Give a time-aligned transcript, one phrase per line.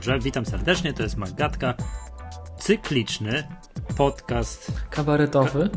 [0.00, 1.74] dobrze, witam serdecznie, to jest Magatka,
[2.58, 3.42] cykliczny
[3.96, 4.72] podcast...
[4.90, 5.70] Kabaretowy.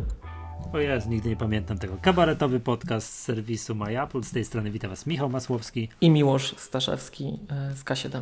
[0.74, 1.98] O jest, nigdy nie pamiętam tego.
[2.02, 4.24] Kabaretowy podcast z serwisu MyApple.
[4.24, 5.90] Z tej strony witam Was Michał Masłowski.
[6.02, 8.22] I Miłosz Staszewski e, z K7.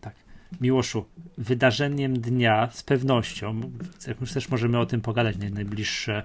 [0.00, 0.14] Tak.
[0.60, 1.04] Miłoszu,
[1.38, 3.60] wydarzeniem dnia z pewnością,
[4.06, 6.24] jak już też możemy o tym pogadać najbliższe,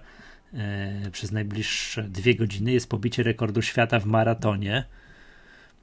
[0.54, 4.86] e, przez najbliższe dwie godziny, jest pobicie rekordu świata w maratonie.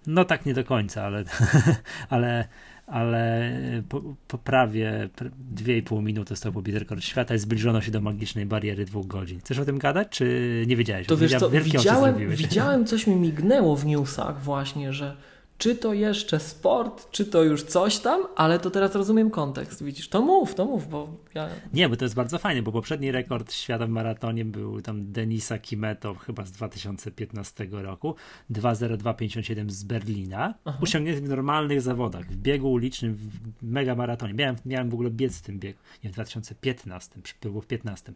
[0.06, 1.24] No tak nie do końca, ale,
[2.09, 2.48] ale,
[2.88, 3.52] ale
[3.88, 5.09] po, po prawie
[5.55, 9.41] 2,5 minuty został pobity rekord świata i zbliżono się do magicznej bariery dwóch godzin.
[9.41, 11.06] Chcesz o tym gadać, czy nie wiedziałeś?
[11.06, 15.16] To wiesz co, widziałem, widziałem, coś mi mignęło w newsach właśnie, że
[15.58, 19.84] czy to jeszcze sport, czy to już coś tam, ale to teraz rozumiem kontekst.
[19.84, 21.48] Widzisz, to mów, to mów, bo ja...
[21.72, 25.58] Nie, bo to jest bardzo fajne, bo poprzedni rekord świata w maratonie był tam Denisa
[25.58, 28.14] Kimeto chyba z 2015 roku,
[28.50, 30.78] 2.0257 z Berlina, Aha.
[30.83, 34.34] osiągnięty w normalnych zawodach, w biegu ulicznym, w mega maratonie.
[34.34, 38.12] Miałem, miałem w ogóle biec w tym biegu, nie w 2015, było w 15.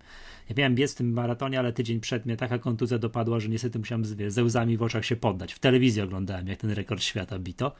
[0.48, 3.78] Ja miałem biec w tym maratonie, ale tydzień przed mnie taka kontuzja dopadła, że niestety
[3.78, 5.52] musiałem ze łzami w oczach się poddać.
[5.52, 7.72] W telewizji oglądałem, jak ten rekord świata lata bito.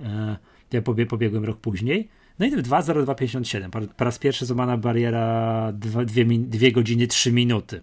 [0.00, 0.36] E,
[0.72, 2.08] ja pobiegłem rok później.
[2.38, 3.86] No i 2.0257.
[3.96, 7.80] Po raz pierwszy złamana bariera 2, 2, 2 godziny 3 minuty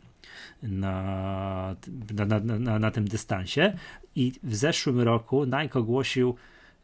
[0.64, 1.76] na,
[2.14, 3.74] na, na, na, tym dystansie.
[4.16, 6.36] I w zeszłym roku Nike ogłosił,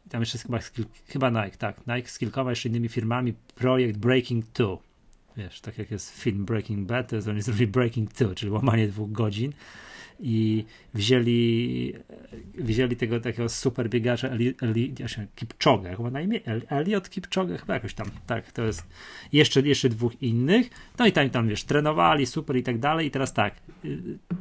[0.08, 0.58] tam jeszcze chyba,
[1.06, 4.66] chyba Nike, tak, Nike z kilkoma jeszcze innymi firmami, projekt Breaking 2.
[5.36, 8.88] Wiesz, tak jak jest film Breaking Bad, to jest oni zrobili Breaking 2, czyli łamanie
[8.88, 9.52] dwóch godzin
[10.22, 11.94] i wzięli,
[12.54, 14.94] wzięli tego takiego super biegacza Eli, Eli,
[15.34, 16.40] Kipchoge, chyba na imię?
[16.68, 18.86] Eliot Kipchoge, chyba jakoś tam, tak, to jest
[19.32, 23.06] jeszcze, jeszcze dwóch innych, no i tam, tam wiesz, trenowali super i tak dalej.
[23.06, 23.54] I teraz tak,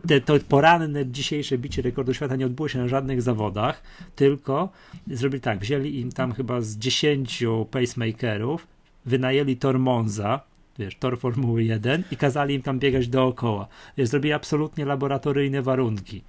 [0.08, 3.84] te, to poranne dzisiejsze bicie rekordu świata nie odbyło się na żadnych zawodach,
[4.16, 4.70] tylko
[5.08, 8.68] zrobili tak, wzięli im tam chyba z 10 pacemakerów,
[9.06, 10.49] wynajęli Tor Monza,
[10.80, 13.68] wiesz, tor Formuły 1 i kazali im tam biegać dookoła.
[13.98, 16.22] Zrobili absolutnie laboratoryjne warunki.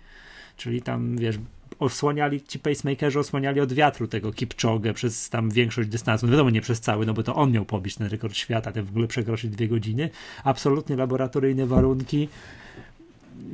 [0.56, 1.38] Czyli tam, wiesz,
[1.78, 6.26] osłaniali, ci pacemakerzy osłaniali od wiatru tego Kipczogę przez tam większość dystansu.
[6.26, 8.84] No wiadomo, nie przez cały, no bo to on miał pobić ten rekord świata, ten
[8.84, 10.10] w ogóle przekroczyć dwie godziny.
[10.44, 12.28] Absolutnie laboratoryjne warunki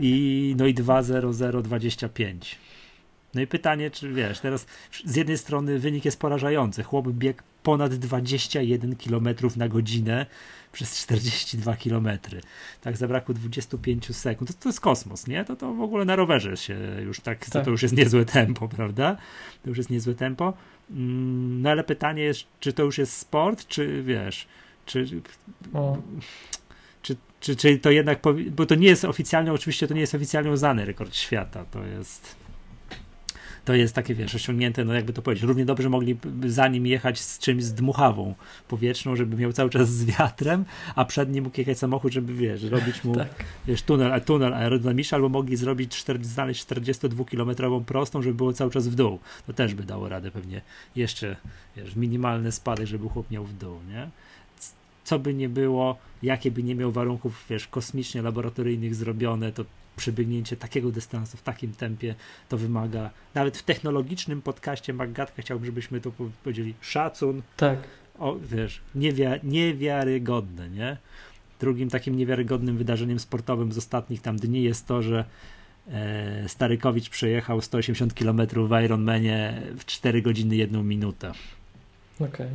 [0.00, 2.36] i no i 2.0025.
[3.34, 4.66] No i pytanie, czy wiesz, teraz
[5.04, 6.82] z jednej strony wynik jest porażający.
[6.82, 10.26] Chłop biegł ponad 21 km na godzinę
[10.72, 12.08] przez 42 km.
[12.80, 14.50] Tak zabrakło 25 sekund.
[14.50, 15.44] To, to jest kosmos, nie?
[15.44, 17.48] To, to w ogóle na rowerze się już tak, tak.
[17.48, 19.16] To, to już jest niezłe tempo, prawda?
[19.62, 20.52] To już jest niezłe tempo.
[20.90, 24.46] Mm, no ale pytanie jest, czy to już jest sport, czy wiesz,
[24.86, 25.06] czy...
[25.74, 25.98] O.
[27.02, 28.18] Czy, czy, czy to jednak,
[28.50, 32.36] bo to nie jest oficjalnie, oczywiście to nie jest oficjalnie uznany rekord świata, to jest
[33.66, 36.16] to jest takie, wiesz, osiągnięte, no jakby to powiedzieć, równie dobrze mogli
[36.46, 38.34] za nim jechać z czymś z dmuchawą
[38.68, 42.62] powietrzną, żeby miał cały czas z wiatrem, a przed nim mógł jechać samochód, żeby, wiesz,
[42.62, 43.44] robić mu, tak.
[43.66, 48.88] wiesz, tunel, tunel aerodynamiczny, albo mogli zrobić, 4, znaleźć 42-kilometrową prostą, żeby było cały czas
[48.88, 49.18] w dół.
[49.46, 50.60] To też by dało radę pewnie
[50.96, 51.36] jeszcze,
[51.76, 54.08] wiesz, minimalny spadek, żeby chłop miał w dół, nie?
[55.04, 59.64] Co by nie było, jakie by nie miał warunków, wiesz, kosmicznie laboratoryjnych zrobione, to
[59.96, 62.14] przebiegnięcie takiego dystansu w takim tempie
[62.48, 66.12] to wymaga, nawet w technologicznym podcaście Magatka chciałbym, żebyśmy to
[66.44, 67.42] powiedzieli, szacun.
[67.56, 67.78] Tak.
[68.18, 70.96] O, wiesz, niewia niewiarygodne, nie?
[71.60, 75.24] Drugim takim niewiarygodnym wydarzeniem sportowym z ostatnich tam dni jest to, że
[75.88, 81.32] e, Starykowicz przejechał 180 km w Ironmanie w 4 godziny 1 minutę.
[82.16, 82.28] Okej.
[82.28, 82.48] Okay.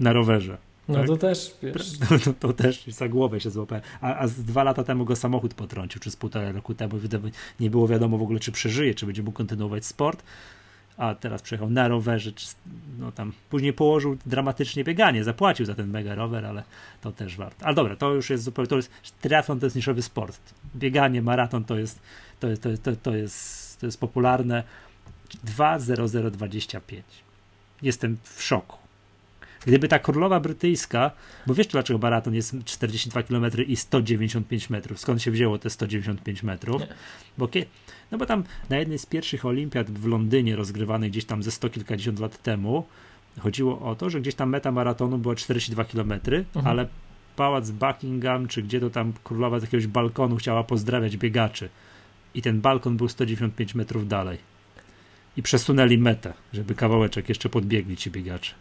[0.00, 0.58] Na rowerze.
[0.88, 1.06] No tak?
[1.06, 1.98] to też, wiesz.
[1.98, 3.84] To, to, to, też za głowę się złapałem.
[4.00, 6.98] A, a z dwa lata temu go samochód potrącił, czy z półtora roku temu.
[7.60, 10.22] Nie było wiadomo w ogóle, czy przeżyje, czy będzie mógł kontynuować sport.
[10.96, 12.46] A teraz przejechał na rowerze, czy,
[12.98, 16.62] no tam później położył dramatycznie bieganie, zapłacił za ten mega rower, ale
[17.00, 17.66] to też warto.
[17.66, 18.90] Ale dobra, to już jest zupełnie, to jest,
[19.20, 20.40] triathlon to jest niszowy sport.
[20.76, 22.00] Bieganie, maraton to jest,
[22.40, 24.64] to jest, to jest, to, to jest, to jest popularne.
[25.46, 27.02] 2.0025.
[27.82, 28.81] Jestem w szoku.
[29.66, 31.10] Gdyby ta królowa brytyjska,
[31.46, 36.42] bo wiesz dlaczego maraton jest 42 km i 195 metrów, skąd się wzięło te 195
[36.42, 36.82] metrów?
[37.38, 37.48] Bo,
[38.10, 41.70] no bo tam na jednej z pierwszych olimpiad w Londynie rozgrywanej gdzieś tam ze sto
[41.70, 42.84] kilkadziesiąt lat temu
[43.40, 46.66] chodziło o to, że gdzieś tam meta maratonu była 42 km, mhm.
[46.66, 46.88] ale
[47.36, 51.68] pałac Buckingham, czy gdzie to tam królowa z jakiegoś balkonu chciała pozdrawiać biegaczy
[52.34, 54.38] i ten balkon był 195 metrów dalej.
[55.36, 58.54] I przesunęli metę, żeby kawałeczek jeszcze podbiegli ci biegacze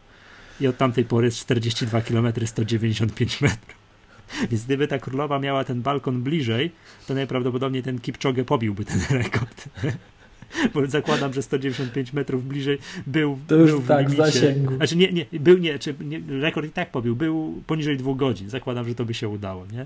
[0.60, 3.82] i od tamtej pory jest 42 km 195 metrów.
[4.52, 6.72] Więc gdyby ta królowa miała ten balkon bliżej,
[7.08, 9.70] to najprawdopodobniej ten Kipczogę pobiłby ten rekord.
[10.74, 12.78] bo zakładam, że 195 metrów bliżej
[13.08, 14.26] był, to już był w tak, limicie.
[14.26, 14.76] zasięgu.
[14.76, 18.50] Znaczy nie, nie, był nie, czy nie, rekord i tak pobił, był poniżej dwóch godzin.
[18.50, 19.86] Zakładam, że to by się udało, nie?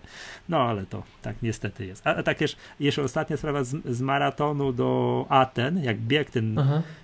[0.49, 2.07] No ale to tak niestety jest.
[2.07, 6.59] A, a tak jeszcze, jeszcze ostatnia sprawa z, z maratonu do Aten, jak bieg ten,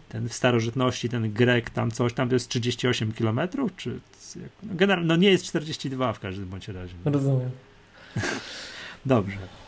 [0.09, 3.39] ten w starożytności, ten Grek tam coś, tam to jest 38 km,
[3.77, 3.99] czy
[4.63, 6.93] no, generalnie, no nie jest 42 w każdym bądź razie.
[7.05, 7.49] Rozumiem.
[9.05, 9.60] Dobrze.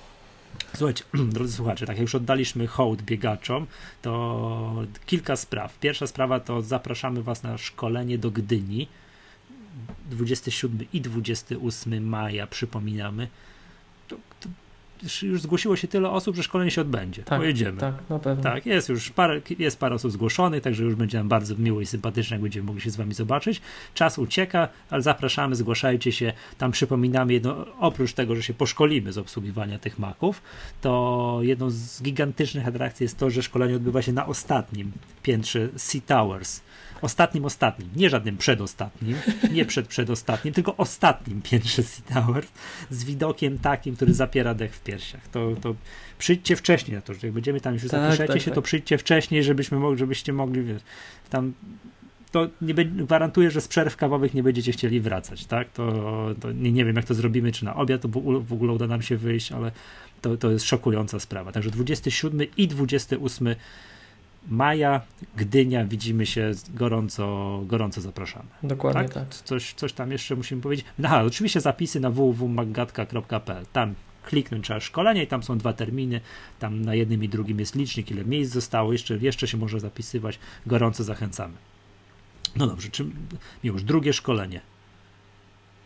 [0.76, 1.04] Słuchajcie,
[1.34, 3.68] drodzy słuchacze, tak jak już oddaliśmy hołd biegaczom,
[4.02, 5.80] to kilka spraw.
[5.80, 8.88] Pierwsza sprawa to zapraszamy Was na szkolenie do Gdyni.
[10.10, 13.28] 27 i 28 maja, przypominamy.
[15.22, 17.24] Już zgłosiło się tyle osób, że szkolenie się odbędzie.
[17.24, 17.80] Tak, Pojedziemy.
[17.80, 18.44] Tak, na pewno.
[18.44, 21.86] Tak, jest już parę, jest parę osób zgłoszonych, także już będzie nam bardzo miło i
[21.86, 23.62] sympatycznie, jak będziemy mogli się z wami zobaczyć.
[23.94, 26.34] Czas ucieka, ale zapraszamy, zgłaszajcie się.
[26.58, 30.42] Tam przypominamy, jedno, oprócz tego, że się poszkolimy z obsługiwania tych maków,
[30.82, 34.92] to jedną z gigantycznych atrakcji jest to, że szkolenie odbywa się na ostatnim
[35.24, 36.62] piętrze Sea Towers
[37.04, 39.18] ostatnim, ostatnim, nie żadnym przedostatnim,
[39.52, 42.46] nie przed przedostatnim, tylko ostatnim piętrze Sea Tower
[42.90, 45.28] z widokiem takim, który zapiera dech w piersiach.
[45.28, 45.76] To, to
[46.18, 48.56] przyjdźcie wcześniej na to, że jak będziemy tam już tak, zapiszecie tak, się, tak.
[48.56, 50.82] to przyjdźcie wcześniej, żebyśmy mogli, żebyście mogli, wiesz,
[51.30, 51.54] tam
[52.32, 55.72] to nie gwarantuję, że z przerw kawowych nie będziecie chcieli wracać, tak?
[55.72, 58.08] To, to nie, nie, wiem, jak to zrobimy, czy na obiad to
[58.40, 59.72] w ogóle uda nam się wyjść, ale
[60.22, 61.52] to, to jest szokująca sprawa.
[61.52, 63.56] Także 27 i 28
[64.48, 65.02] maja,
[65.36, 68.46] Gdynia, widzimy się, gorąco, gorąco zapraszamy.
[68.64, 69.14] Dokładnie tak.
[69.14, 69.36] tak.
[69.36, 70.86] Coś, coś tam jeszcze musimy powiedzieć.
[71.04, 73.66] Aha, oczywiście zapisy na www.maggatka.pl.
[73.74, 76.22] Tam kliknąć trzeba szkolenie i tam są dwa terminy.
[76.60, 78.94] Tam na jednym i drugim jest licznik, ile miejsc zostało.
[78.94, 80.40] Jeszcze, jeszcze się może zapisywać.
[80.66, 81.54] Gorąco zachęcamy.
[82.56, 83.06] No dobrze, czy
[83.64, 84.62] już drugie szkolenie.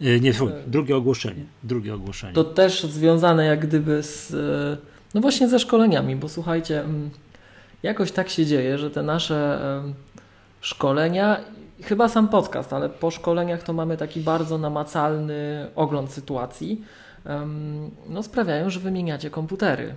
[0.02, 0.34] E, nie,
[0.68, 1.46] drugie ogłoszenie.
[1.64, 2.34] Drugie ogłoszenie.
[2.34, 4.78] To też związane jak gdyby z, e,
[5.14, 7.10] no właśnie ze szkoleniami, bo słuchajcie, mm,
[7.84, 9.60] jakoś tak się dzieje, że te nasze
[10.62, 11.40] szkolenia,
[11.84, 16.84] chyba sam podcast, ale po szkoleniach to mamy taki bardzo namacalny ogląd sytuacji,
[18.10, 19.96] no sprawiają, że wymieniacie komputery.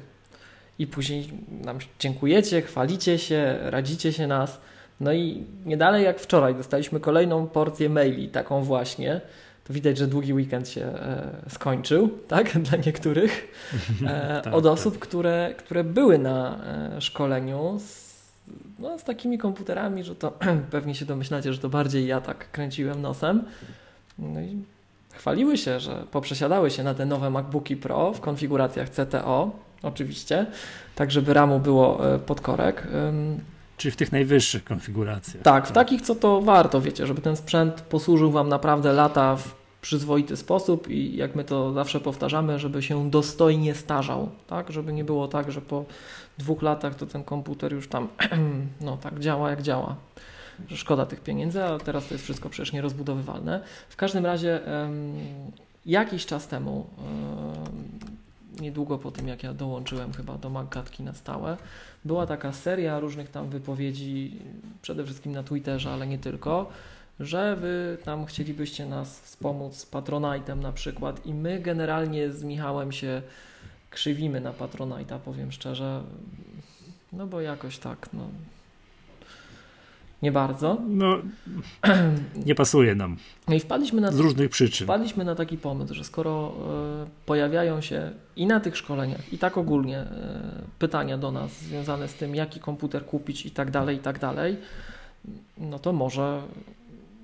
[0.79, 1.31] I później
[1.65, 4.61] nam dziękujecie, chwalicie się, radzicie się nas.
[5.01, 9.21] No i nie dalej jak wczoraj dostaliśmy kolejną porcję maili, taką właśnie,
[9.71, 13.49] widać, że długi weekend się e, skończył, tak, dla niektórych,
[14.07, 14.73] e, tak, od tak.
[14.73, 15.09] osób, tak.
[15.09, 16.59] które, które były na
[16.97, 18.11] e, szkoleniu z,
[18.79, 20.33] no, z takimi komputerami, że to
[20.71, 23.43] pewnie się domyślacie, że to bardziej ja tak kręciłem nosem.
[24.19, 24.63] No i
[25.13, 29.51] chwaliły się, że poprzesiadały się na te nowe MacBooki Pro w konfiguracjach CTO,
[29.83, 30.47] oczywiście,
[30.95, 32.87] tak żeby RAMu było pod korek.
[33.77, 35.43] Czyli w tych najwyższych konfiguracjach.
[35.43, 39.60] Tak, w takich, co to warto, wiecie, żeby ten sprzęt posłużył Wam naprawdę lata w
[39.81, 44.73] przyzwoity sposób i jak my to zawsze powtarzamy, żeby się dostojnie starzał, tak?
[44.73, 45.85] Żeby nie było tak, że po
[46.39, 48.09] dwóch latach to ten komputer już tam
[48.81, 49.97] no tak działa jak działa.
[50.69, 53.65] Szkoda tych pieniędzy, a teraz to jest wszystko przecież nierozbudowywalne.
[53.89, 54.61] W każdym razie
[55.87, 56.87] jakiś czas temu,
[58.61, 61.57] niedługo po tym jak ja dołączyłem chyba do Maggatki na stałe,
[62.05, 64.37] była taka seria różnych tam wypowiedzi,
[64.83, 66.71] przede wszystkim na Twitterze, ale nie tylko,
[67.21, 72.93] że wy tam chcielibyście nas wspomóc z Patronite'em na przykład i my generalnie z Michałem
[72.93, 73.23] się
[73.91, 76.03] krzywimy na Patronite'a, powiem szczerze,
[77.13, 78.29] no bo jakoś tak, no
[80.23, 80.79] nie bardzo.
[80.89, 81.19] No,
[82.47, 83.17] nie pasuje nam.
[83.49, 84.87] No i wpadliśmy na, z różnych przyczyn.
[84.87, 86.53] Wpadliśmy na taki pomysł, że skoro
[87.07, 90.07] y, pojawiają się i na tych szkoleniach, i tak ogólnie y,
[90.79, 94.57] pytania do nas związane z tym, jaki komputer kupić i tak dalej, i tak dalej,
[95.59, 96.43] no to może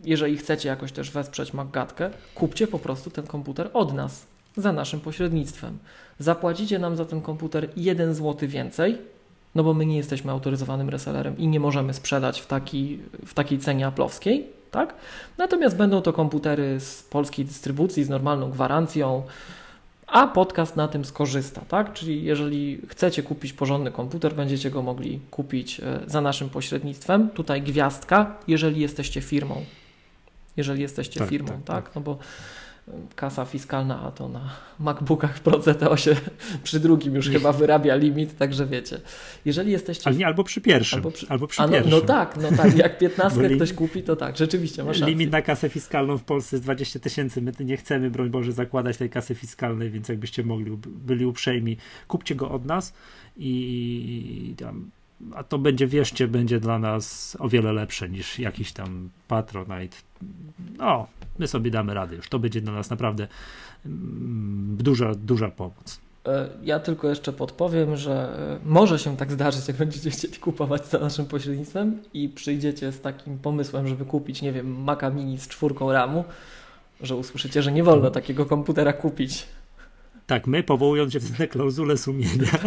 [0.07, 5.01] jeżeli chcecie jakoś też wesprzeć Maggatkę, kupcie po prostu ten komputer od nas, za naszym
[5.01, 5.79] pośrednictwem.
[6.19, 8.99] Zapłacicie nam za ten komputer 1 zł więcej,
[9.55, 13.59] no bo my nie jesteśmy autoryzowanym resellerem i nie możemy sprzedać w, taki, w takiej
[13.59, 14.95] cenie aplowskiej, tak?
[15.39, 19.23] Natomiast będą to komputery z polskiej dystrybucji, z normalną gwarancją,
[20.07, 21.93] a podcast na tym skorzysta, tak?
[21.93, 27.31] Czyli jeżeli chcecie kupić porządny komputer, będziecie go mogli kupić e, za naszym pośrednictwem.
[27.31, 29.65] Tutaj gwiazdka, jeżeli jesteście firmą
[30.57, 31.85] jeżeli jesteście tak, firmą, tak, tak?
[31.85, 31.95] tak?
[31.95, 32.19] No bo
[33.17, 36.17] kasa fiskalna, a to na MacBookach Pro CTO się
[36.63, 39.01] przy drugim już chyba wyrabia limit, także wiecie.
[39.45, 40.07] Jeżeli jesteście...
[40.07, 40.97] Ale nie, albo przy pierwszym.
[40.97, 41.91] Albo przy, albo przy no, pierwszym.
[41.91, 45.15] No tak, no tak, jak 15 ktoś kupi, to tak, rzeczywiście masz rację.
[45.15, 48.97] Limit na kasę fiskalną w Polsce jest 20 tysięcy, my nie chcemy, broń Boże, zakładać
[48.97, 51.77] tej kasy fiskalnej, więc jakbyście mogli, byli uprzejmi,
[52.09, 52.93] kupcie go od nas
[53.37, 54.91] i tam
[55.35, 59.97] a to będzie, wierzcie, będzie dla nas o wiele lepsze niż jakiś tam Patronite.
[60.79, 61.07] No,
[61.39, 62.29] my sobie damy radę już.
[62.29, 63.29] To będzie dla nas naprawdę
[63.87, 66.01] mm, duża, duża pomoc.
[66.27, 70.87] E, ja tylko jeszcze podpowiem, że e, może się tak zdarzyć, jak będziecie chcieli kupować
[70.87, 75.49] za naszym pośrednictwem i przyjdziecie z takim pomysłem, żeby kupić, nie wiem, Maca Mini z
[75.49, 76.25] czwórką RAMu,
[77.01, 79.47] że usłyszycie, że nie wolno takiego komputera kupić.
[80.27, 82.51] Tak, my powołując się na klauzulę sumienia.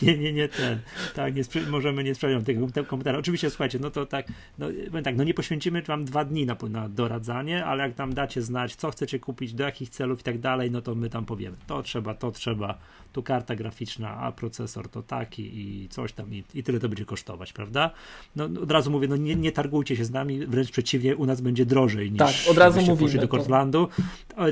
[0.06, 0.78] nie, nie, nie ten.
[1.14, 3.18] Tak, nie możemy nie sprzedać tego komputera.
[3.18, 4.26] Oczywiście, słuchajcie, no to tak,
[4.58, 4.66] no,
[5.04, 8.74] tak, no nie poświęcimy wam dwa dni na, na doradzanie, ale jak nam dacie znać,
[8.74, 11.56] co chcecie kupić, do jakich celów i tak dalej, no to my tam powiemy.
[11.66, 12.78] To trzeba, to trzeba,
[13.12, 17.04] tu karta graficzna, a procesor to taki i coś tam i, i tyle to będzie
[17.04, 17.90] kosztować, prawda?
[18.36, 21.26] No, no od razu mówię, no nie, nie targujcie się z nami, wręcz przeciwnie, u
[21.26, 23.88] nas będzie drożej niż tak, od razu mówimy, do Cortlandu.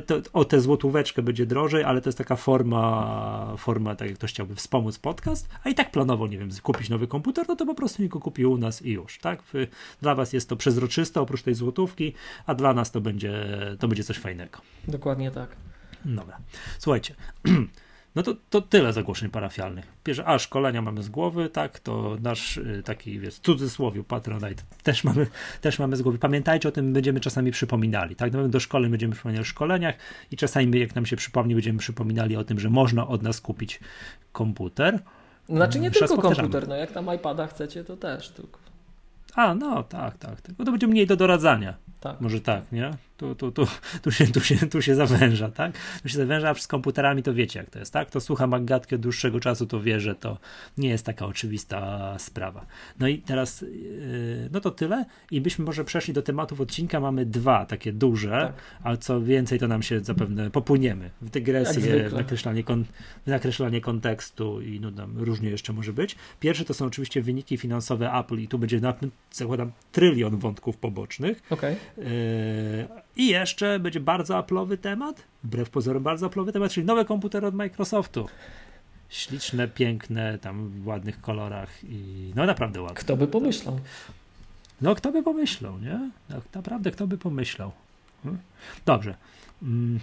[0.06, 0.22] To...
[0.32, 4.54] O, tę złotóweczkę będzie drożej, ale to jest taka forma, forma, tak jak ktoś chciałby
[4.54, 8.02] wspomóc podcast, a i tak planował, nie wiem, kupić nowy komputer, no to po prostu
[8.02, 9.42] nie go kupi u nas i już, tak?
[10.00, 12.12] Dla was jest to przezroczyste oprócz tej złotówki,
[12.46, 13.46] a dla nas to będzie,
[13.78, 14.60] to będzie coś fajnego.
[14.88, 15.56] Dokładnie tak.
[16.04, 16.38] Dobra.
[16.78, 17.14] Słuchajcie,
[18.18, 19.86] No to, to tyle zagłoszeń parafialnych.
[20.04, 25.04] Pierwsze, a szkolenia mamy z głowy, tak, to nasz y, taki, wiesz, cudzysłowie Patronite też
[25.04, 25.26] mamy,
[25.60, 26.18] też mamy z głowy.
[26.18, 29.94] Pamiętajcie o tym, będziemy czasami przypominali, tak, no, do szkoły będziemy przypominali o szkoleniach
[30.30, 33.80] i czasami, jak nam się przypomni, będziemy przypominali o tym, że można od nas kupić
[34.32, 35.02] komputer.
[35.48, 38.60] Znaczy nie tylko komputer, no jak tam iPada chcecie, to też tylko.
[39.34, 40.40] A, no tak, tak.
[40.40, 41.74] Tylko to będzie mniej do doradzania.
[42.00, 42.20] Tak.
[42.20, 42.90] Może tak, nie?
[43.18, 43.66] Tu, tu, tu,
[44.02, 45.72] tu, się, tu, się, tu się zawęża, tak?
[46.02, 48.10] Tu się zawęża, a z komputerami to wiecie, jak to jest, tak?
[48.10, 50.38] To słucha Maggatki od dłuższego czasu, to wie, że to
[50.78, 52.66] nie jest taka oczywista sprawa.
[52.98, 57.00] No i teraz, yy, no to tyle i byśmy może przeszli do tematów odcinka.
[57.00, 58.54] Mamy dwa takie duże, tak.
[58.82, 62.84] ale co więcej, to nam się zapewne popłyniemy w dygresję, w nakreślanie, kon,
[63.26, 66.16] w nakreślanie kontekstu i no tam różnie jeszcze może być.
[66.40, 68.94] Pierwszy to są oczywiście wyniki finansowe Apple i tu będzie, na,
[69.32, 71.42] zakładam, trylion wątków pobocznych.
[71.50, 71.76] Okay.
[71.96, 77.46] Yy, I jeszcze będzie bardzo Apple'owy temat, wbrew pozorom bardzo Apple'owy temat, czyli nowe komputery
[77.46, 78.28] od Microsoftu.
[79.08, 82.96] Śliczne, piękne, tam w ładnych kolorach i no naprawdę ładne.
[82.96, 83.80] Kto by pomyślał?
[84.80, 86.10] No kto by pomyślał, nie?
[86.30, 87.72] No, naprawdę kto by pomyślał.
[88.22, 88.40] Hmm?
[88.86, 89.14] Dobrze.
[89.62, 90.00] Mm,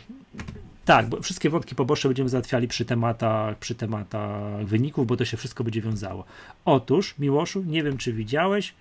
[0.86, 5.38] tak, bo wszystkie wątki poboczne będziemy załatwiali przy tematach, przy tematach wyników, bo to się
[5.38, 6.24] wszystko będzie wiązało.
[6.66, 8.74] Otóż, Miłoszu, nie wiem czy widziałeś,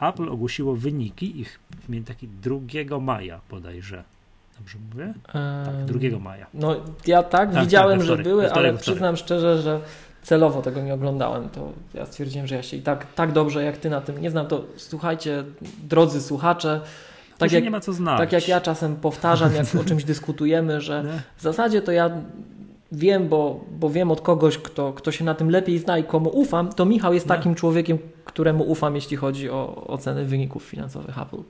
[0.00, 1.60] Apple ogłosiło wyniki ich
[2.06, 4.04] taki 2 maja bodajże.
[4.58, 5.14] Dobrze mówię?
[5.32, 6.46] Tak, 2 maja.
[6.54, 8.82] No ja tak, tak widziałem, tak, wtorek, że były, wtorek, ale wtorek.
[8.82, 9.80] przyznam szczerze, że
[10.22, 11.48] celowo tego nie oglądałem.
[11.48, 14.30] To ja stwierdziłem, że ja się i tak, tak dobrze jak ty na tym nie
[14.30, 15.44] znam, to słuchajcie,
[15.88, 16.80] drodzy słuchacze,
[17.38, 18.18] tak jak, nie ma co znać.
[18.18, 21.04] Tak jak ja czasem powtarzam, jak o czymś dyskutujemy, że
[21.36, 22.10] w zasadzie to ja
[22.92, 26.30] wiem, bo, bo wiem od kogoś, kto, kto się na tym lepiej zna i komu
[26.30, 31.42] ufam, to Michał jest takim człowiekiem, któremu ufam, jeśli chodzi o oceny wyników finansowych Apple.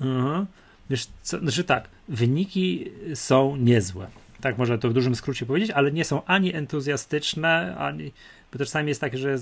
[0.00, 0.46] Mhm.
[0.90, 4.06] Wiesz, co, znaczy tak, wyniki są niezłe.
[4.40, 8.12] Tak można to w dużym skrócie powiedzieć, ale nie są ani entuzjastyczne, ani.
[8.52, 9.38] Bo też czasami jest tak, że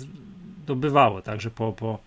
[0.66, 1.98] to bywało, tak, że po, po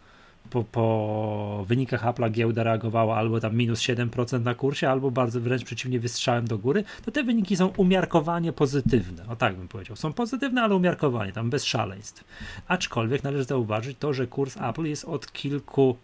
[0.51, 5.63] po, po wynikach Apple'a giełda reagowała albo tam minus 7% na kursie, albo bardzo wręcz
[5.63, 9.27] przeciwnie wystrzałem do góry, to te wyniki są umiarkowanie pozytywne.
[9.27, 9.96] O tak bym powiedział.
[9.96, 12.24] Są pozytywne, ale umiarkowanie, tam bez szaleństw.
[12.67, 15.96] Aczkolwiek należy zauważyć to, że kurs Apple jest od kilku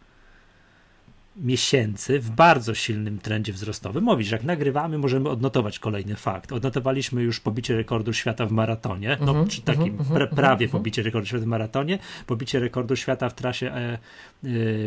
[1.37, 4.03] miesięcy w bardzo silnym trendzie wzrostowym.
[4.03, 6.51] Mówisz, jak nagrywamy, możemy odnotować kolejny fakt.
[6.51, 10.71] Odnotowaliśmy już pobicie rekordu świata w maratonie, no, mm-hmm, czy takim mm-hmm, pra, prawie mm-hmm.
[10.71, 13.99] pobicie rekordu świata w maratonie, pobicie rekordu świata w trasie, e, e,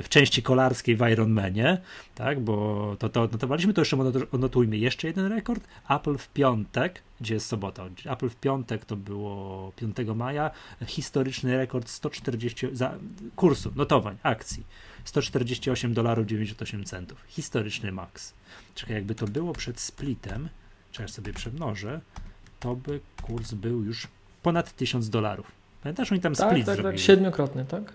[0.02, 1.78] w części kolarskiej w Ironmanie,
[2.14, 3.97] tak, bo to, to odnotowaliśmy, to jeszcze
[4.33, 5.64] odnotujmy jeszcze jeden rekord.
[5.90, 10.50] Apple w piątek, gdzie jest sobota, Apple w piątek to było 5 maja,
[10.87, 12.95] historyczny rekord 140 za,
[13.37, 14.64] kursu, notowań, akcji
[15.04, 17.25] 148 dolarów 98 centów.
[17.28, 18.35] Historyczny maks.
[18.75, 20.49] Czekaj, jakby to było przed splitem,
[20.92, 22.00] czy ja sobie przemnożę,
[22.61, 24.09] to by kurs był już
[24.42, 25.52] ponad 1000 dolarów.
[25.83, 26.99] Pamiętasz, oni tam tak, split tak, zrobili?
[26.99, 27.92] Tak, siedmiokrotny, tak?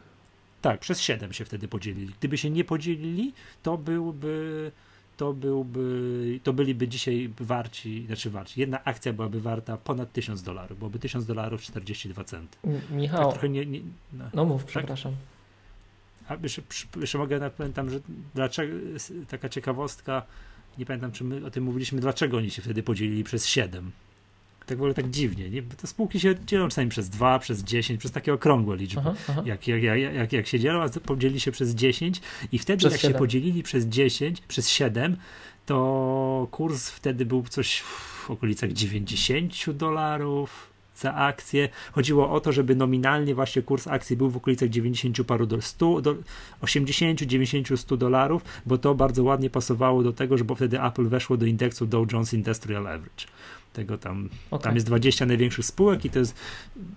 [0.61, 2.13] Tak, przez 7 się wtedy podzielili.
[2.19, 3.33] Gdyby się nie podzielili,
[3.63, 4.71] to byłby
[5.17, 10.77] to byłby, to byliby dzisiaj warci, znaczy warci, jedna akcja byłaby warta ponad 1000 dolarów,
[10.77, 12.57] byłoby 1000 dolarów 42 centy.
[12.91, 13.79] Michał, tak trochę nie, nie,
[14.13, 14.69] no, no mów, tak?
[14.69, 15.13] przepraszam.
[16.27, 16.61] A jeszcze,
[16.99, 17.99] jeszcze mogę, pamiętam, że
[18.33, 18.77] dlaczego,
[19.27, 20.25] taka ciekawostka,
[20.77, 23.91] nie pamiętam, czy my o tym mówiliśmy, dlaczego oni się wtedy podzielili przez 7.
[24.65, 25.61] Tak w ogóle tak dziwnie, nie?
[25.61, 28.99] Bo te spółki się dzielą czasami przez 2, przez 10, przez takie okrągłe liczby.
[28.99, 29.41] Aha, aha.
[29.45, 32.91] Jak, jak, jak, jak, jak się dzielą, a podzielili się przez 10 i wtedy przez
[32.91, 33.13] jak 7.
[33.13, 35.17] się podzielili przez 10, przez 7,
[35.65, 41.69] to kurs wtedy był coś w okolicach 90 dolarów, za akcję.
[41.91, 46.01] Chodziło o to, żeby nominalnie właśnie kurs akcji był w okolicach 90 paru do 100,
[46.01, 46.15] do
[46.61, 51.07] 80, 90, 100 dolarów, bo to bardzo ładnie pasowało do tego, że bo wtedy Apple
[51.07, 53.25] weszło do indeksu Dow Jones Industrial Average.
[53.73, 54.63] Tego tam, okay.
[54.63, 56.35] tam jest 20 największych spółek i to jest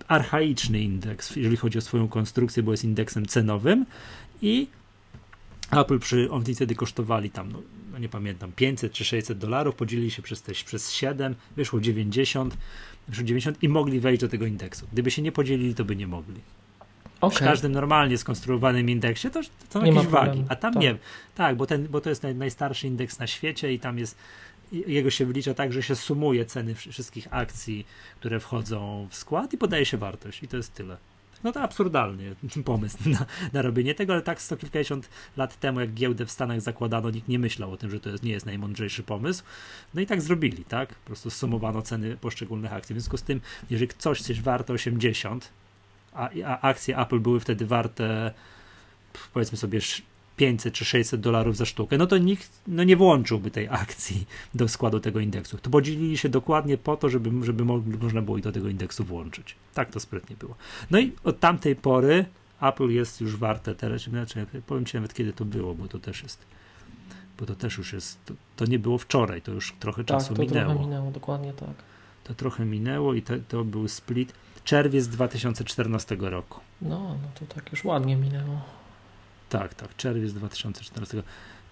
[0.07, 3.85] archaiczny indeks, jeżeli chodzi o swoją konstrukcję, bo jest indeksem cenowym
[4.41, 4.67] i
[5.71, 10.11] Apple przy, oni wtedy kosztowali tam, no, no, nie pamiętam, 500 czy 600 dolarów, podzielili
[10.11, 14.87] się przez, te, przez 7, wyszło 90, wyszło 90 i mogli wejść do tego indeksu.
[14.93, 16.41] Gdyby się nie podzielili, to by nie mogli.
[17.21, 17.37] Okay.
[17.37, 20.81] W każdym normalnie skonstruowanym indeksie to, to są nie jakieś wagi, a tam tak.
[20.81, 20.97] nie.
[21.35, 24.17] Tak, bo, ten, bo to jest naj, najstarszy indeks na świecie i tam jest
[24.71, 27.87] jego się wylicza tak, że się sumuje ceny wszystkich akcji,
[28.19, 30.97] które wchodzą w skład i podaje się wartość i to jest tyle.
[31.43, 35.93] No to absurdalny pomysł na, na robienie tego, ale tak sto kilkadziesiąt lat temu, jak
[35.93, 39.03] giełdę w Stanach zakładano, nikt nie myślał o tym, że to jest, nie jest najmądrzejszy
[39.03, 39.43] pomysł.
[39.93, 40.95] No i tak zrobili, tak?
[40.95, 42.95] Po prostu sumowano ceny poszczególnych akcji.
[42.95, 45.49] W związku z tym, jeżeli coś jest warte 80,
[46.13, 48.33] a, a akcje Apple były wtedy warte
[49.33, 49.79] powiedzmy sobie
[50.39, 54.67] 500 czy 600 dolarów za sztukę, no to nikt no nie włączyłby tej akcji do
[54.67, 55.57] składu tego indeksu.
[55.57, 57.65] To podzielili się dokładnie po to, żeby, żeby
[58.01, 59.55] można było i do tego indeksu włączyć.
[59.73, 60.55] Tak to sprytnie było.
[60.91, 62.25] No i od tamtej pory
[62.61, 66.23] Apple jest już warte teraz, znaczy, powiem Ci nawet kiedy to było, bo to też
[66.23, 66.45] jest,
[67.39, 70.33] bo to też już jest, to, to nie było wczoraj, to już trochę tak, czasu
[70.33, 70.65] to minęło.
[70.65, 71.75] trochę minęło, dokładnie tak.
[72.23, 76.59] To trochę minęło i to, to był split czerwiec 2014 roku.
[76.81, 78.61] No, no to tak już ładnie minęło.
[79.49, 81.23] Tak, tak, czerwiec 2014.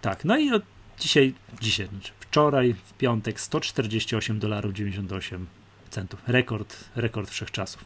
[0.01, 0.63] Tak, no i od
[0.99, 5.47] dzisiaj, dzisiaj, znaczy wczoraj, w piątek, 148 dolarów 98
[5.89, 6.21] centów.
[6.27, 7.85] Rekord, rekord wszechczasów.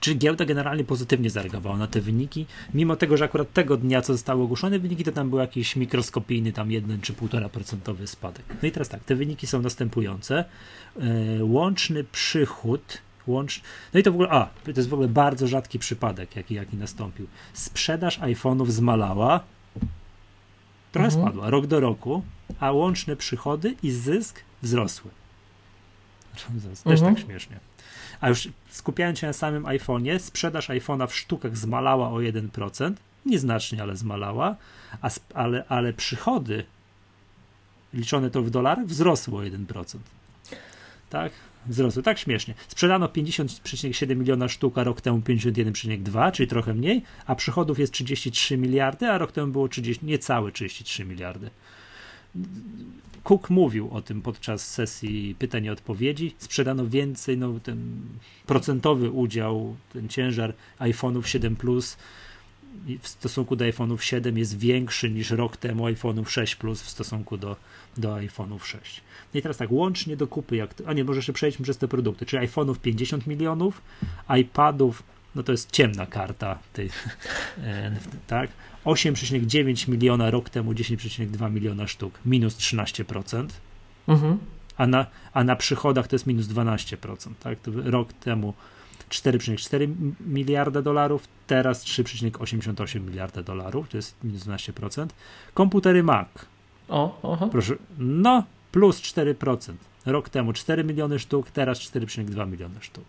[0.00, 4.12] Czyli giełda generalnie pozytywnie zareagowała na te wyniki, mimo tego, że akurat tego dnia, co
[4.12, 8.44] zostały ogłoszone wyniki, to tam był jakiś mikroskopijny, tam 1 czy 1,5% spadek.
[8.62, 10.44] No i teraz tak, te wyniki są następujące.
[10.96, 13.60] Yy, łączny przychód Łącz...
[13.94, 16.76] No i to w ogóle, a, to jest w ogóle bardzo rzadki przypadek, jaki, jaki
[16.76, 17.26] nastąpił.
[17.52, 19.40] Sprzedaż iPhone'ów zmalała,
[20.92, 21.22] trochę mhm.
[21.22, 22.22] spadła, rok do roku,
[22.60, 25.10] a łączne przychody i zysk wzrosły.
[26.84, 27.14] Też mhm.
[27.14, 27.60] tak śmiesznie.
[28.20, 32.92] A już skupiając się na samym iPhone'ie, sprzedaż iPhone'a w sztukach zmalała o 1%,
[33.26, 34.56] nieznacznie, ale zmalała,
[35.02, 36.64] a, ale, ale przychody
[37.94, 39.98] liczone to w dolarach wzrosły o 1%.
[41.10, 41.32] Tak?
[41.66, 42.54] Wzrosły tak śmiesznie.
[42.68, 48.58] Sprzedano 50,7 miliona sztuk, a rok temu 51,2, czyli trochę mniej, a przychodów jest 33
[48.58, 51.50] miliardy, a rok temu było 30, niecałe 33 miliardy.
[53.24, 56.34] Cook mówił o tym podczas sesji pytań i odpowiedzi.
[56.38, 58.00] Sprzedano więcej, no ten
[58.46, 61.96] procentowy udział, ten ciężar iPhone'ów 7 Plus
[63.00, 67.36] w stosunku do iPhone'ów 7 jest większy niż rok temu iPhone'ów 6 Plus w stosunku
[67.36, 67.56] do,
[67.96, 69.00] do iPhone'ów 6.
[69.34, 71.88] No i teraz tak, łącznie do kupy, jak, a nie, może jeszcze przejdźmy przez te
[71.88, 73.82] produkty, czyli iPhone'ów 50 milionów,
[74.40, 75.02] iPadów,
[75.34, 76.86] no to jest ciemna karta tej,
[77.64, 78.50] e, tak,
[78.84, 83.46] 8,9 miliona rok temu 10,2 miliona sztuk, minus 13%,
[84.08, 84.38] mhm.
[84.76, 88.54] a, na, a na przychodach to jest minus 12%, tak, rok temu
[89.12, 89.88] 4,4
[90.20, 95.06] miliarda dolarów, teraz 3,88 miliarda dolarów, to jest minus 12%.
[95.54, 96.28] Komputery Mac.
[96.88, 97.48] O, aha.
[97.52, 99.74] Proszę, no, plus 4%.
[100.06, 103.04] Rok temu 4 miliony sztuk, teraz 4,2 miliony sztuk.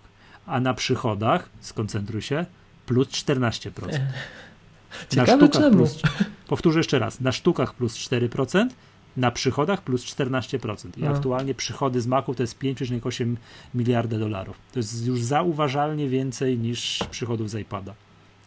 [0.45, 2.45] A na przychodach, skoncentruj się,
[2.85, 3.99] plus 14%.
[5.09, 5.77] Ciekawe na czemu.
[5.77, 6.01] Plus,
[6.47, 8.67] powtórzę jeszcze raz, na sztukach plus 4%,
[9.17, 10.97] na przychodach plus 14%.
[10.97, 11.09] I no.
[11.09, 13.35] aktualnie przychody z maków to jest 5,8
[13.75, 14.57] miliarda dolarów.
[14.73, 17.93] To jest już zauważalnie więcej niż przychodów z iPada.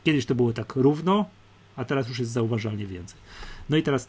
[0.04, 1.24] Kiedyś to było tak równo,
[1.76, 3.18] a teraz już jest zauważalnie więcej.
[3.70, 4.08] No i teraz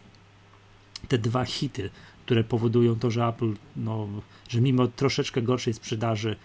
[1.07, 1.89] te dwa hity,
[2.25, 4.07] które powodują to, że Apple, no,
[4.49, 6.35] że mimo troszeczkę gorszej sprzedaży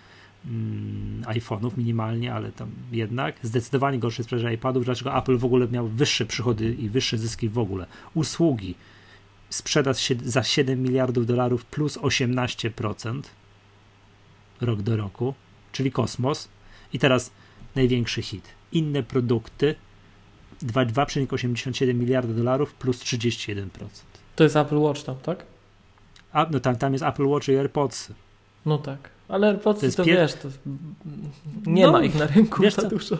[0.46, 5.88] mm, iPhone'ów minimalnie, ale tam jednak zdecydowanie gorszej sprzedaży iPadów, dlaczego Apple w ogóle miał
[5.88, 7.86] wyższe przychody i wyższe zyski w ogóle.
[8.14, 8.74] Usługi
[9.52, 13.22] sprzedaż za 7 miliardów dolarów plus 18%
[14.60, 15.34] rok do roku,
[15.72, 16.48] czyli kosmos.
[16.92, 17.30] I teraz
[17.74, 18.48] największy hit.
[18.72, 19.74] Inne produkty
[20.62, 23.66] 2,87 miliarda dolarów plus 31%.
[24.36, 25.46] To jest Apple Watch tam, tak?
[26.32, 28.12] A, no tam, tam jest Apple Watch i AirPods.
[28.66, 30.48] No tak, ale AirPods to, to wiesz, to
[31.66, 33.18] nie no, ma ich na rynku za dużo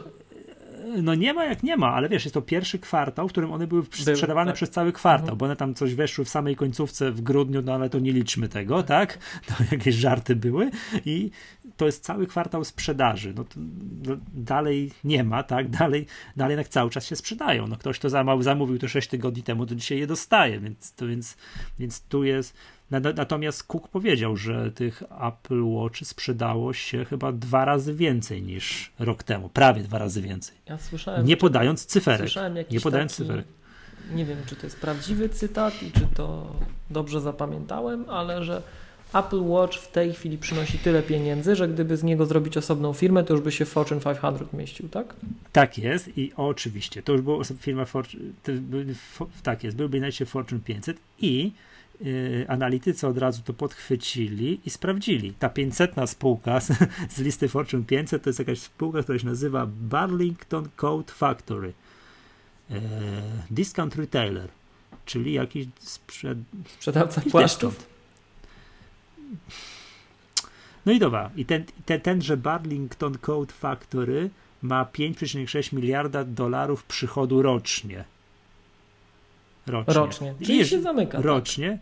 [1.02, 3.66] no nie ma jak nie ma, ale wiesz, jest to pierwszy kwartał, w którym one
[3.66, 4.57] były sprzedawane tak.
[4.57, 5.38] przez cały kwartał, mhm.
[5.38, 8.48] bo one tam coś weszły w samej końcówce w grudniu, no ale to nie liczmy
[8.48, 9.18] tego, tak?
[9.48, 10.70] To jakieś żarty były
[11.05, 11.31] i
[11.76, 13.35] to jest cały kwartał sprzedaży.
[13.37, 13.55] No, to,
[14.07, 15.68] no, dalej nie ma, tak?
[15.70, 17.66] Dalej, dalej jednak cały czas się sprzedają.
[17.66, 21.37] No, ktoś to zamówił to 6 tygodni temu, to dzisiaj je dostaje, więc, to, więc,
[21.78, 22.57] więc tu jest.
[23.00, 29.22] Natomiast Cook powiedział, że tych Apple Watch sprzedało się chyba dwa razy więcej niż rok
[29.22, 30.57] temu, prawie dwa razy więcej.
[30.66, 31.26] Ja słyszałem.
[31.26, 32.31] Nie podając cyferek.
[32.70, 33.46] Nie podając taki, cyferek.
[34.14, 36.57] Nie wiem, czy to jest prawdziwy cytat i czy to
[36.90, 38.62] dobrze zapamiętałem, ale że
[39.14, 43.24] Apple Watch w tej chwili przynosi tyle pieniędzy, że gdyby z niego zrobić osobną firmę,
[43.24, 45.14] to już by się Fortune 500 mieścił, tak?
[45.52, 48.24] Tak jest i oczywiście, to już była firma Fortune,
[49.42, 51.52] tak jest, byłby najcie Fortune 500 i
[52.48, 55.33] analitycy od razu to podchwycili i sprawdzili.
[55.38, 56.72] Ta 500 spółka z,
[57.14, 61.72] z, listy Fortune 500 to jest jakaś spółka, która się nazywa Burlington Code Factory.
[62.70, 62.78] Yy,
[63.50, 64.48] discount retailer,
[65.05, 66.38] czyli jakiś sprzed...
[66.68, 67.87] sprzedawca płaszczów.
[70.87, 74.31] No i dobra, i ten, ten, tenże Burlington Code Factory
[74.62, 78.05] ma 5,6 miliarda dolarów przychodu rocznie.
[79.66, 79.94] Rocznie.
[79.94, 80.35] Rocznie.
[80.42, 81.18] Czyli I się zamyka.
[81.18, 81.27] Tak?
[81.27, 81.79] Rocznie.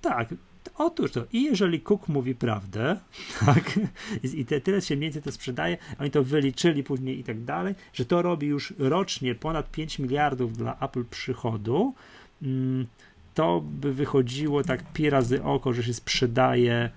[0.00, 0.28] Tak.
[0.28, 0.38] tak.
[0.78, 2.96] Otóż to, i jeżeli Cook mówi prawdę,
[3.46, 3.80] tak,
[4.22, 7.74] i te, tyle się mniej więcej to sprzedaje, oni to wyliczyli później i tak dalej,
[7.92, 11.94] że to robi już rocznie ponad 5 miliardów dla Apple przychodu,
[12.42, 12.86] mm,
[13.34, 16.90] to by wychodziło tak pi razy oko, że się sprzedaje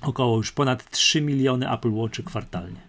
[0.00, 2.80] około już ponad 3 miliony Apple Watchy kwartalnie.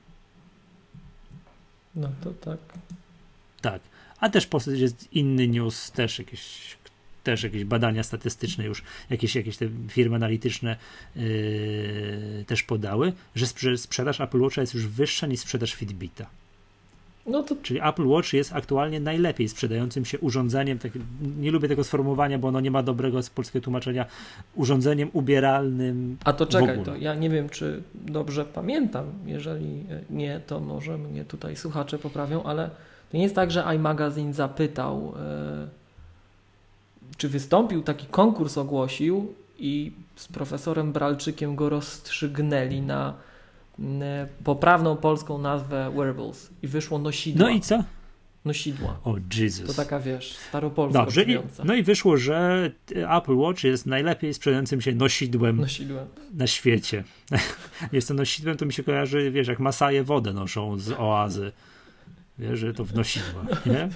[1.96, 2.60] No to tak.
[3.62, 3.82] Tak.
[4.24, 6.78] A też jest inny news, też jakieś,
[7.24, 10.76] też jakieś badania statystyczne już, jakieś, jakieś te firmy analityczne
[11.16, 11.24] yy,
[12.48, 16.26] też podały, że sprzedaż Apple Watcha jest już wyższa niż sprzedaż Fitbita.
[17.26, 17.56] No to...
[17.64, 20.92] Czyli Apple Watch jest aktualnie najlepiej sprzedającym się urządzeniem, tak,
[21.40, 24.06] nie lubię tego sformułowania, bo ono nie ma dobrego polskiego tłumaczenia,
[24.56, 26.18] urządzeniem ubieralnym.
[26.24, 31.26] A to czekaj, to ja nie wiem, czy dobrze pamiętam, jeżeli nie, to może mnie
[31.26, 32.70] tutaj słuchacze poprawią, ale
[33.14, 35.14] to nie jest tak, że iMagazine zapytał,
[35.62, 35.68] yy,
[37.18, 43.14] czy wystąpił, taki konkurs ogłosił i z profesorem Bralczykiem go rozstrzygnęli na
[44.44, 47.46] poprawną polską nazwę wearables i wyszło nosidła.
[47.46, 47.84] No i co?
[48.46, 49.00] Nosidła.
[49.04, 49.68] O, Jesus.
[49.68, 52.72] To taka, wiesz, staropolska Dobrze, i, no i wyszło, że
[53.18, 56.08] Apple Watch jest najlepiej sprzedającym się nosidłem, nosidłem.
[56.34, 57.04] na świecie.
[57.92, 61.52] jest to nosidłem, to mi się kojarzy, wiesz, jak Masaje wodę noszą z oazy.
[62.40, 63.90] Wiesz, że to w nosidła, nie?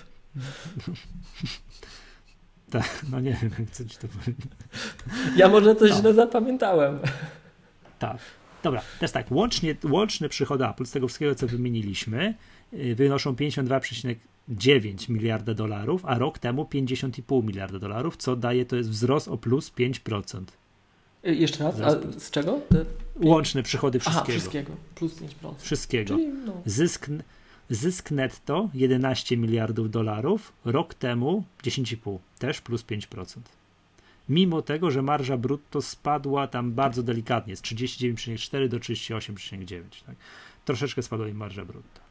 [2.72, 4.36] tak, no nie wiem, jak co ci to powiem.
[5.36, 5.98] Ja może coś no.
[5.98, 7.00] źle zapamiętałem.
[8.00, 8.18] Tak.
[8.64, 12.34] Dobra, teraz tak, łącznie, łączne przychody Apple z tego wszystkiego, co wymieniliśmy,
[12.74, 18.90] y, wynoszą 52,9 miliarda dolarów, a rok temu 50,5 miliarda dolarów, co daje to jest
[18.90, 20.42] wzrost o plus 5%.
[21.28, 22.62] Y, jeszcze raz, a z czego?
[22.70, 22.86] Te...
[23.16, 24.24] Łączne przychody wszystkiego.
[24.24, 25.54] Aha, wszystkiego, plus 5%.
[25.58, 26.16] Wszystkiego.
[26.16, 26.62] Czyli, no.
[26.66, 27.10] Zysk,
[27.70, 33.40] zysk netto 11 miliardów dolarów, rok temu 10,5, też plus 5%
[34.30, 39.82] mimo tego, że marża brutto spadła tam bardzo delikatnie, z 39,4 do 38,9.
[40.06, 40.16] Tak?
[40.66, 42.02] Troszeczkę spadła im marża brutto.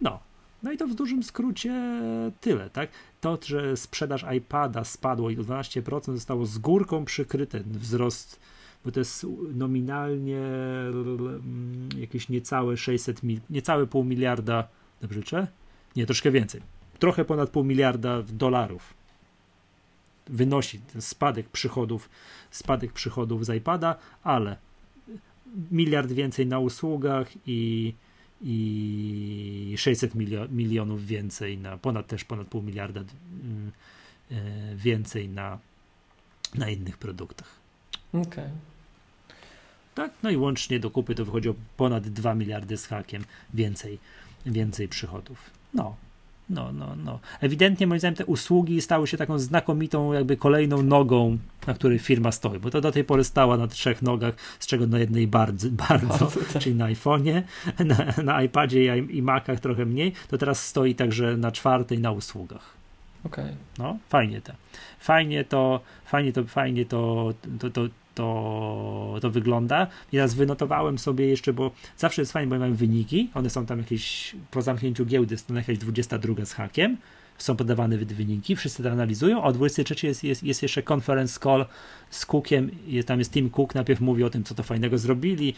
[0.00, 0.20] No,
[0.62, 2.02] no i to w dużym skrócie
[2.40, 2.90] tyle, tak?
[3.20, 8.40] To, że sprzedaż iPada spadło i o 12% zostało z górką przykryte wzrost,
[8.84, 14.68] bo to jest nominalnie mm, jakieś niecałe 600 mil, niecałe pół miliarda,
[15.00, 15.46] dobrze liczę?
[15.96, 16.60] Nie, troszkę więcej.
[16.98, 18.94] Trochę ponad pół miliarda dolarów
[20.30, 22.08] wynosi ten spadek przychodów,
[22.50, 24.56] spadek przychodów z iPada, ale
[25.70, 27.94] miliard więcej na usługach i,
[28.42, 30.14] i 600
[30.50, 33.72] milionów więcej na, ponad też ponad pół miliarda mm,
[34.30, 35.58] e, więcej na,
[36.54, 37.48] na innych produktach.
[38.12, 38.22] Okej.
[38.22, 38.50] Okay.
[39.94, 43.98] Tak, no i łącznie do kupy to wychodzi o ponad 2 miliardy z hakiem więcej,
[44.46, 45.50] więcej przychodów.
[45.74, 45.96] No,
[46.50, 47.18] no, no, no.
[47.40, 52.32] Ewidentnie moim zdaniem te usługi stały się taką znakomitą jakby kolejną nogą, na której firma
[52.32, 55.68] stoi, bo to do tej pory stała na trzech nogach, z czego na jednej bardzo,
[55.88, 56.62] bardzo, bardzo tak.
[56.62, 57.42] czyli na iPhone'ie,
[57.84, 62.10] na, na iPadzie i, i Macach trochę mniej, to teraz stoi także na czwartej na
[62.10, 62.80] usługach.
[63.24, 63.44] Okej.
[63.44, 63.56] Okay.
[63.78, 64.52] No, fajnie to.
[65.00, 67.88] Fajnie to, fajnie to, fajnie to, to, to,
[68.20, 69.86] to, to wygląda.
[70.12, 73.78] I teraz wynotowałem sobie jeszcze, bo zawsze jest fajnie, bo mamy wyniki, one są tam
[73.78, 76.96] jakieś, po zamknięciu giełdy jest to jakaś 22 z hakiem,
[77.38, 81.66] są podawane wyniki, wszyscy to analizują, o 23 jest, jest, jest jeszcze conference call
[82.10, 82.70] z Cookiem,
[83.06, 85.54] tam jest Tim Cook, najpierw mówi o tym, co to fajnego zrobili,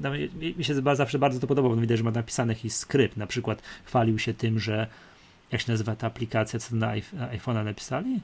[0.00, 0.10] no,
[0.56, 3.62] mi się zawsze bardzo to podobało, bo widać, że ma napisany jakiś skrypt, na przykład
[3.84, 4.86] chwalił się tym, że
[5.52, 6.92] jak się nazywa ta aplikacja, co na
[7.32, 8.20] iPhone'a napisali?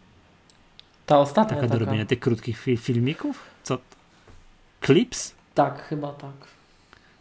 [1.11, 1.79] Ta ostatnia taka, taka.
[1.79, 3.40] do robienia tych krótkich filmików?
[3.62, 3.79] Co?
[4.87, 5.35] Clips?
[5.55, 6.33] Tak, chyba tak.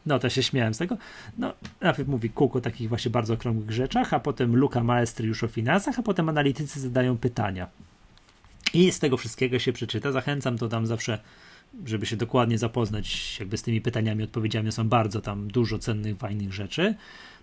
[0.05, 0.97] No, to się śmiałem z tego.
[1.37, 5.43] No, najpierw mówi Cook o takich właśnie bardzo okrągłych rzeczach, a potem Luka Maestry już
[5.43, 7.67] o finansach, a potem analitycy zadają pytania.
[8.73, 10.11] I z tego wszystkiego się przeczyta.
[10.11, 11.19] Zachęcam to tam zawsze,
[11.85, 14.71] żeby się dokładnie zapoznać jakby z tymi pytaniami, odpowiedziami.
[14.71, 16.95] Są bardzo tam dużo cennych, fajnych rzeczy.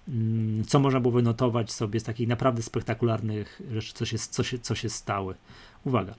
[0.09, 4.59] Mm, co można było wynotować sobie z takich naprawdę spektakularnych rzeczy, co się, co się,
[4.59, 5.35] co się stały.
[5.85, 6.15] Uwaga,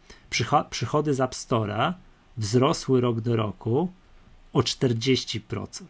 [0.70, 1.93] przychody z App Store'a
[2.38, 3.91] wzrosły rok do roku
[4.54, 5.84] o 40%.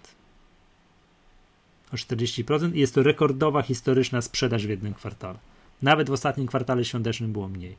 [1.94, 5.40] O 40% i jest to rekordowa historyczna sprzedaż w jednym kwartale.
[5.82, 7.76] Nawet w ostatnim kwartale świątecznym było mniej.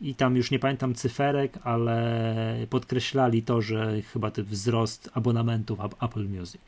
[0.00, 6.28] I tam już nie pamiętam cyferek, ale podkreślali to, że chyba ten wzrost abonamentów Apple
[6.28, 6.60] Music.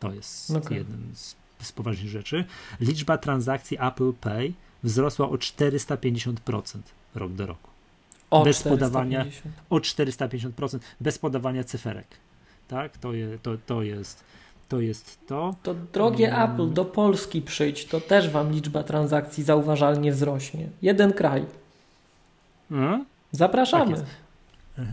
[0.00, 0.78] To jest okay.
[0.78, 2.44] jeden z, z poważnych rzeczy.
[2.80, 6.78] Liczba transakcji Apple Pay wzrosła o 450%
[7.14, 7.70] rok do roku.
[8.30, 8.80] O bez 450.
[8.80, 9.26] podawania
[9.70, 12.06] o 450%, bez podawania cyferek.
[12.68, 14.24] Tak, to, je, to, to jest
[14.72, 15.54] to jest to.
[15.62, 20.68] To drogie um, Apple, do Polski przyjdź, to też wam liczba transakcji zauważalnie wzrośnie.
[20.82, 21.44] Jeden kraj.
[22.72, 23.04] Hmm?
[23.32, 23.96] Zapraszamy.
[23.96, 24.86] Tak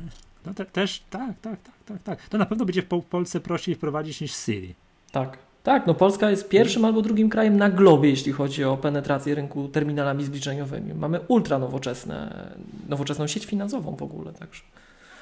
[0.45, 2.29] no te, też, tak, tak, tak, tak, tak.
[2.29, 4.75] To na pewno będzie w Polsce prościej wprowadzić niż Siri.
[5.11, 5.37] Tak.
[5.63, 9.67] Tak, no Polska jest pierwszym albo drugim krajem na globie, jeśli chodzi o penetrację rynku
[9.67, 10.93] terminalami zbliżeniowymi.
[10.93, 12.47] Mamy ultra nowoczesne,
[12.89, 14.61] nowoczesną sieć finansową w ogóle, także.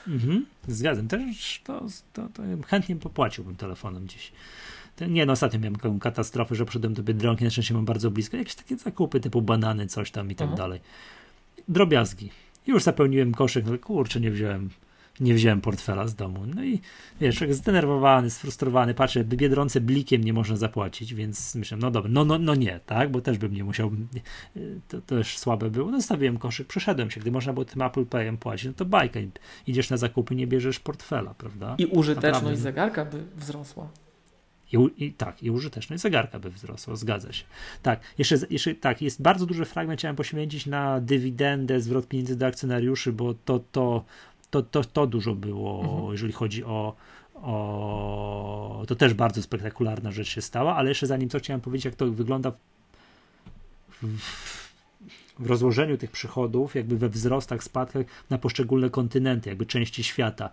[0.07, 1.07] Mhm, zgadzam.
[1.07, 1.81] Też to,
[2.13, 4.31] to, to chętnie popłaciłbym telefonem dziś.
[5.07, 8.37] Nie, no ostatnio miałem taką katastrofę, że poszedłem do Biedronki, na szczęście mam bardzo blisko,
[8.37, 10.57] jakieś takie zakupy typu banany, coś tam i tak Aha.
[10.57, 10.79] dalej.
[11.67, 12.29] Drobiazgi.
[12.67, 14.69] Już zapełniłem koszyk, ale kurczę, nie wziąłem
[15.19, 16.39] nie wziąłem portfela z domu.
[16.55, 16.81] No i
[17.21, 22.25] wiesz, jak zdenerwowany, sfrustrowany, patrzę, biedronce blikiem nie można zapłacić, więc myślę, no dobra, no,
[22.25, 23.91] no, no nie, tak, bo też bym nie musiał,
[24.87, 25.91] to, to też słabe było.
[25.91, 29.19] No zostawiłem koszyk, przeszedłem się, gdy można było tym Apple Payem płacić, no to bajka,
[29.67, 31.75] idziesz na zakupy, nie bierzesz portfela, prawda?
[31.77, 32.57] I użyteczność Naprawdę.
[32.57, 33.89] zegarka by wzrosła.
[34.73, 37.43] I, I, tak, i użyteczność zegarka by wzrosła, zgadza się.
[37.83, 42.45] Tak, jeszcze, jeszcze tak, jest bardzo duży fragment, chciałem poświęcić na dywidendę, zwrot pieniędzy do
[42.45, 44.03] akcjonariuszy, bo to, to
[44.49, 46.11] to, to, to dużo było, mhm.
[46.11, 46.95] jeżeli chodzi o,
[47.35, 48.83] o.
[48.87, 52.11] To też bardzo spektakularna rzecz się stała, ale jeszcze zanim co chciałem powiedzieć, jak to
[52.11, 52.51] wygląda
[54.01, 54.17] w,
[55.39, 60.49] w rozłożeniu tych przychodów, jakby we wzrostach, spadkach na poszczególne kontynenty, jakby części świata.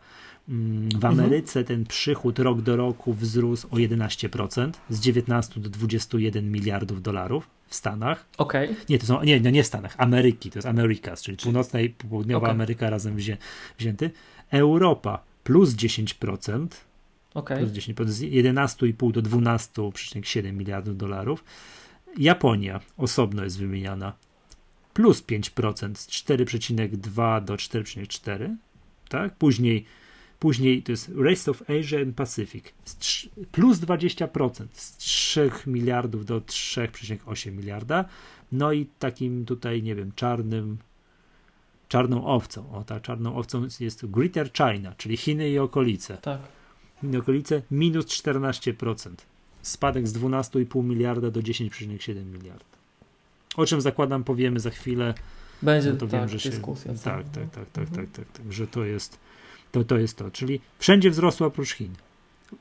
[0.48, 1.12] Mm, w mhm.
[1.12, 1.66] Ameryce mhm.
[1.66, 7.74] ten przychód rok do roku wzrósł o 11%, z 19 do 21 miliardów dolarów w
[7.74, 8.26] Stanach.
[8.38, 8.70] Okej.
[8.70, 8.84] Okay.
[8.88, 11.88] Nie, to są, nie, no nie w Stanach, Ameryki, to jest Americas, czyli północna i
[11.88, 12.50] południowa okay.
[12.50, 13.36] Ameryka razem wzię,
[13.78, 14.10] wzięty.
[14.50, 16.66] Europa plus 10%.
[17.34, 17.58] Okay.
[17.58, 21.44] Plus 10, z 11,5 do 12,7 miliardów dolarów.
[22.18, 24.12] Japonia osobno jest wymieniana
[24.94, 28.54] plus 5% z 4,2 do 4,4.
[29.08, 29.34] Tak?
[29.34, 29.84] Później
[30.44, 32.64] Później to jest Rest of Asia and Pacific
[33.52, 38.04] plus 20% z 3 miliardów do 3,8 miliarda.
[38.52, 40.78] No i takim tutaj, nie wiem, czarnym
[41.88, 42.72] czarną owcą.
[42.72, 46.18] O, ta czarną owcą jest Greater China, czyli Chiny i okolice.
[46.22, 46.40] Tak.
[47.00, 49.10] Chiny i okolice minus 14%.
[49.62, 52.64] Spadek z 12,5 miliarda do 10,7 miliarda.
[53.56, 55.14] O czym zakładam powiemy za chwilę.
[55.62, 56.94] Będzie no to tak, wiem, że się, dyskusja.
[56.94, 59.18] Tak, tak, tak, tak, tak, tak, tak, tak, że to jest
[59.74, 60.30] to, to jest to.
[60.30, 61.94] Czyli wszędzie wzrosło oprócz Chin.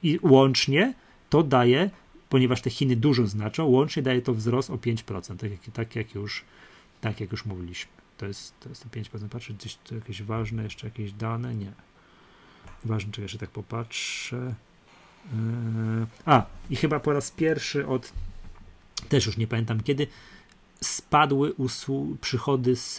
[0.04, 0.93] I łącznie
[1.30, 1.89] to daje,
[2.30, 6.15] ponieważ te Chiny dużo znaczą, łącznie daje to wzrost o 5%, tak jak, tak jak,
[6.15, 6.45] już,
[7.02, 7.91] tak jak już mówiliśmy.
[8.17, 9.30] To jest, to jest to 5%.
[9.30, 11.56] Patrzę, gdzieś to jakieś ważne, jeszcze jakieś dane?
[11.56, 11.71] Nie.
[12.86, 14.56] Ważne, czy jeszcze tak popatrzę.
[15.34, 18.13] Yy, a, i chyba po raz pierwszy od,
[19.10, 20.08] też już nie pamiętam kiedy,
[20.83, 21.53] spadły
[22.21, 22.95] przychody z,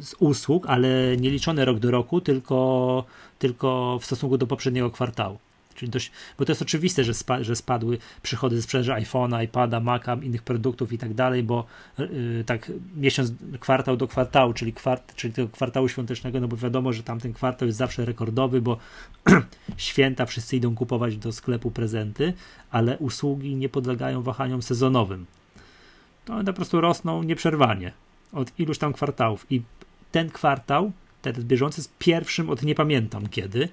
[0.00, 3.04] z, usług, ale nie liczone rok do roku, tylko,
[3.38, 5.38] tylko w stosunku do poprzedniego kwartału.
[5.78, 9.80] Czyli dość, bo to jest oczywiste, że, spa, że spadły przychody ze sprzedaży iPhone'a, iPada,
[9.80, 11.64] Maca, innych produktów i tak dalej, bo
[11.98, 16.92] yy, tak miesiąc, kwartał do kwartału, czyli, kwart, czyli tego kwartału świątecznego, no bo wiadomo,
[16.92, 18.78] że tamten kwartał jest zawsze rekordowy, bo
[19.76, 22.32] święta wszyscy idą kupować do sklepu prezenty,
[22.70, 25.26] ale usługi nie podlegają wahaniom sezonowym
[26.28, 27.92] to one po prostu rosną nieprzerwanie
[28.32, 29.46] od iluś tam kwartałów.
[29.50, 29.62] I
[30.12, 33.68] ten kwartał, ten bieżący, jest pierwszym od nie pamiętam kiedy,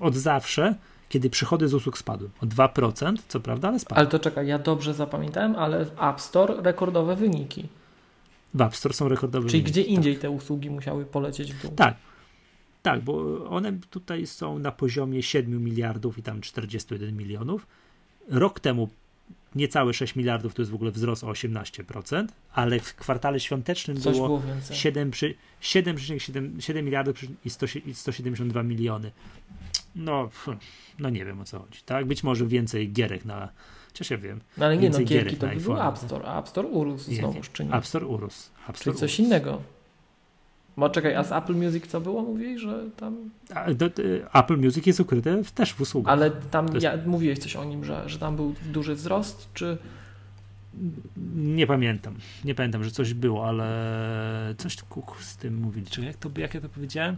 [0.00, 0.74] od zawsze,
[1.08, 2.30] kiedy przychody z usług spadły.
[2.42, 3.98] O 2%, co prawda, ale spadły.
[3.98, 7.68] Ale to czekaj, ja dobrze zapamiętałem, ale w App Store rekordowe wyniki.
[8.54, 9.72] W App Store są rekordowe Czyli wyniki.
[9.72, 10.22] Czyli gdzie indziej tak.
[10.22, 11.72] te usługi musiały polecieć w dół.
[11.76, 11.96] Tak.
[12.82, 17.66] Tak, bo one tutaj są na poziomie 7 miliardów i tam 41 milionów.
[18.28, 18.88] Rok temu
[19.56, 24.16] niecałe 6 miliardów to jest w ogóle wzrost o 18%, ale w kwartale świątecznym Coś
[24.16, 29.12] było, było 7,7 7, 7 miliardów i 172 miliony.
[29.94, 30.28] no,
[30.98, 32.06] no nie wiem o co chodzi, tak?
[32.06, 33.48] Być może więcej gierek na,
[33.86, 34.40] chociaż ja wiem.
[34.56, 35.82] No ale nie, no gierki gierek to był.
[35.88, 37.72] App Store, a App Store urósł Nie, znowuż, czy nie?
[37.72, 38.50] App Store urósł.
[38.68, 39.62] App Store Czyli coś innego.
[40.76, 42.22] Bo czekaj, a z Apple Music co było?
[42.22, 43.30] Mówiłeś, że tam...
[43.54, 46.12] A, do, y, Apple Music jest ukryte w, też w usługach.
[46.12, 49.78] Ale tam jest- ja, mówiłeś coś o nim, że, że tam był duży wzrost, czy...
[51.36, 52.14] Nie pamiętam.
[52.44, 55.86] Nie pamiętam, że coś było, ale coś kuku z tym mówili.
[55.86, 57.16] Czekaj, jak, to, jak ja to powiedziałem?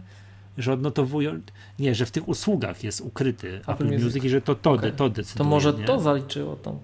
[0.57, 1.39] Że odnotowują.
[1.79, 4.03] Nie, że w tych usługach jest ukryty Apple, Music.
[4.03, 4.23] Music.
[4.23, 4.91] i że to to, Okej.
[4.91, 5.37] to decyduje.
[5.37, 5.85] To może nie?
[5.85, 6.79] to zaliczyło tam.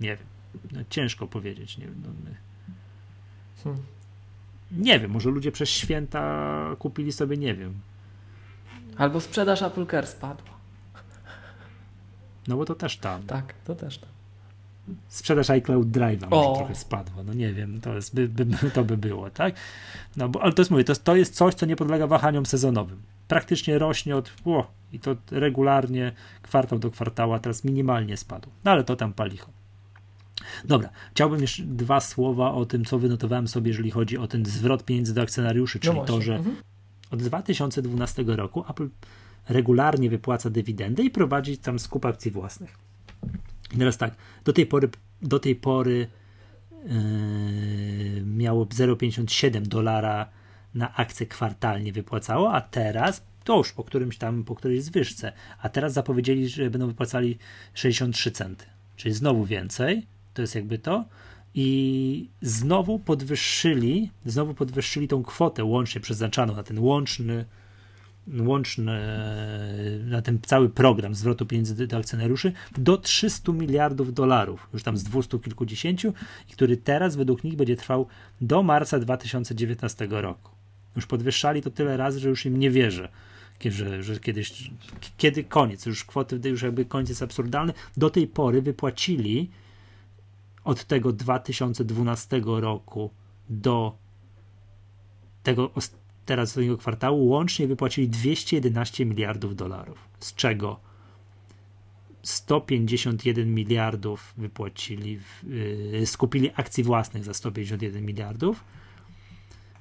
[0.00, 0.26] Nie wiem.
[0.72, 1.78] No, ciężko powiedzieć.
[1.78, 2.36] Nie, wiem, no, my-
[3.64, 3.82] Hmm.
[4.72, 7.74] Nie wiem, może ludzie przez święta kupili sobie, nie wiem.
[8.96, 10.50] Albo sprzedaż Apple Care spadła.
[12.48, 13.22] No bo to też tam.
[13.22, 14.10] Tak, to też tam.
[15.08, 17.22] Sprzedaż iCloud Drive'a może trochę spadła.
[17.22, 19.54] No nie wiem, to, jest, by, by, to by było, tak?
[20.16, 23.02] No bo, ale to jest, mówię, to, to jest coś, co nie podlega wahaniom sezonowym.
[23.28, 28.48] Praktycznie rośnie od, o, i to regularnie, kwartał do kwartała, teraz minimalnie spadł.
[28.64, 29.50] No ale to tam palicho.
[30.64, 34.84] Dobra, chciałbym jeszcze dwa słowa o tym, co wynotowałem sobie, jeżeli chodzi o ten zwrot
[34.84, 36.56] pieniędzy do akcjonariuszy, czyli no to, że Mhm.
[37.10, 38.88] od 2012 roku Apple
[39.48, 42.78] regularnie wypłaca dywidendę i prowadzi tam skup akcji własnych.
[43.74, 44.88] I teraz tak, do tej pory,
[45.22, 46.06] do tej pory
[46.84, 50.28] yy, miało 0,57 dolara
[50.74, 55.68] na akcję kwartalnie wypłacało, a teraz to już po którymś tam, po którejś zwyżce, a
[55.68, 57.38] teraz zapowiedzieli, że będą wypłacali
[57.74, 58.64] 63 centy,
[58.96, 61.04] czyli znowu więcej, to jest jakby to,
[61.54, 67.44] i znowu podwyższyli, znowu podwyższyli tą kwotę łącznie przeznaczaną na ten łączny,
[68.38, 69.00] łączny,
[70.04, 75.04] na ten cały program zwrotu pieniędzy do, akcjonariuszy do 300 miliardów dolarów, już tam z
[75.04, 76.12] 200 kilkudziesięciu,
[76.52, 78.06] który teraz według nich będzie trwał
[78.40, 80.50] do marca 2019 roku.
[80.96, 83.08] Już podwyższali to tyle razy, że już im nie wierzę.
[83.64, 84.70] Że, że kiedyś,
[85.16, 87.72] kiedy koniec, już kwoty, już jakby koniec jest absurdalny.
[87.96, 89.50] Do tej pory wypłacili
[90.64, 93.10] od tego 2012 roku
[93.48, 93.98] do
[95.42, 95.70] tego
[96.26, 100.80] teraz ostatniego kwartału łącznie wypłacili 211 miliardów dolarów, z czego
[102.22, 105.20] 151 miliardów wypłacili,
[105.92, 108.64] yy, skupili akcji własnych za 151 miliardów.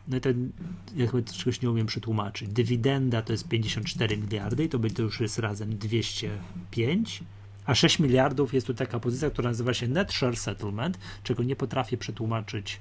[0.08, 0.52] No i ten,
[0.96, 2.50] ja chyba czegoś nie umiem przetłumaczyć.
[2.50, 7.24] Dywidenda to jest 54 miliardy i to, to już jest razem 205.
[7.70, 11.56] A 6 miliardów jest tu taka pozycja, która nazywa się Net Share Settlement, czego nie
[11.56, 12.80] potrafię przetłumaczyć.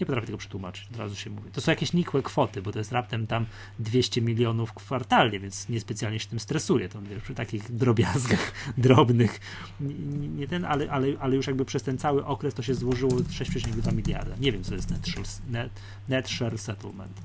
[0.00, 1.50] Nie potrafię tego przetłumaczyć, od razu się mówię.
[1.52, 3.46] To są jakieś nikłe kwoty, bo to jest raptem tam
[3.78, 6.88] 200 milionów kwartalnie, więc niespecjalnie się tym stresuję.
[6.88, 9.40] To wiesz, przy takich drobiazgach drobnych,
[9.80, 13.12] nie, nie ten, ale, ale, ale już jakby przez ten cały okres to się złożyło
[13.12, 14.34] 6,2 miliarda.
[14.40, 15.70] Nie wiem, co jest net share, net,
[16.08, 17.20] net share settlement.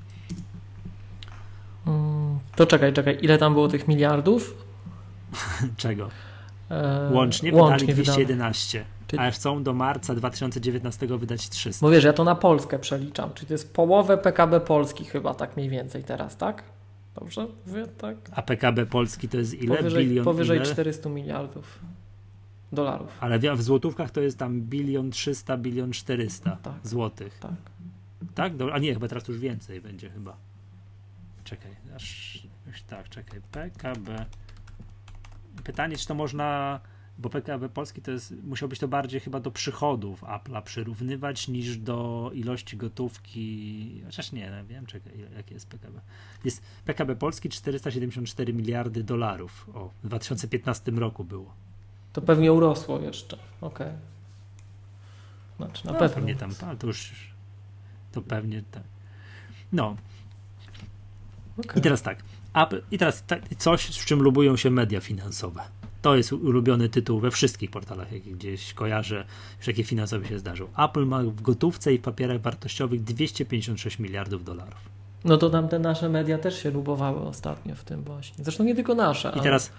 [1.86, 3.18] Mm, To czekaj, czekaj.
[3.22, 4.54] Ile tam było tych miliardów?
[5.76, 6.10] Czego?
[6.70, 8.14] E, Łącznie, łącznie wydali wydane.
[8.14, 11.86] 211, Czyli- a chcą do marca 2019 wydać 300.
[11.86, 13.34] Bo wiesz, ja to na Polskę przeliczam.
[13.34, 16.62] Czyli to jest połowę PKB Polski chyba tak mniej więcej teraz, tak?
[17.14, 17.46] Dobrze?
[17.66, 18.16] Mówię tak?
[18.32, 19.76] A PKB Polski to jest ile?
[19.76, 20.66] Powyżej, Bilion powyżej ile?
[20.66, 21.78] 400 miliardów
[22.72, 23.18] dolarów.
[23.20, 26.74] Ale w, złotówkach to jest tam bilion 300, bilion 400 Tak.
[26.82, 27.38] złotych.
[27.38, 27.52] Tak.
[28.34, 28.52] Tak?
[28.72, 30.36] A nie, chyba teraz już więcej będzie chyba.
[31.44, 32.42] Czekaj, aż
[32.88, 33.40] tak, czekaj.
[33.52, 34.24] PKB.
[35.64, 36.80] Pytanie, czy to można,
[37.18, 41.76] bo PKB Polski to jest, musiał być to bardziej chyba do przychodów Apple'a przyrównywać niż
[41.76, 44.02] do ilości gotówki.
[44.04, 46.00] Chociaż nie, no, wiem, czekaj, jakie jest PKB.
[46.44, 49.70] Jest PKB Polski 474 miliardy dolarów.
[49.74, 51.52] O, w 2015 roku było.
[52.12, 53.38] To pewnie urosło jeszcze.
[53.60, 53.92] Okej.
[55.56, 56.14] Znaczy na No, pewno.
[56.14, 57.12] pewnie tam, ale to już
[58.12, 58.82] to pewnie tak.
[59.72, 59.96] No,
[61.58, 61.78] Okej.
[61.78, 62.18] I teraz tak.
[62.62, 63.24] Apple, I teraz
[63.58, 65.60] coś, z czym lubują się media finansowe.
[66.02, 69.24] To jest ulubiony tytuł we wszystkich portalach, jakie gdzieś kojarzę,
[69.58, 70.66] już jakie finansowe się zdarzą.
[70.78, 74.98] Apple ma w gotówce i w papierach wartościowych 256 miliardów dolarów.
[75.24, 78.44] No to tam te nasze media też się lubowały ostatnio w tym właśnie.
[78.44, 79.28] Zresztą nie tylko nasze.
[79.28, 79.72] I ale- teraz,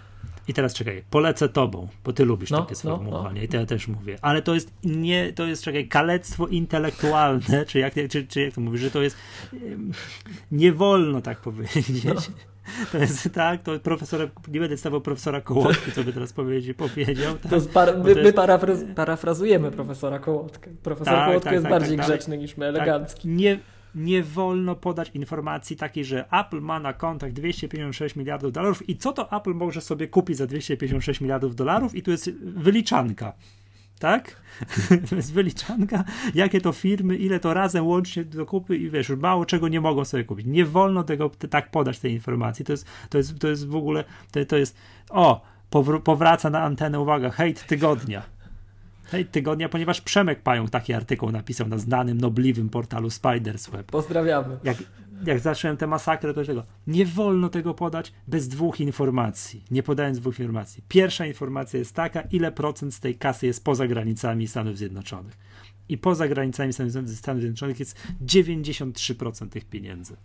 [0.48, 3.66] I teraz czekaj, polecę tobą, bo ty lubisz No, takie no, sformułowanie i to ja
[3.66, 4.18] też mówię.
[4.22, 8.62] Ale to jest nie, to jest czekaj, kalectwo intelektualne, czy jak, czy, czy jak to
[8.62, 9.18] mówisz, że to jest
[10.52, 12.06] nie wolno tak powiedzieć.
[12.92, 17.36] To jest tak, to profesora, nie będę stawał profesora Kołotki, co by teraz powiedzieć, powiedział.
[17.38, 17.52] Tak?
[17.52, 20.70] To par- my, to my jest- parafraz, parafrazujemy profesora Kołotkę.
[20.84, 23.28] Profesor Tak, Kołotka tak, jest tak, bardziej tak, grzeczny niż my, Tak, elegancki.
[23.28, 23.60] nie,
[23.96, 29.12] nie wolno podać informacji takiej, że Apple ma na kontach 256 miliardów dolarów i co
[29.14, 33.34] to Apple może sobie kupić za 256 miliardów dolarów i tu jest wyliczanka.
[34.00, 34.36] Tak?
[35.16, 36.04] jest wyliczanka,
[36.36, 39.82] jakie to firmy, ile to razem łącznie do kupy i wiesz, już mało czego nie
[39.82, 40.46] mogą sobie kupić.
[40.46, 42.66] Nie wolno tego tak podać tej informacji.
[42.66, 44.78] To jest, to jest, to jest w ogóle, to, to jest,
[45.10, 45.42] o,
[46.04, 48.22] powraca na antenę, uwaga, hejt tygodnia.
[49.04, 53.86] Hejt tygodnia, ponieważ Przemek Pająk taki artykuł napisał na znanym, nobliwym portalu Spiders Web.
[53.86, 54.58] Pozdrawiamy.
[54.64, 54.78] Jak,
[55.26, 59.64] jak zacząłem tę masakrę, to tego nie wolno tego podać bez dwóch informacji.
[59.72, 60.84] Nie podając dwóch informacji.
[60.88, 65.38] Pierwsza informacja jest taka, ile procent z tej kasy jest poza granicami Stanów Zjednoczonych.
[65.90, 70.16] I poza granicami Stanów Zjednoczonych jest 93% tych pieniędzy.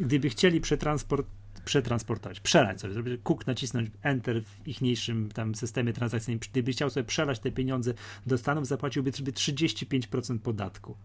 [0.00, 1.26] Gdyby chcieli przetransport,
[1.64, 7.04] przetransportować, przelać sobie, zrobić kuk, nacisnąć Enter w ichniejszym tam systemie transakcyjnym, gdyby chciał sobie
[7.04, 7.94] przelać te pieniądze
[8.26, 10.96] do Stanów, zapłaciłby sobie 35% podatku.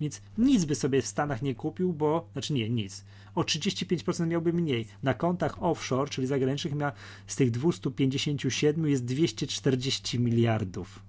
[0.00, 3.04] Więc nic by sobie w Stanach nie kupił, bo, znaczy nie, nic.
[3.34, 4.86] O 35% miałby mniej.
[5.02, 6.92] Na kontach offshore, czyli zagranicznych, ma
[7.26, 11.02] z tych 257 jest 240 miliardów.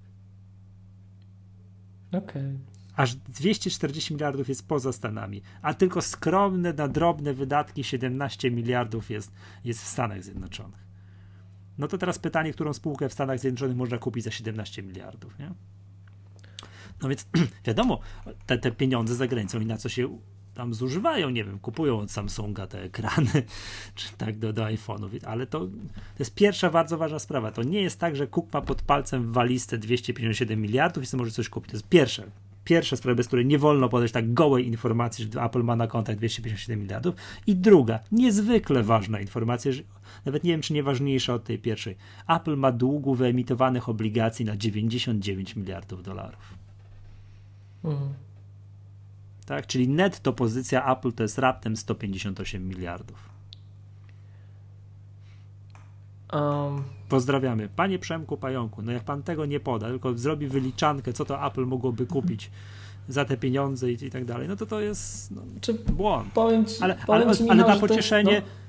[2.11, 2.19] Okej.
[2.27, 2.57] Okay.
[2.95, 9.31] Aż 240 miliardów jest poza Stanami, a tylko skromne na drobne wydatki 17 miliardów jest,
[9.63, 10.87] jest w Stanach Zjednoczonych.
[11.77, 15.51] No to teraz pytanie, którą spółkę w Stanach Zjednoczonych można kupić za 17 miliardów, nie?
[17.01, 17.27] No więc
[17.67, 17.99] wiadomo,
[18.45, 20.17] te, te pieniądze za granicą i na co się
[20.53, 23.43] tam zużywają, nie wiem, kupują od Samsunga te ekrany,
[23.95, 27.51] czy tak do, do iPhone'ów, ale to, to jest pierwsza bardzo ważna sprawa.
[27.51, 31.19] To nie jest tak, że Cook ma pod palcem w walizce 257 miliardów i sobie
[31.19, 31.71] może coś kupić.
[31.71, 32.23] To jest pierwsza,
[32.63, 36.15] pierwsza sprawa, bez której nie wolno podać tak gołej informacji, że Apple ma na kontach
[36.15, 37.15] 257 miliardów.
[37.47, 39.83] I druga, niezwykle ważna informacja, że
[40.25, 41.95] nawet nie wiem, czy nie ważniejsza od tej pierwszej.
[42.29, 46.56] Apple ma długu wyemitowanych obligacji na 99 miliardów dolarów.
[47.87, 48.13] Mhm.
[49.45, 53.29] Tak, czyli netto pozycja Apple to jest raptem 158 miliardów.
[56.33, 56.83] Um.
[57.09, 57.69] Pozdrawiamy.
[57.75, 61.65] Panie Przemku Pająku, no jak pan tego nie poda, tylko zrobi wyliczankę, co to Apple
[61.65, 62.51] mogłoby kupić
[63.09, 66.33] za te pieniądze i, i tak dalej, no to to jest no, Czy błąd.
[66.33, 68.66] Powiem ci, ale, powiem ale, ale na pocieszenie jest, no.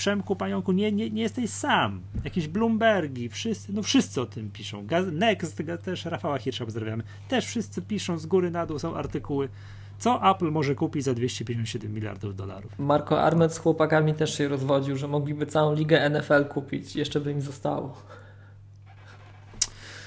[0.00, 2.00] Przemku Pająku, nie, nie, nie jesteś sam.
[2.24, 4.86] Jakieś Bloombergi, wszyscy, no wszyscy o tym piszą.
[4.86, 7.02] Gaz, Next, też Rafała Hirsza pozdrawiamy.
[7.28, 9.48] Też wszyscy piszą z góry na dół, są artykuły.
[9.98, 12.78] Co Apple może kupić za 257 miliardów dolarów?
[12.78, 17.32] Marco Armet z chłopakami też się rozwodził, że mogliby całą ligę NFL kupić, jeszcze by
[17.32, 17.96] im zostało.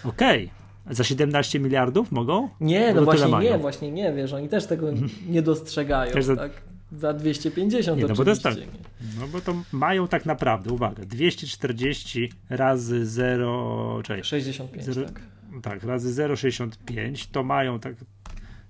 [0.06, 0.52] Okej.
[0.84, 0.96] Okay.
[0.96, 2.50] Za 17 miliardów mogą?
[2.60, 4.88] Nie, no właśnie nie, właśnie nie, wiesz, oni też tego
[5.30, 6.12] nie dostrzegają.
[6.12, 6.73] Też za, tak?
[6.98, 8.56] Za 250 nie, no bo to jest tak,
[9.20, 14.02] No bo to mają tak naprawdę, uwaga, 240 razy 0...
[14.04, 15.22] Czekaj, 65, 0, tak.
[15.62, 17.96] Tak, razy 0,65 to mają tak...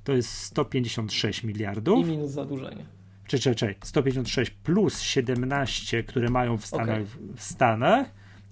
[0.03, 2.07] To jest 156 miliardów.
[2.07, 2.85] I minus zadłużenie.
[3.27, 7.35] Czy, czy, czy, 156 plus 17, które mają w Stanach, okay.
[7.35, 8.07] w Stanach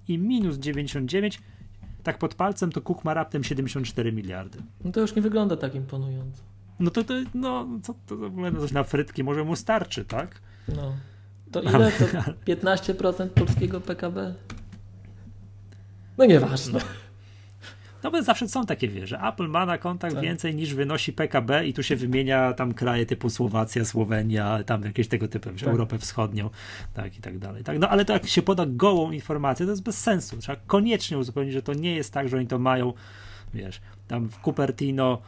[0.08, 1.40] i minus 99
[2.02, 4.58] tak pod palcem to Cook ma raptem 74 miliardy.
[4.84, 8.16] No to już nie wygląda tak imponująco no to, to no, co to
[8.60, 10.40] coś na frytki może mu starczy, tak?
[10.68, 10.96] No.
[11.52, 11.92] To ile?
[11.92, 12.04] To
[12.52, 14.34] 15% polskiego PKB?
[16.18, 16.80] No nieważne.
[18.02, 19.20] No bo zawsze są takie wieże.
[19.20, 20.22] Apple ma na kontach tak.
[20.22, 25.08] więcej niż wynosi PKB i tu się wymienia tam kraje typu Słowacja, Słowenia, tam jakieś
[25.08, 25.68] tego typu, tak.
[25.68, 26.50] Europę Wschodnią,
[26.94, 27.64] tak i tak dalej.
[27.64, 27.78] Tak?
[27.78, 30.36] No ale to jak się poda gołą informację, to jest bez sensu.
[30.36, 32.92] Trzeba koniecznie uzupełnić, że to nie jest tak, że oni to mają,
[33.54, 35.22] wiesz, tam w Cupertino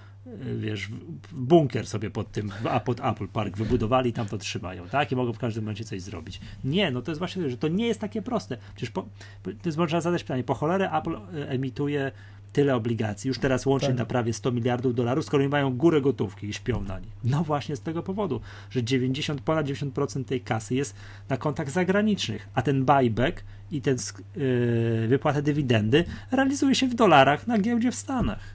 [0.56, 0.88] wiesz,
[1.32, 5.12] bunkier sobie pod tym, a pod Apple Park wybudowali, tam to trzymają, tak?
[5.12, 6.40] I mogą w każdym momencie coś zrobić.
[6.64, 8.56] Nie, no to jest właśnie, że to nie jest takie proste.
[8.74, 9.02] Przecież po,
[9.42, 12.12] to jest, można zadać pytanie, po cholerę Apple e, emituje
[12.54, 13.98] tyle obligacji, już teraz łącznie tak.
[13.98, 17.10] na prawie 100 miliardów dolarów, skoro oni mają górę gotówki i śpią na niej.
[17.24, 20.96] No właśnie z tego powodu, że 90, ponad 90% tej kasy jest
[21.28, 23.96] na kontach zagranicznych, a ten buyback i ten
[24.36, 28.53] yy, wypłata dywidendy realizuje się w dolarach na giełdzie w Stanach.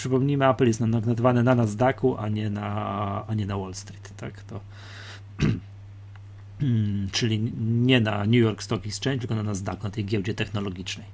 [0.00, 4.12] Przypomnijmy, Apple jest notowane na Nasdaqu, a nie na, a nie na Wall Street.
[4.16, 4.60] Tak, to,
[7.12, 11.06] czyli nie na New York Stock Exchange, tylko na Nasdaqu, na tej giełdzie technologicznej.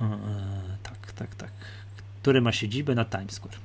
[0.00, 0.18] E,
[0.82, 1.50] tak, tak, tak.
[2.22, 3.56] Który ma siedzibę na Times Square.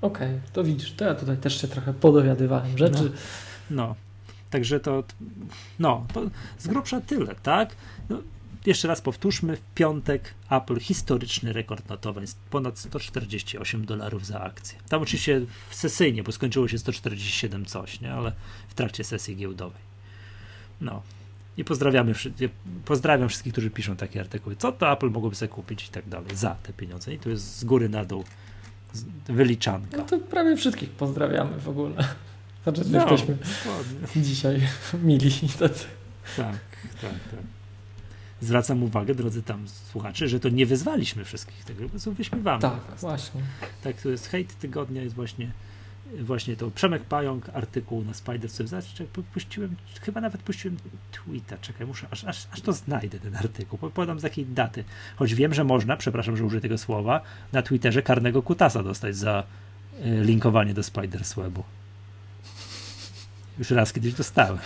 [0.00, 3.12] Okej, okay, to widzisz, to ja tutaj też się trochę podowiadywałem rzeczy.
[3.70, 3.94] No, no.
[4.50, 5.04] Także to,
[5.78, 6.22] no, to
[6.58, 7.76] z grubsza tyle, tak?
[8.08, 8.18] No,
[8.66, 14.78] jeszcze raz powtórzmy, w piątek Apple historyczny rekord notowań, ponad 148 dolarów za akcję.
[14.88, 15.40] Tam oczywiście
[15.70, 18.12] sesyjnie, bo skończyło się 147 coś, nie?
[18.12, 18.32] ale
[18.68, 19.82] w trakcie sesji giełdowej.
[20.80, 21.02] No.
[21.56, 22.14] I pozdrawiamy,
[22.84, 24.56] pozdrawiam wszystkich, którzy piszą takie artykuły.
[24.56, 27.14] Co to Apple mogłoby sobie kupić i tak dalej za te pieniądze.
[27.14, 28.24] I to jest z góry na dół
[29.26, 29.96] wyliczanka.
[29.96, 32.04] No to prawie wszystkich pozdrawiamy w ogóle.
[32.62, 33.36] Znaczy, no, jesteśmy
[34.16, 34.60] dzisiaj
[35.02, 35.84] mili tacy.
[36.36, 36.58] Tak,
[37.00, 37.57] tak, tak.
[38.40, 42.62] Zwracam uwagę, drodzy tam słuchacze, że to nie wyzwaliśmy wszystkich tego, po prostu wyśmiewamy.
[42.62, 43.40] Tak, właśnie.
[43.82, 45.50] Tak, to jest hejt tygodnia, jest właśnie
[46.20, 48.84] właśnie to Przemek Pająk, artykuł na Spider Zobacz,
[49.34, 50.76] puściłem, chyba nawet puściłem
[51.12, 54.84] tweeta, czekaj, muszę, aż, aż, aż to znajdę ten artykuł, podam z jakiej daty,
[55.16, 57.20] choć wiem, że można, przepraszam, że użyję tego słowa,
[57.52, 59.44] na Twitterze karnego kutasa dostać za
[60.06, 61.64] y, linkowanie do Spider Webu.
[63.58, 64.58] Już raz kiedyś dostałem.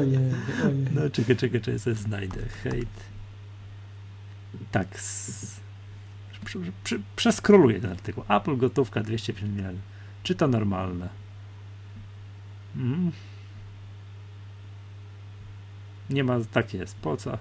[0.00, 0.32] Ojej,
[0.64, 0.86] ojej.
[0.94, 2.40] No czekaj, czekaj, czekaj, sobie znajdę.
[2.62, 2.88] Hejt.
[4.70, 4.88] Tak.
[7.16, 8.24] Przeskroluję ten artykuł.
[8.28, 9.82] Apple gotówka 250 miliardów.
[10.22, 11.08] Czy to normalne?
[12.76, 13.12] Mm.
[16.10, 16.96] Nie ma, tak jest.
[16.96, 17.38] Po co?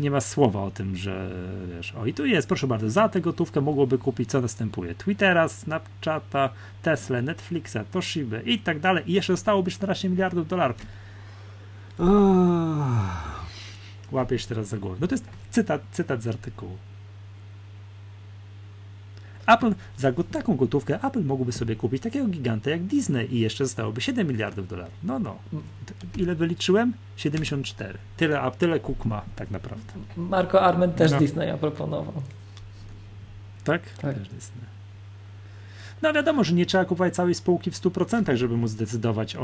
[0.00, 1.30] Nie ma słowa o tym, że
[1.76, 1.94] wiesz.
[1.94, 2.90] O, i tu jest, proszę bardzo.
[2.90, 6.50] Za tę gotówkę mogłoby kupić, co następuje: Twittera, Snapchata,
[6.82, 9.10] Tesla, Netflixa, Toshiba i tak dalej.
[9.10, 10.76] I jeszcze zostałoby 14 miliardów dolarów.
[14.12, 14.96] Łapiesz teraz za głowę.
[15.00, 16.76] No to jest cytat, cytat z artykułu.
[19.48, 24.00] Apple za taką gotówkę Apple mógłby sobie kupić takiego giganta jak Disney i jeszcze zostałoby
[24.00, 24.94] 7 miliardów dolarów.
[25.02, 25.36] No, no.
[26.16, 26.92] Ile wyliczyłem?
[27.16, 27.98] 74.
[28.16, 29.92] Tyle, a tyle Cook ma tak naprawdę.
[30.16, 31.18] Marco Arment też no.
[31.18, 32.22] Disneya proponował.
[33.64, 33.82] Tak?
[34.02, 34.18] Tak.
[34.18, 34.68] Też Disney.
[36.02, 39.42] No wiadomo, że nie trzeba kupować całej spółki w 100%, żeby móc zdecydować o,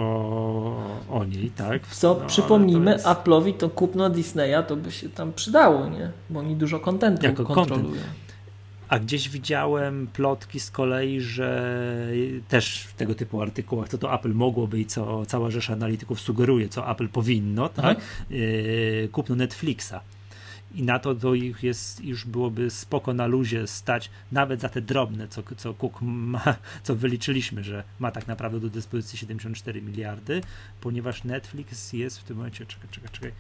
[1.11, 1.87] o niej, tak?
[1.87, 3.07] Co no, przypomnijmy, jest...
[3.07, 6.11] Apple'owi to kupno Disneya to by się tam przydało, nie?
[6.31, 7.85] Bo oni dużo kontentu kontrolują.
[7.85, 8.25] Content.
[8.89, 11.77] A gdzieś widziałem plotki z kolei, że
[12.49, 16.69] też w tego typu artykułach, co to Apple mogłoby i co cała rzesza analityków sugeruje,
[16.69, 18.01] co Apple powinno, tak?
[18.31, 19.95] Yy, kupno Netflixa.
[20.75, 24.81] I na to to ich jest, już byłoby spoko na luzie stać, nawet za te
[24.81, 30.41] drobne, co, co Cook ma, co wyliczyliśmy, że ma tak naprawdę do dyspozycji 74 miliardy,
[30.81, 33.33] ponieważ Netflix jest w tym momencie, czekaj, czekaj, czekaj,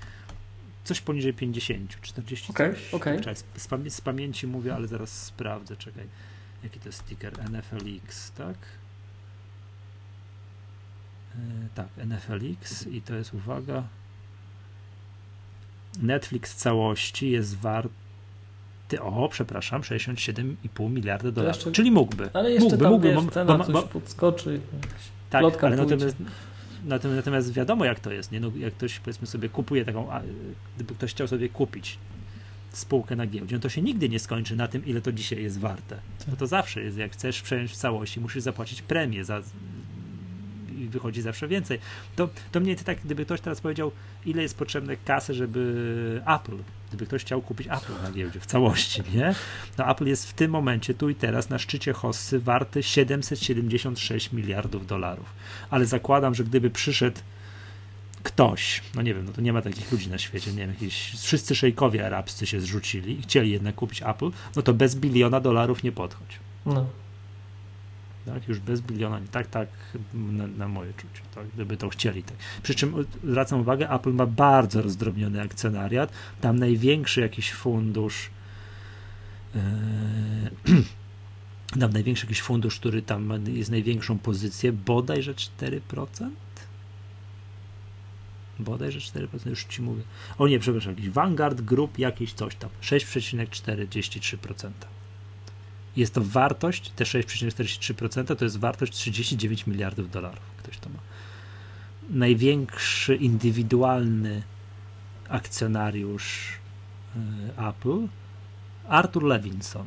[0.85, 2.95] coś poniżej 50, 40 okay, coś.
[2.95, 3.18] Okay.
[3.18, 6.05] Czekaj, z, z, pamięci mówię, ale zaraz sprawdzę, czekaj.
[6.62, 7.32] Jaki to jest sticker?
[7.51, 8.57] NFLX, tak?
[11.35, 11.39] E,
[11.74, 13.82] tak, NFLX i to jest, uwaga,
[16.03, 21.57] Netflix w całości jest warty o, przepraszam, 67,5 miliarda dolarów.
[21.57, 22.30] Jeszcze, Czyli mógłby.
[22.32, 24.61] Ale jeszcze mógłby, tam mógłby, wiesz, cena bo, bo, podskoczy.
[25.30, 26.16] Tak, ale natomiast,
[26.85, 28.32] Natomiast wiadomo, jak to jest.
[28.32, 28.41] Nie?
[28.41, 30.09] No, jak ktoś powiedzmy sobie kupuje taką,
[30.76, 31.99] gdyby ktoś chciał sobie kupić
[32.72, 35.61] spółkę na giełdzie, no to się nigdy nie skończy na tym, ile to dzisiaj jest
[35.61, 35.99] warte.
[36.28, 39.43] No to zawsze jest, jak chcesz przejąć w całości, musisz zapłacić premię za
[40.89, 41.78] wychodzi zawsze więcej.
[42.16, 43.93] To, to mniej więcej tak, gdyby ktoś teraz powiedział,
[44.26, 46.57] ile jest potrzebne kasy, żeby Apple,
[46.89, 49.35] gdyby ktoś chciał kupić Apple na giełdzie w całości, nie?
[49.78, 54.87] No Apple jest w tym momencie, tu i teraz, na szczycie hossy warty 776 miliardów
[54.87, 55.26] dolarów.
[55.70, 57.20] Ale zakładam, że gdyby przyszedł
[58.22, 61.11] ktoś, no nie wiem, no to nie ma takich ludzi na świecie, nie wiem, jakieś,
[61.20, 65.82] wszyscy szejkowie arabscy się zrzucili i chcieli jednak kupić Apple, no to bez biliona dolarów
[65.82, 66.39] nie podchodź.
[66.66, 66.87] No
[68.27, 68.49] tak?
[68.49, 69.68] już bez biliona, tak, tak,
[70.14, 71.47] na, na, moje czucie, tak?
[71.55, 72.22] gdyby to chcieli.
[72.22, 72.37] Tak.
[72.62, 78.31] Przy czym zwracam uwagę, Apple ma bardzo rozdrobniony akcjonariat, tam największy jakiś fundusz,
[79.55, 79.61] yy,
[81.81, 85.81] tam największy jakiś fundusz, który tam jest największą pozycję, bodajże 4%?
[88.59, 90.03] Bodajże 4%, już ci mówię.
[90.39, 94.70] O nie, przepraszam, jakiś Vanguard Group, jakieś coś tam, 6,43%
[95.97, 100.40] jest to wartość, te 6,43% to jest wartość 39 miliardów dolarów.
[100.57, 100.99] Ktoś to ma.
[102.11, 104.42] Największy indywidualny
[105.28, 106.53] akcjonariusz
[107.16, 107.20] y,
[107.68, 108.09] Apple,
[108.88, 109.86] Arthur Levinson.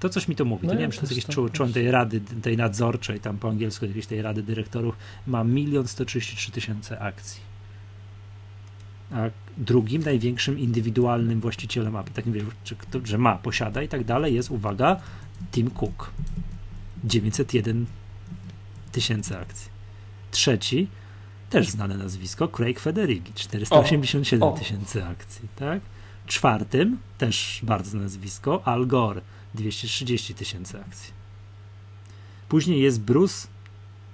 [0.00, 0.66] To coś mi to mówi.
[0.66, 3.48] No to nie wiem, czy to jest jakiś członek tej rady, tej nadzorczej, tam po
[3.48, 7.47] angielsku jakiejś tej rady dyrektorów, ma milion 133 tysiące akcji
[9.56, 12.44] drugim największym indywidualnym właścicielem Apple, takim wiesz,
[13.04, 15.00] że ma, posiada i tak dalej, jest, uwaga,
[15.52, 16.10] Tim Cook.
[17.04, 17.86] 901
[18.92, 19.70] tysięcy akcji.
[20.30, 20.88] Trzeci,
[21.50, 25.80] też znane nazwisko, Craig Federighi, 487 tysięcy akcji, tak?
[26.26, 29.20] Czwartym, też bardzo nazwisko, Al Gore,
[29.54, 31.12] 230 tysięcy akcji.
[32.48, 33.48] Później jest Bruce,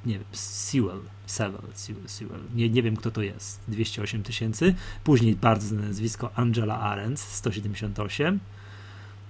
[0.07, 1.61] nie Sewell, Sewell,
[2.07, 2.41] Sewell.
[2.55, 4.75] Nie, nie wiem kto to jest, 208 tysięcy.
[5.05, 8.41] Później bardzo znane nazwisko Angela Arendt, 178.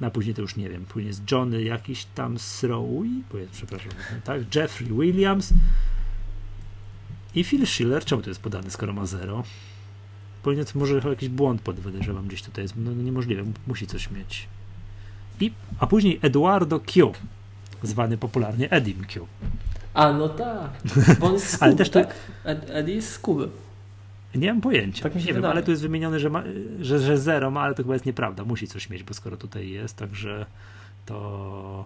[0.00, 0.84] No, a później to już nie wiem.
[0.84, 3.08] Później jest Johnny jakiś tam Srowy,
[3.52, 3.92] przepraszam,
[4.24, 4.54] tak?
[4.54, 5.52] Jeffrey Williams
[7.34, 8.04] i Phil Schiller.
[8.04, 9.44] Czemu to jest podane, skoro ma zero?
[10.42, 12.74] Powinien może jakiś błąd podejrzewam gdzieś tutaj jest.
[12.76, 14.48] No niemożliwe, musi coś mieć.
[15.40, 17.12] I, a później Eduardo Q,
[17.82, 19.26] zwany popularnie Edim Q.
[19.94, 20.70] A, no tak.
[21.20, 22.14] Bo on jest z Kuby, Ale też tak?
[22.44, 23.48] Ed, Eddie jest z Kuby.
[24.34, 25.02] Nie mam pojęcia.
[25.02, 25.52] Tak mi się nie wiem, wydaje.
[25.52, 26.42] ale tu jest wymienione, że, ma,
[26.80, 28.44] że, że zero ma, ale to chyba jest nieprawda.
[28.44, 30.46] Musi coś mieć, bo skoro tutaj jest, także
[31.06, 31.84] to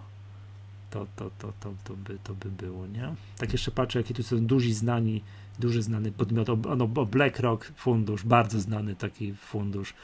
[0.91, 3.15] to, to, to, to, to, by, to by było, nie?
[3.39, 5.23] Tak jeszcze patrzę, jakie tu są duzi znani,
[5.59, 9.95] duży znany podmiot, o, no, bo BlackRock fundusz, bardzo znany taki fundusz,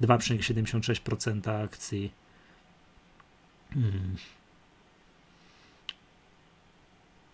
[0.00, 2.12] 2,76% akcji.
[3.74, 4.16] Hmm.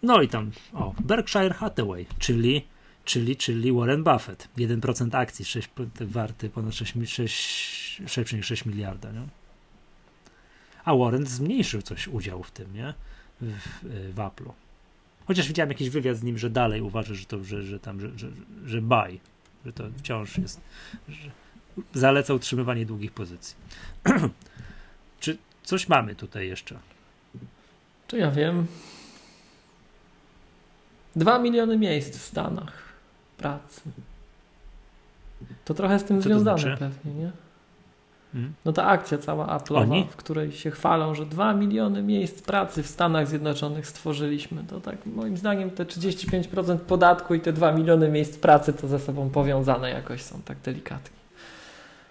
[0.02, 2.64] No i tam, o, Berkshire Hathaway, czyli
[3.08, 4.48] czyli, czyli Warren Buffett.
[4.56, 5.68] 1% akcji, 6,
[6.00, 9.12] warty ponad 6,6 6,6 miliarda.
[9.12, 9.20] Nie?
[10.84, 12.94] A Warren zmniejszył coś udział w tym, nie?
[13.40, 13.52] W,
[14.12, 14.52] w, Apple'u.
[15.26, 18.18] Chociaż widziałem jakiś wywiad z nim, że dalej uważa, że to, że, że tam, że,
[18.18, 18.28] że,
[18.66, 19.18] że buy,
[19.66, 20.60] że to wciąż jest,
[21.08, 21.30] że
[21.94, 23.56] zaleca utrzymywanie długich pozycji.
[25.20, 26.78] Czy coś mamy tutaj jeszcze?
[28.08, 28.66] Czy ja wiem?
[31.18, 32.72] Dwa miliony miejsc w Stanach
[33.36, 33.80] pracy.
[35.64, 36.76] To trochę z tym Co związane znaczy?
[36.78, 37.30] pewnie, nie?
[38.32, 38.52] Hmm?
[38.64, 42.86] No ta akcja cała Apple'owa, w której się chwalą, że 2 miliony miejsc pracy w
[42.86, 44.64] Stanach Zjednoczonych stworzyliśmy.
[44.64, 48.98] To tak moim zdaniem te 35% podatku i te 2 miliony miejsc pracy to ze
[48.98, 51.16] sobą powiązane jakoś są tak delikatnie.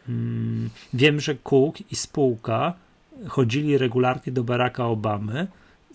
[0.09, 2.73] Mm, Wiem, że Cook i spółka
[3.27, 5.47] chodzili regularnie do Baracka Obamy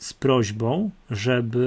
[0.02, 1.66] z prośbą, żeby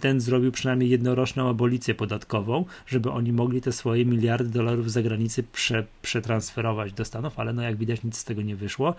[0.00, 5.42] ten zrobił przynajmniej jednoroczną abolicję podatkową, żeby oni mogli te swoje miliardy dolarów z zagranicy
[5.42, 8.94] prze, przetransferować do Stanów, ale no jak widać nic z tego nie wyszło.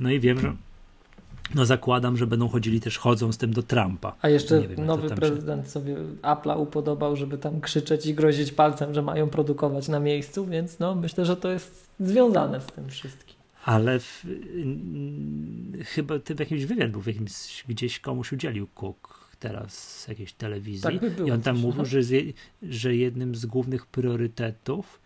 [0.00, 0.52] No i wiem, że
[1.54, 4.14] no zakładam, że będą chodzili też, chodzą z tym do Trumpa.
[4.22, 9.02] A jeszcze wiem, nowy prezydent sobie Apple'a upodobał, żeby tam krzyczeć i grozić palcem, że
[9.02, 13.25] mają produkować na miejscu, więc no myślę, że to jest związane z tym wszystkim.
[13.66, 14.26] Ale w,
[15.84, 20.32] chyba ty w jakimś wywiad był, w jakimś, gdzieś komuś udzielił Cook teraz z jakiejś
[20.32, 20.82] telewizji.
[20.82, 25.00] Tak by było I on tam mówił, że, z, że jednym z głównych priorytetów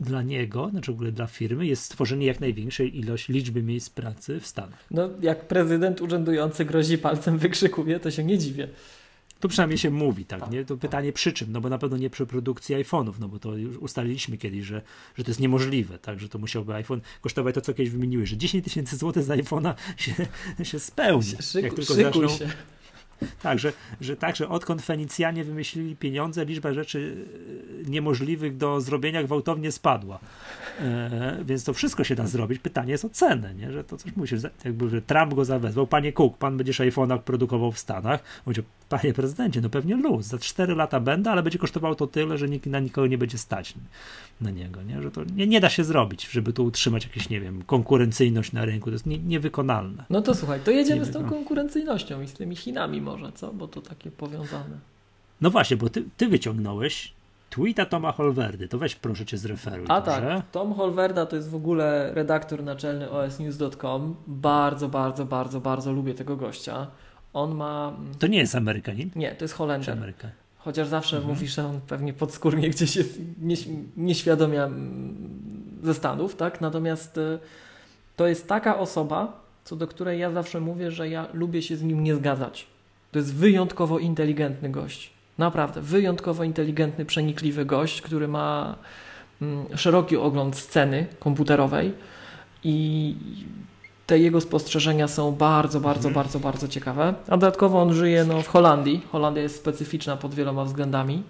[0.00, 4.40] dla niego, znaczy w ogóle dla firmy, jest stworzenie jak największej ilości liczby miejsc pracy
[4.40, 4.84] w Stanach.
[4.90, 8.68] No jak prezydent urzędujący grozi palcem, wykrzykuje, to się nie dziwię.
[9.40, 10.64] To przynajmniej się mówi, tak, nie?
[10.64, 13.56] To pytanie przy czym, no bo na pewno nie przy produkcji iPhone'ów, no bo to
[13.56, 14.82] już ustaliliśmy kiedyś, że,
[15.14, 18.36] że to jest niemożliwe, tak, że to musiałby iPhone kosztować to, co kiedyś wymieniłeś, że
[18.36, 20.14] 10 tysięcy złotych za iPhone'a się,
[20.62, 21.24] się spełni.
[21.40, 22.48] Szyku, jak tylko zaczną, się.
[23.42, 27.26] Tak, że, że tak, że odkąd Fenicjanie wymyślili pieniądze, liczba rzeczy
[27.86, 30.18] e, niemożliwych do zrobienia gwałtownie spadła.
[30.80, 32.58] E, więc to wszystko się da zrobić.
[32.58, 33.72] Pytanie jest o cenę, nie?
[33.72, 34.34] że to coś musi,
[34.64, 38.22] jakby że Trump go zawezwał, panie Cook, pan będziesz iPhone'a produkował w Stanach.
[38.44, 42.38] Powiedział, panie prezydencie, no pewnie luz, za 4 lata będę, ale będzie kosztowało to tyle,
[42.38, 43.74] że nikt, na nikogo nie będzie stać
[44.40, 45.02] na niego, nie?
[45.02, 48.64] że to nie, nie da się zrobić, żeby tu utrzymać jakieś, nie wiem, konkurencyjność na
[48.64, 50.04] rynku, to jest nie, niewykonalne.
[50.10, 53.52] No to słuchaj, to jedziemy z tą konkurencyjnością i z tymi Chinami może, co?
[53.52, 54.78] Bo to takie powiązane.
[55.40, 57.12] No właśnie, bo ty, ty wyciągnąłeś
[57.50, 59.86] tweeta Toma Holwerdy, to weź proszę cię zreferuj.
[59.88, 60.20] A dobrze?
[60.20, 64.16] tak, Tom Holwerda to jest w ogóle redaktor naczelny osnews.com.
[64.26, 66.86] Bardzo, bardzo, bardzo, bardzo lubię tego gościa.
[67.32, 67.92] On ma...
[68.18, 69.10] To nie jest Amerykanin?
[69.16, 69.90] Nie, to jest Holender.
[69.96, 70.28] Ameryka?
[70.58, 71.34] Chociaż zawsze Mhm.
[71.34, 75.14] mówi, że on pewnie podskórnie gdzieś jest nieś, nieświadomia mm,
[75.82, 76.60] ze Stanów, tak?
[76.60, 77.38] Natomiast y,
[78.16, 81.82] to jest taka osoba, co do której ja zawsze mówię, że ja lubię się z
[81.82, 82.66] nim nie zgadzać.
[83.12, 85.10] To jest wyjątkowo inteligentny gość.
[85.38, 88.76] Naprawdę, wyjątkowo inteligentny, przenikliwy gość, który ma
[89.42, 91.92] mm, szeroki ogląd sceny komputerowej
[92.64, 93.16] i
[94.10, 96.14] te jego spostrzeżenia są bardzo, bardzo, Mhm.
[96.14, 97.14] bardzo, bardzo ciekawe.
[97.28, 99.06] A dodatkowo on żyje no, w Holandii.
[99.12, 101.22] Holandia jest specyficzna pod wieloma względami.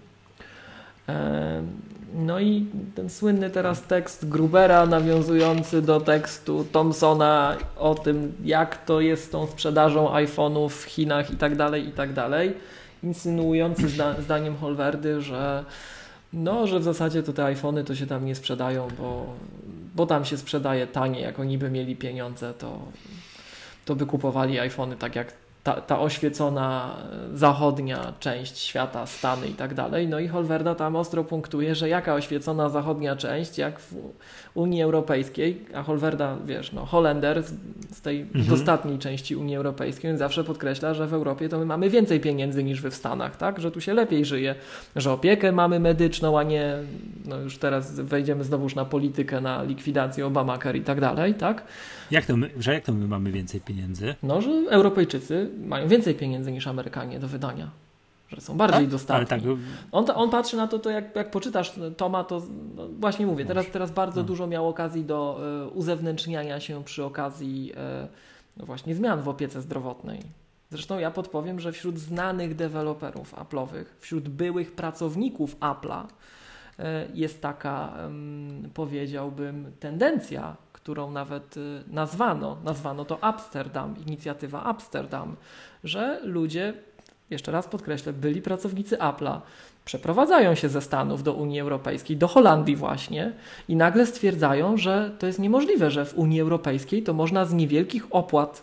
[2.15, 9.01] No i ten słynny teraz tekst Grubera nawiązujący do tekstu Thompsona o tym, jak to
[9.01, 12.55] jest z tą sprzedażą iPhone'ów w Chinach i tak dalej, i tak dalej,
[13.03, 15.65] insynuujący zda zdaniem Holwerdy, że
[16.33, 19.27] no, że w zasadzie to te iPhony to się tam nie sprzedają, bo,
[19.95, 22.79] bo tam się sprzedaje taniej, jak oni by mieli pieniądze, to,
[23.85, 25.33] to by kupowali iPhony tak jak
[25.63, 26.97] ta, ta oświecona
[27.35, 30.09] e, zachodnia część świata, Stany i tak dalej.
[30.09, 33.95] No i Holwerda tam ostro punktuje, że jaka oświecona zachodnia część, jak w
[34.55, 37.53] Unii Europejskiej, a Holwerda, wiesz, no Holender z,
[37.91, 38.45] z tej Mhm.
[38.45, 42.81] dostatniej części Unii Europejskiej, zawsze podkreśla, że w Europie to my mamy więcej pieniędzy niż
[42.81, 43.61] wy w Stanach, tak?
[43.61, 44.55] Że tu się lepiej żyje,
[44.97, 46.75] że opiekę mamy medyczną, a nie,
[47.25, 51.63] no już teraz wejdziemy znowuż na politykę, na likwidację Obamacare i tak dalej, tak?
[52.11, 54.15] Jak to, my, że jak to my mamy więcej pieniędzy?
[54.23, 57.71] No, że Europejczycy mają więcej pieniędzy niż Amerykanie do wydania.
[58.29, 59.27] Że są bardziej Ale dostatni.
[59.27, 59.41] tak,
[59.93, 62.43] On, on patrzy na to, to jak, jak poczytasz Toma, to
[62.77, 64.27] no, właśnie mówię, teraz, teraz bardzo No.
[64.27, 68.09] dużo miał okazji do e, uzewnętrzniania się przy okazji e,
[68.57, 70.21] no właśnie zmian w opiece zdrowotnej.
[70.71, 76.05] Zresztą ja podpowiem, że wśród znanych deweloperów Apple'owych, wśród byłych pracowników Apple'a
[76.79, 77.93] e, jest taka,
[78.75, 80.57] powiedziałbym, tendencja,
[80.91, 85.37] którą nawet y, nazwano, nazwano to Amsterdam, inicjatywa Amsterdam,
[85.85, 86.75] że ludzie,
[87.31, 89.41] jeszcze raz podkreślę, byli pracownicy Apple'a,
[89.85, 93.33] przeprowadzają się ze Stanów do Unii Europejskiej, do Holandii właśnie
[93.69, 98.07] i nagle stwierdzają, że to jest niemożliwe, że w Unii Europejskiej to można z niewielkich
[98.11, 98.63] opłat,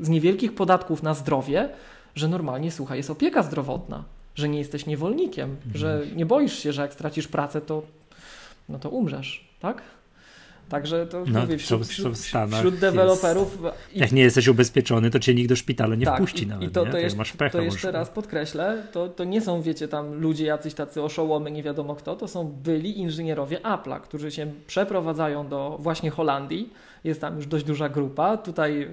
[0.00, 1.68] z niewielkich podatków na zdrowie,
[2.14, 4.04] że normalnie, słuchaj, jest opieka zdrowotna,
[4.34, 5.76] że nie jesteś niewolnikiem, mhm.
[5.76, 7.82] że nie boisz się, że jak stracisz pracę, to,
[8.68, 9.82] no to umrzesz, tak?
[10.70, 12.18] Także to no, mówię, wśród, wśród,
[12.58, 13.58] wśród deweloperów.
[13.62, 16.68] Jest, jak nie jesteś ubezpieczony, to cię nikt do szpitala nie tak, wpuści nawet.
[16.68, 16.90] I to, nie?
[16.90, 20.44] to, jeszcze, masz pecha, to jeszcze raz podkreślę, to, to nie są, wiecie, tam ludzie
[20.44, 25.76] jacyś tacy oszołomy, nie wiadomo kto, to są byli inżynierowie Apple'a, którzy się przeprowadzają do
[25.80, 26.72] właśnie Holandii.
[27.04, 28.36] Jest tam już dość duża grupa.
[28.36, 28.88] Tutaj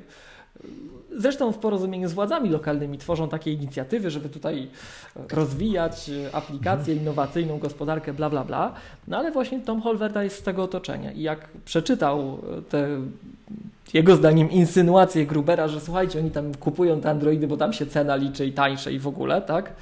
[1.18, 4.68] Zresztą w porozumieniu z władzami lokalnymi tworzą takie inicjatywy, żeby tutaj
[5.32, 7.00] rozwijać aplikację mhm.
[7.00, 8.74] innowacyjną, gospodarkę, bla, bla, bla.
[9.08, 12.38] No ale właśnie Tom Holwerda jest z tego otoczenia i jak przeczytał
[12.70, 12.88] te
[13.94, 18.16] jego zdaniem insynuacje Grubera, że słuchajcie, oni tam kupują te Androidy, bo tam się cena
[18.16, 19.74] liczy i tańsze i w ogóle, tak?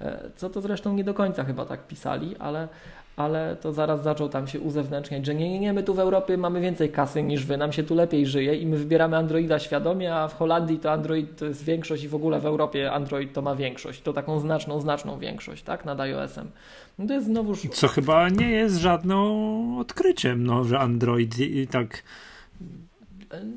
[0.00, 2.68] E, co to zresztą nie do końca chyba tak pisali, ale,
[3.16, 6.36] ale to zaraz zaczął tam się uzewnętrzniać, że nie, nie, nie, my tu w Europie
[6.36, 10.14] mamy więcej kasy niż wy, nam się tu lepiej żyje i my wybieramy Androida świadomie,
[10.14, 13.42] a w Holandii to Android to jest większość i w ogóle w Europie Android to
[13.42, 16.50] ma większość, to taką znaczną, znaczną większość, tak, nad iOS-em.
[16.98, 17.68] No to jest znowuż...
[17.72, 21.34] Co chyba nie jest żadną odkryciem, no, że Android
[21.70, 22.02] tak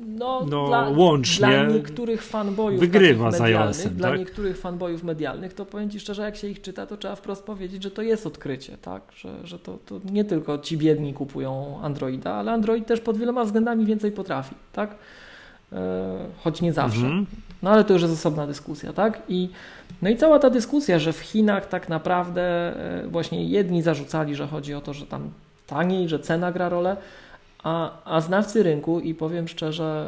[0.06, 4.18] no, no dla, łącznie dla niektórych fanboyów wygrywa z iOS-em, Dla tak?
[4.18, 7.82] niektórych fanboyów medialnych to powiem Ci szczerze, jak się ich czyta, to trzeba wprost powiedzieć,
[7.82, 9.02] że to jest odkrycie, tak?
[9.16, 13.44] Że, że to, to nie tylko ci biedni kupują Androida, ale Android też pod wieloma
[13.44, 14.94] względami więcej potrafi, tak?
[15.72, 17.00] E, choć nie zawsze.
[17.00, 17.26] Mhm.
[17.62, 19.22] No ale to już jest osobna dyskusja, tak?
[19.28, 19.48] I,
[20.02, 22.42] no i cała ta dyskusja, że w Chinach tak naprawdę
[23.02, 25.30] e, właśnie jedni zarzucali, że chodzi o to, że tam
[25.66, 26.96] taniej, że cena gra rolę,
[27.62, 30.06] a, a znawcy rynku, i powiem szczerze,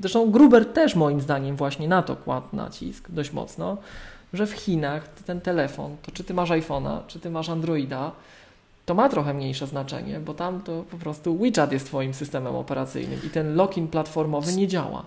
[0.00, 3.76] zresztą Gruber też moim zdaniem właśnie na to kładł nacisk dość mocno,
[4.32, 8.12] że w Chinach ten telefon, to czy ty masz iPhone'a, czy ty masz Androida,
[8.86, 13.20] to ma trochę mniejsze znaczenie, bo tam to po prostu WeChat jest twoim systemem operacyjnym
[13.26, 15.04] i ten login platformowy nie działa.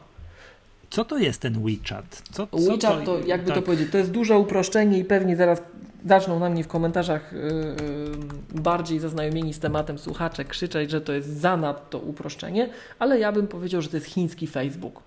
[0.89, 2.23] Co to jest ten WeChat?
[2.31, 3.55] Co, co WeChat to, jakby tak.
[3.55, 5.61] to powiedzieć, to jest duże uproszczenie i pewnie zaraz
[6.05, 11.39] zaczną na mnie w komentarzach yy, bardziej zaznajomieni z tematem słuchacze krzyczeć, że to jest
[11.39, 12.69] zanadto uproszczenie,
[12.99, 15.01] ale ja bym powiedział, że to jest chiński Facebook.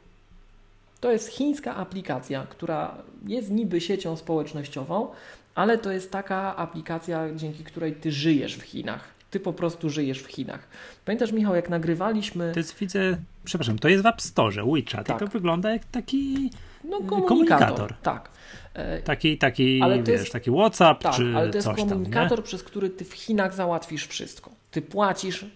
[1.00, 2.94] To jest chińska aplikacja, która
[3.26, 5.08] jest niby siecią społecznościową,
[5.54, 9.19] ale to jest taka aplikacja, dzięki której ty żyjesz w Chinach.
[9.30, 10.68] Ty po prostu żyjesz w Chinach.
[11.04, 12.52] Pamiętasz, Michał, jak nagrywaliśmy.
[12.52, 15.06] To jest, widzę, przepraszam, to jest w App Store, WeChat.
[15.06, 15.16] Tak.
[15.16, 16.50] I to wygląda jak taki
[16.84, 17.28] no, komunikator.
[17.28, 17.94] komunikator.
[18.02, 18.30] Tak.
[18.74, 22.44] E, taki, taki, ale wiesz, jest, taki WhatsApp tak, czy ale to jest komunikator, tam,
[22.44, 24.50] przez który ty w Chinach załatwisz wszystko.
[24.70, 25.46] Ty płacisz,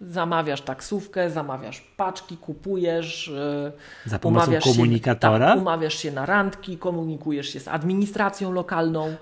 [0.00, 3.72] zamawiasz taksówkę, zamawiasz paczki, kupujesz, e,
[4.06, 5.48] Za pomocą umawiasz komunikatora?
[5.48, 9.16] Się, tak, umawiasz się na randki, komunikujesz się z administracją lokalną.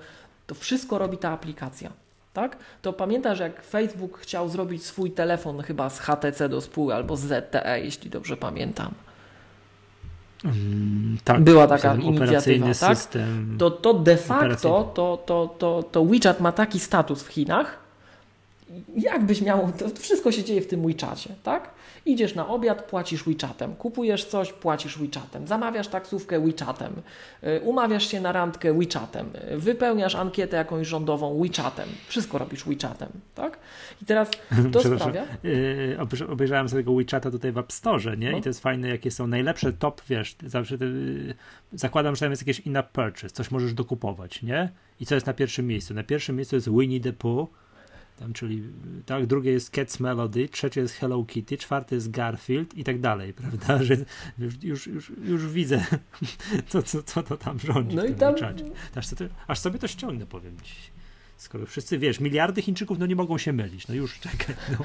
[0.46, 2.03] To wszystko robi ta aplikacja.
[2.34, 2.56] Tak?
[2.82, 7.20] To pamiętasz, jak Facebook chciał zrobić swój telefon chyba z HTC do spół albo z
[7.20, 8.94] ZTE, jeśli dobrze pamiętam.
[10.44, 12.98] Mm, tak, Była taka inicjatywa, tak?
[13.58, 17.78] To, to de facto to, to, to, to WeChat ma taki status w Chinach,
[18.96, 21.73] jakbyś miał, to wszystko się dzieje w tym WeChacie, tak?
[22.06, 26.92] Idziesz na obiad, płacisz WeChatem, kupujesz coś, płacisz WeChatem, zamawiasz taksówkę WeChatem,
[27.42, 33.08] y, umawiasz się na randkę WeChatem, y, wypełniasz ankietę jakąś rządową WeChatem, wszystko robisz WeChatem,
[33.34, 33.58] tak?
[34.02, 34.30] I teraz
[34.72, 35.24] to sprawia...
[35.42, 38.32] Yy, obejrzałem sobie tego WeChata tutaj w App Store, nie?
[38.32, 38.38] No.
[38.38, 40.86] I to jest fajne, jakie są najlepsze top, wiesz, zawsze te,
[41.72, 44.72] zakładam, że tam jest jakieś in-app purchase, coś możesz dokupować, nie?
[45.00, 45.94] I co jest na pierwszym miejscu?
[45.94, 47.48] Na pierwszym miejscu jest Winnie the Pooh,
[48.16, 48.62] tam, czyli
[49.06, 53.32] tak, drugie jest Cats Melody, trzecie jest Hello Kitty, czwarte jest Garfield i tak dalej,
[53.42, 53.82] prawda?
[53.82, 53.96] Że
[54.62, 55.84] już, już, już widzę,
[56.68, 58.34] co, co, co to tam rządzi no i tam...
[58.94, 60.74] Aż, to, aż sobie to ściągnę, powiem ci.
[61.36, 64.84] Skoro wszyscy, wiesz, miliardy Chińczyków, no nie mogą się mylić, no już czekaj, no.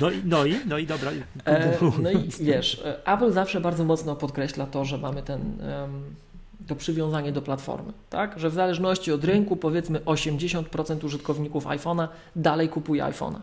[0.00, 1.10] No i, no i, no i dobra.
[1.44, 5.40] E, no i wiesz, e, Apple zawsze bardzo mocno podkreśla to, że mamy ten...
[5.60, 6.14] Um,
[6.66, 8.38] to przywiązanie do platformy, tak?
[8.38, 13.40] Że w zależności od rynku powiedzmy 80% użytkowników iPhone'a dalej kupuje iPhone'a.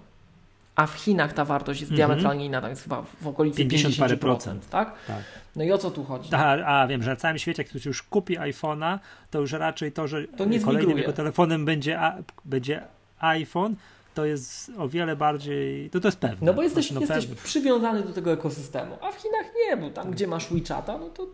[0.75, 1.95] A w Chinach ta wartość jest -hmm.
[1.95, 4.93] diametralnie inna, tam jest chyba w okolicy 50 parę procent, tak?
[5.07, 5.23] tak?
[5.55, 6.35] No i o co tu chodzi?
[6.35, 8.99] A, a wiem, że na całym świecie, jak ktoś już kupi iPhone'a,
[9.31, 12.83] to już raczej to, że to nie kolejnym jego telefonem będzie, a, będzie
[13.19, 13.75] iPhone,
[14.13, 16.45] to jest o wiele bardziej, to, to jest pewne.
[16.45, 20.11] No bo jesteś, no, jesteś przywiązany do tego ekosystemu, a w Chinach nie, bo tam,
[20.11, 21.27] gdzie masz WeChata, no to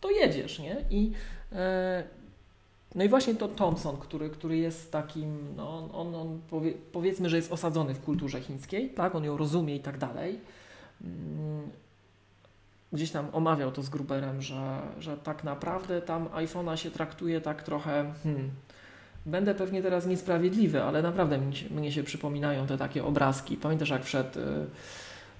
[0.00, 0.76] to jedziesz, nie?
[0.90, 1.12] I
[2.94, 7.36] no i właśnie to Thomson, który, który jest takim, no, on, on powie, powiedzmy, że
[7.36, 10.40] jest osadzony w kulturze chińskiej, tak, on ją rozumie i tak dalej.
[11.04, 11.70] Mm,
[12.92, 17.62] gdzieś tam omawiał to z Gruberem, że, że tak naprawdę tam iPhone'a się traktuje tak
[17.62, 18.50] trochę, hmm,
[19.26, 21.38] będę pewnie teraz niesprawiedliwy, ale naprawdę
[21.70, 23.56] mnie się przypominają te takie obrazki.
[23.56, 24.42] Pamiętasz jak wszedł y,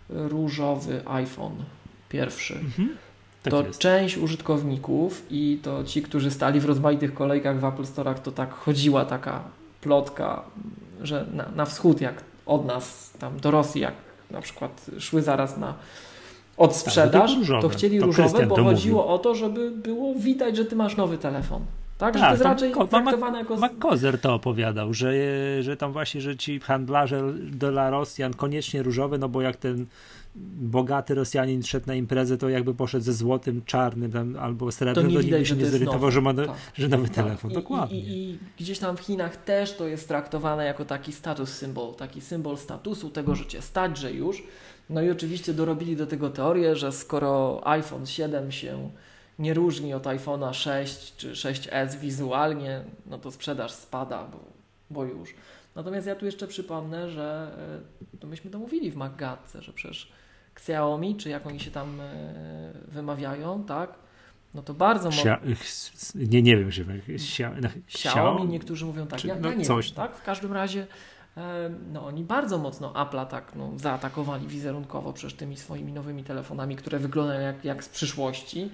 [0.08, 1.56] różowy iPhone
[2.08, 2.54] pierwszy?
[2.54, 2.96] Mhm.
[3.50, 3.78] Tak to jest.
[3.78, 8.54] część użytkowników i to ci, którzy stali w rozmaitych kolejkach w Apple Store'ach, to tak
[8.54, 9.44] chodziła taka
[9.80, 10.42] plotka,
[11.02, 12.14] że na, na wschód, jak
[12.46, 13.94] od nas, tam do Rosji, jak
[14.30, 15.74] na przykład szły zaraz na
[16.56, 20.64] odsprzedaż, tak, to, to, chcieli to różowe, bo chodziło o to, żeby było widać, że
[20.64, 21.62] ty masz nowy telefon.
[21.98, 23.56] Tak, tak że to jest raczej ko- traktowane jako...
[23.56, 25.12] McCozer to opowiadał, że,
[25.62, 29.86] że tam właśnie, że ci handlarze dla Rosjan koniecznie różowe, no bo jak ten
[30.56, 35.12] bogaty Rosjanin szedł na imprezę, to jakby poszedł ze złotym, czarnym tam, albo srebrnym, to
[35.12, 36.48] nie, widać, się nie zirytował, że ma tak.
[36.74, 37.14] że nowy tak.
[37.14, 37.50] telefon.
[37.50, 37.98] I, Dokładnie.
[37.98, 41.94] I, i, I, gdzieś tam w Chinach też to jest traktowane jako taki status symbol,
[41.94, 44.42] taki symbol statusu, tego, że cię stać, że już.
[44.90, 48.90] No i oczywiście dorobili do tego teorię, że skoro iPhone 7 się
[49.38, 54.38] nie różni od iPhone'a 6 czy 6S wizualnie, no to sprzedaż spada, bo,
[54.90, 55.34] bo już.
[55.74, 57.50] Natomiast ja tu jeszcze przypomnę, że
[58.14, 60.12] e, to myśmy to mówili w Maggatce, że przecież
[60.54, 63.94] Xiaomi, czy jak oni się tam e, wymawiają, tak?
[64.54, 65.22] No to bardzo mocno.
[66.14, 69.96] Nie, nie wiem, że no, Xiaomi, niektórzy mówią tak, czy, ja, no, nie coś wiem,
[69.96, 70.16] tak?
[70.16, 70.86] W każdym razie
[71.36, 76.76] e, no oni bardzo mocno Apple'a tak no, zaatakowali wizerunkowo przez tymi swoimi nowymi telefonami,
[76.76, 78.70] które wyglądają jak, jak z przyszłości.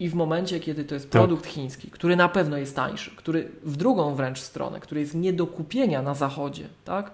[0.00, 1.22] I w momencie, kiedy to jest tak.
[1.22, 5.32] produkt chiński, który na pewno jest tańszy, który w drugą wręcz stronę, który jest nie
[5.32, 7.10] do kupienia na zachodzie, tak?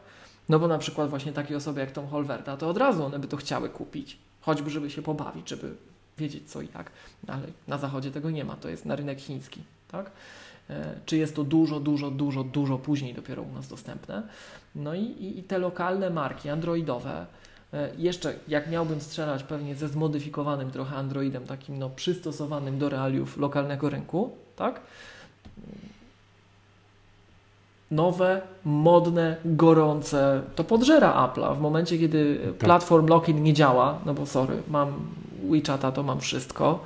[0.48, 3.28] No bo na przykład właśnie takie osoby jak Tom Holverta, to od razu one by
[3.28, 5.74] to chciały kupić, choćby żeby się pobawić, żeby
[6.18, 6.90] wiedzieć co i jak,
[7.26, 10.10] ale na zachodzie tego nie ma, to jest na rynek chiński, tak?
[10.70, 14.22] E, czy jest to dużo, dużo, dużo, dużo później dopiero u nas dostępne.
[14.74, 17.26] No i, i, i te lokalne marki androidowe,
[17.98, 23.90] jeszcze jak miałbym strzelać pewnie ze zmodyfikowanym trochę Androidem, takim no przystosowanym do realiów lokalnego
[23.90, 24.80] rynku, tak?
[27.92, 31.56] nowe, modne, gorące, to podżera Apple'a.
[31.56, 32.54] W momencie, kiedy tak.
[32.54, 34.92] platform lock-in nie działa, no bo sorry, mam
[35.50, 36.84] WeChata, to mam wszystko,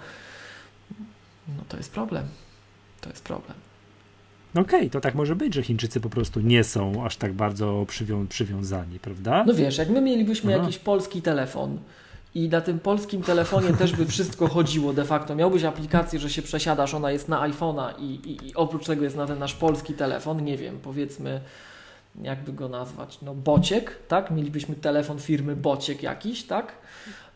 [1.48, 2.28] no to jest problem.
[3.00, 3.65] To jest problem.
[4.56, 7.84] Okej, okay, to tak może być, że Chińczycy po prostu nie są aż tak bardzo
[7.88, 9.44] przywią przywiązani, prawda?
[9.46, 10.62] No wiesz, jak my mielibyśmy Aha.
[10.62, 11.78] jakiś polski telefon,
[12.36, 15.34] i na tym polskim telefonie też by wszystko chodziło de facto.
[15.34, 19.16] Miałbyś aplikację, że się przesiadasz, ona jest na iPhone'a i, i, i, oprócz tego jest
[19.16, 21.40] na ten nasz polski telefon, nie wiem, powiedzmy,
[22.22, 24.30] jakby go nazwać, no Bociek, tak?
[24.30, 26.72] Mielibyśmy telefon firmy Bociek jakiś, tak?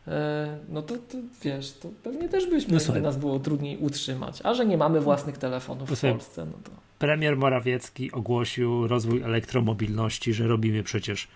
[0.09, 4.40] E, no to, to, wiesz, to pewnie też byśmy, no nas było trudniej utrzymać.
[4.44, 6.70] A że nie mamy własnych telefonów w Polsce, no to...
[6.98, 11.28] Premier Morawiecki ogłosił rozwój elektromobilności, że robimy przecież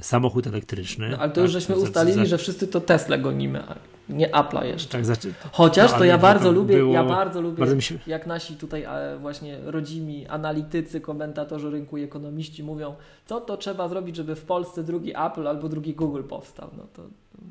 [0.00, 1.08] samochód elektryczny.
[1.08, 3.74] No, ale to już tak, żeśmy ustalili, za, że wszyscy to Tesla gonimy, a
[4.08, 4.88] nie Apple'a jeszcze.
[4.88, 7.98] Tak, znaczy, Chociaż no, to ja bardzo lubię, było, ja bardzo lubię, bardzo się...
[8.06, 8.86] jak nasi tutaj
[9.20, 12.94] właśnie rodzimi analitycy, komentatorzy rynku i ekonomiści mówią,
[13.26, 16.68] co to trzeba zrobić, żeby w Polsce drugi Apple albo drugi Google powstał.
[16.76, 17.02] No to,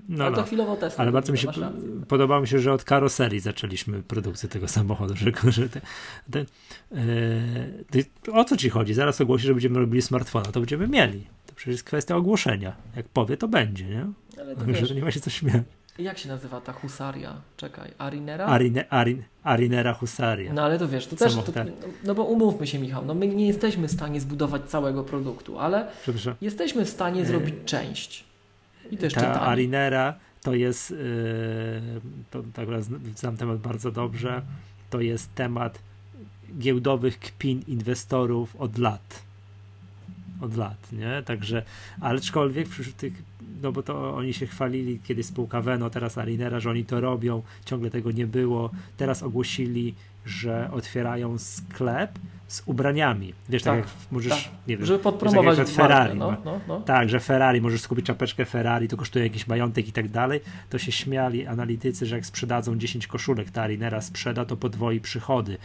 [0.10, 0.38] no, ale no.
[0.38, 1.02] to chwilą Tesla.
[1.02, 1.48] Ale bardzo mi się
[2.08, 5.82] podobało mi się, że od karoserii zaczęliśmy produkcję tego samochodu, że, że te,
[6.32, 6.40] te,
[8.30, 8.94] e, o co ci chodzi?
[8.94, 11.28] Zaraz ogłosi, że będziemy robili smartfona, to będziemy mieli.
[11.56, 12.76] Przecież jest kwestia ogłoszenia.
[12.96, 14.06] Jak powie, to będzie, nie?
[14.42, 15.64] Ale to Także nie ma się co śmiać.
[16.00, 17.42] Jak się nazywa ta husaria?
[17.58, 18.46] Czekaj, Arinera?
[18.46, 20.54] Arine, arin, arinera husaria.
[20.54, 21.42] No ale to wiesz, to też, to,
[22.04, 25.88] no bo umówmy się Michał, no my nie jesteśmy w stanie zbudować całego produktu, ale
[26.42, 28.25] jesteśmy w stanie e, zrobić część.
[28.92, 30.98] I też Ta Arinera to jest, yy,
[32.32, 32.68] to tak
[33.16, 34.42] znam temat bardzo dobrze,
[34.90, 35.80] to jest temat
[36.58, 39.26] giełdowych kpin inwestorów od lat
[40.42, 41.24] od lat, nie?
[41.26, 41.64] Także,
[42.02, 43.14] ale aczkolwiek wśród tych,
[43.62, 47.42] no bo to oni się chwalili kiedyś spółka Veno, teraz Alinera, że oni to robią,
[47.66, 48.72] ciągle tego nie było.
[48.98, 53.34] Teraz ogłosili, że otwierają sklep z ubraniami.
[53.50, 54.52] Wiesz, tak, tak jak możesz, tak.
[54.68, 56.20] nie wiem, żeby podpromować wiesz, tak Ferrari.
[56.20, 56.82] no, no, no.
[56.82, 60.40] Tak, że Ferrari, możesz skupić czapeczkę Ferrari, to kosztuje jakiś majątek i tak dalej.
[60.70, 65.58] To się śmiali analitycy, że jak sprzedadzą 10 koszulek, ta Arinera sprzeda, to podwoi przychody.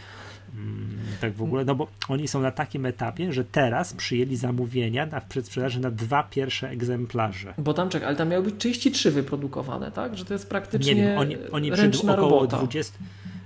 [0.55, 5.05] Mm, tak w ogóle, no bo oni są na takim etapie, że teraz przyjęli zamówienia
[5.05, 7.53] na przedsprzedaży na dwa pierwsze egzemplarze.
[7.57, 10.17] Bo tam czekaj, ale tam miały być 33 wyprodukowane, tak?
[10.17, 12.57] Że to jest praktycznie Nie wiem, oni, oni około robota.
[12.57, 12.97] 20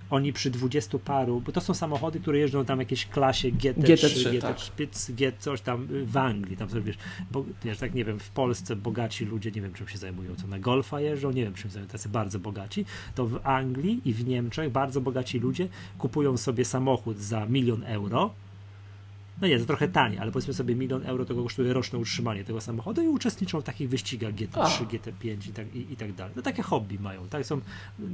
[0.10, 4.32] oni przy 20 paru, bo to są samochody, które jeżdżą tam jakieś klasie GT3, GT3
[4.32, 4.58] GT, tak.
[5.10, 6.98] GT, coś tam y, w Anglii, tam sobie wiesz,
[7.32, 10.48] bo wiesz, tak nie wiem, w Polsce bogaci ludzie, nie wiem czym się zajmują, co
[10.48, 12.86] na golfa jeżdżą, nie wiem czym zajmują, tacy bardzo bogaci,
[13.16, 18.34] to w Anglii i w Niemczech bardzo bogaci ludzie kupują sobie samochód za milion euro,
[19.42, 22.62] no nie, to trochę taniej, ale powiedzmy sobie milion euro to kosztuje roczne utrzymanie tego
[22.62, 24.68] samochodu i uczestniczą w takich wyścigach GT3, A.
[24.68, 26.34] GT5 i tak, i, i, tak dalej.
[26.36, 27.46] No takie hobby mają, tak?
[27.46, 27.62] Są,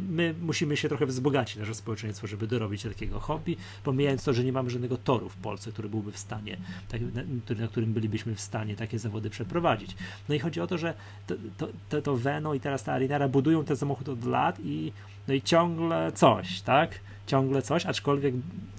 [0.09, 4.53] my musimy się trochę wzbogacić, nasze społeczeństwo, żeby dorobić takiego hobby, pomijając to, że nie
[4.53, 6.57] mamy żadnego toru w Polsce, który byłby w stanie,
[6.89, 7.22] tak, na,
[7.61, 9.95] na, którym bylibyśmy w stanie takie zawody przeprowadzić.
[10.30, 10.93] No i chodzi o to, że
[11.28, 14.91] to, to, to, to Veno i teraz ta Arinara budują ten samochód od lat i
[15.28, 16.99] no i ciągle coś, tak?
[17.28, 18.36] Ciągle coś, aczkolwiek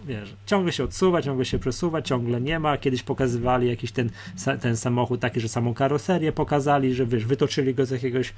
[0.06, 2.78] wiesz, ciągle się odsuwa, ciągle się przesuwa, ciągle nie ma.
[2.78, 4.10] Kiedyś pokazywali jakiś ten,
[4.60, 8.32] ten samochód taki, że samą karoserię pokazali, że wiesz, wytoczyli go z jakiegoś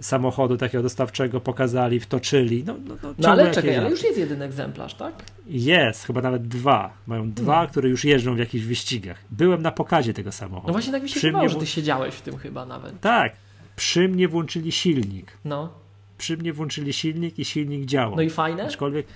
[0.00, 2.64] samochodu takiego dostawczego, pokazali, wtoczyli.
[2.66, 5.24] No, no, no, no ale czekaj, ale już jest jeden egzemplarz, tak?
[5.46, 6.92] Jest, chyba nawet dwa.
[7.06, 7.70] Mają dwa, hmm.
[7.70, 9.18] które już jeżdżą w jakichś wyścigach.
[9.30, 10.66] Byłem na pokazie tego samochodu.
[10.66, 13.00] No właśnie tak mi się wydawało, że ty siedziałeś w tym chyba nawet.
[13.00, 13.32] Tak.
[13.76, 15.32] Przy mnie włączyli silnik.
[15.44, 15.72] No.
[16.18, 18.16] Przy mnie włączyli silnik i silnik działał.
[18.16, 18.66] No i fajne?
[18.66, 19.06] Aczkolwiek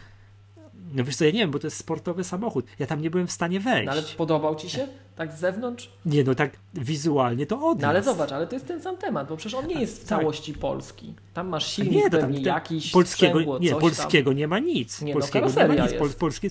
[0.93, 2.67] no wiesz co, ja nie wiem, bo to jest sportowy samochód.
[2.79, 3.87] Ja tam nie byłem w stanie wejść.
[3.87, 4.89] No ale podobał ci się?
[5.17, 5.91] Tak z zewnątrz?
[6.07, 9.29] Nie, no tak wizualnie to od No ale zobacz, ale to jest ten sam temat,
[9.29, 10.19] bo przecież on nie jest w tak.
[10.19, 10.61] całości tak.
[10.61, 11.15] polski.
[11.35, 14.39] Tam masz silnik nie, to tam, jakiś, polskiego, sprzęgło, Nie, polskiego tam.
[14.39, 15.03] nie ma nic.
[15.03, 15.93] Nie, no, polskiego no, nie ma nic.
[15.93, 16.19] Jest.
[16.19, 16.51] polski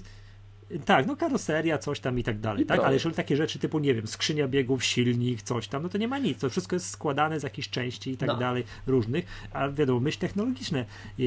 [0.79, 2.79] tak, no karoseria, coś tam i tak dalej, I tak?
[2.79, 6.07] Ale jeżeli takie rzeczy typu, nie wiem, skrzynia biegów, silnik, coś tam, no to nie
[6.07, 6.39] ma nic.
[6.39, 8.37] To wszystko jest składane z jakichś części i tak no.
[8.37, 10.85] dalej, różnych, a wiadomo, myśl technologiczna
[11.19, 11.23] y,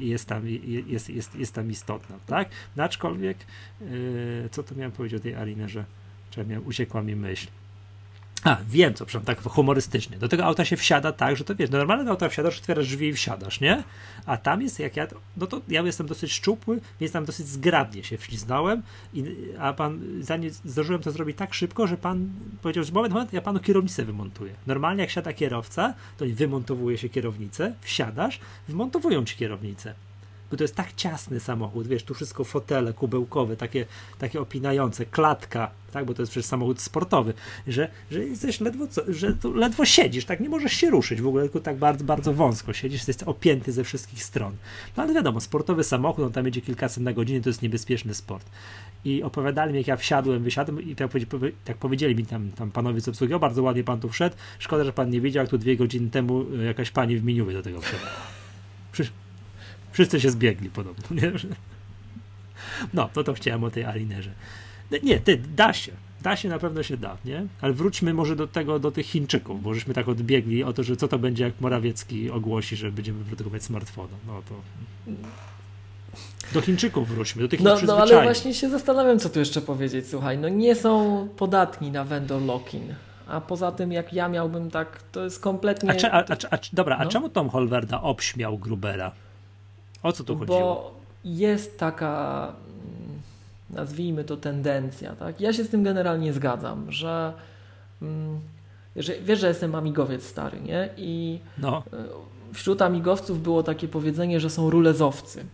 [0.00, 0.42] jest tam,
[0.86, 2.48] jest, jest, jest tam istotna, tak?
[2.76, 3.38] No, aczkolwiek,
[3.82, 5.84] y, co to miałem powiedzieć o tej Arinerze?
[6.30, 7.48] Czy miałem, uciekła mi myśl.
[8.44, 10.18] A, wiem co, przepraszam, tak humorystycznie.
[10.18, 13.08] Do tego auta się wsiada tak, że to wiesz, do normalnego auta wsiadasz, otwierasz drzwi
[13.08, 13.82] i wsiadasz, nie?
[14.26, 15.06] A tam jest, jak ja,
[15.36, 18.82] no to ja jestem dosyć szczupły, więc tam dosyć zgrabnie się wśliznąłem,
[19.14, 19.24] i,
[19.58, 22.28] a pan, zanim zdążyłem to zrobić tak szybko, że pan
[22.62, 24.52] powiedział, że moment, moment, ja panu kierownicę wymontuję.
[24.66, 29.94] Normalnie jak siada kierowca, to wymontowuje się kierownicę, wsiadasz, wymontowują ci kierownicę
[30.50, 33.86] bo to jest tak ciasny samochód, wiesz, tu wszystko fotele kubełkowe, takie,
[34.18, 37.34] takie opinające, klatka, tak, bo to jest przecież samochód sportowy,
[37.66, 41.42] że, że jesteś ledwo, że tu ledwo siedzisz, tak, nie możesz się ruszyć, w ogóle
[41.42, 44.52] tylko tak bardzo, bardzo wąsko siedzisz, jesteś opięty ze wszystkich stron.
[44.96, 48.46] No ale wiadomo, sportowy samochód, on tam jedzie kilkaset na godzinę, to jest niebezpieczny sport.
[49.04, 51.10] I opowiadali mi, jak ja wsiadłem, wysiadłem i tak,
[51.64, 54.84] tak powiedzieli mi tam, tam panowie z obsługi, o bardzo ładnie pan tu wszedł, szkoda,
[54.84, 57.80] że pan nie wiedział, jak tu dwie godziny temu jakaś pani w miniuwie do tego
[57.80, 58.04] wszedł.
[59.96, 61.04] Wszyscy się zbiegli podobno.
[61.10, 61.32] Nie?
[62.94, 64.30] No, to to chciałem o tej Alinerze.
[65.02, 65.92] Nie, ty, da się.
[66.22, 67.46] Da się, na pewno się da, nie?
[67.60, 70.96] Ale wróćmy może do tego, do tych Chińczyków, bo żeśmy tak odbiegli o to, że
[70.96, 74.16] co to będzie, jak Morawiecki ogłosi, że będziemy produkować smartfona.
[74.26, 74.54] No to...
[76.52, 80.06] Do Chińczyków wróćmy, do tych no, no ale właśnie się zastanawiam, co tu jeszcze powiedzieć.
[80.08, 82.94] Słuchaj, no nie są podatni na vendor lock-in.
[83.28, 85.90] A poza tym, jak ja miałbym tak, to jest kompletnie.
[85.90, 87.04] A, a, a, a dobra, no?
[87.04, 89.12] a czemu Tom Holwerda obśmiał Grubera?
[90.02, 90.58] O co tu chodziło?
[90.58, 90.94] Bo
[91.24, 93.20] jest taka, mm,
[93.70, 95.40] nazwijmy to tendencja, tak?
[95.40, 97.32] Ja się z tym generalnie zgadzam, że,
[98.02, 98.40] mm,
[98.96, 100.88] że wiesz, że jestem amigowiec stary, nie?
[100.96, 101.82] I no.
[101.92, 102.04] E,
[102.54, 105.44] wśród amigowców było takie powiedzenie, że są rulezowcy.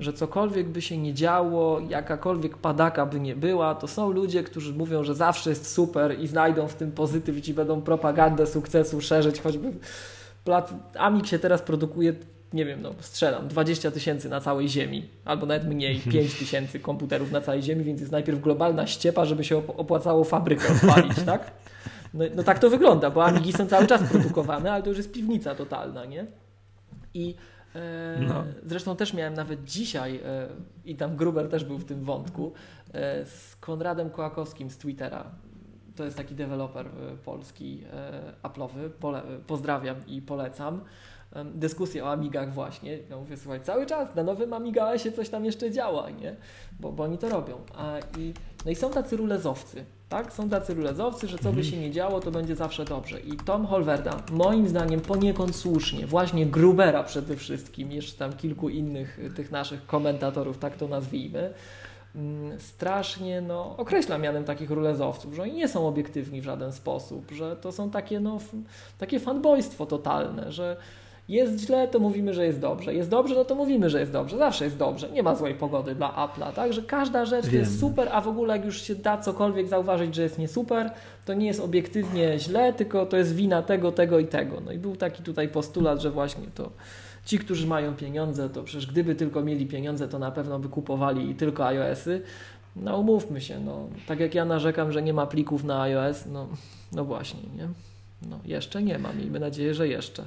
[0.00, 4.72] Że cokolwiek by się nie działo, jakakolwiek padaka by nie była, to są ludzie, którzy
[4.72, 9.40] mówią, że zawsze jest super i znajdą w tym pozytyw i będą propagandę sukcesu szerzyć,
[9.40, 9.72] choćby
[10.98, 12.14] Amig się teraz produkuje
[12.52, 17.32] nie wiem, no strzelam, 20 tysięcy na całej Ziemi, albo nawet mniej, 5 tysięcy komputerów
[17.32, 21.50] na całej Ziemi, więc jest najpierw globalna ściepa, żeby się opłacało fabrykę odpalić, tak?
[22.14, 25.12] No, no, tak to wygląda, bo Amigi są cały czas produkowane, ale to już jest
[25.12, 26.26] piwnica totalna, nie?
[27.14, 27.34] I
[27.74, 28.44] e, no.
[28.66, 30.48] zresztą też miałem nawet dzisiaj, e,
[30.84, 32.52] i tam Gruber też był w tym wątku,
[32.92, 35.30] e, z Konradem Kołakowskim z Twittera.
[35.96, 38.90] To jest taki deweloper e, polski, e, Apple'owy.
[39.00, 40.80] Pole, pozdrawiam i polecam
[41.44, 42.98] dyskusję o Amigach właśnie.
[43.10, 46.36] No mówię, słuchaj, cały czas na nowym Amiga się coś tam jeszcze działa, nie?
[46.80, 47.54] Bo, bo oni to robią.
[47.76, 50.32] A, i, no i są tacy rulezowcy, tak?
[50.32, 51.64] Są tacy rulezowcy, że co by mhm.
[51.64, 53.20] się nie działo, to będzie zawsze dobrze.
[53.20, 59.18] I Tom Holverda, moim zdaniem poniekąd słusznie, właśnie Grubera przede wszystkim, jeszcze tam kilku innych
[59.18, 61.54] y, tych naszych komentatorów, tak to nazwijmy,
[62.14, 67.30] mm, strasznie no, określa mianem takich rulezowców, że oni nie są obiektywni w żaden sposób,
[67.30, 68.38] że to są takie, no,
[68.98, 70.76] takie fanbojstwo totalne, że
[71.28, 72.94] jest źle, to mówimy, że jest dobrze.
[72.94, 74.38] Jest dobrze, no to mówimy, że jest dobrze.
[74.38, 75.10] Zawsze jest dobrze.
[75.10, 76.72] Nie ma złej pogody dla Apple'a, tak?
[76.72, 77.60] Że każda rzecz Wiem.
[77.60, 80.90] jest super, a w ogóle jak już się da cokolwiek zauważyć, że jest nie super,
[81.24, 84.60] to nie jest obiektywnie źle, tylko to jest wina tego, tego i tego.
[84.60, 86.70] No i był taki tutaj postulat, że właśnie to
[87.28, 91.30] Ci, którzy mają pieniądze, to przecież gdyby tylko mieli pieniądze, to na pewno by kupowali
[91.30, 92.22] i tylko iOSy.
[92.76, 96.48] No umówmy się, no, tak jak ja narzekam, że nie ma plików na iOS, no,
[96.92, 97.68] no właśnie, nie?
[98.30, 100.24] No, jeszcze nie ma, miejmy nadzieję, że jeszcze.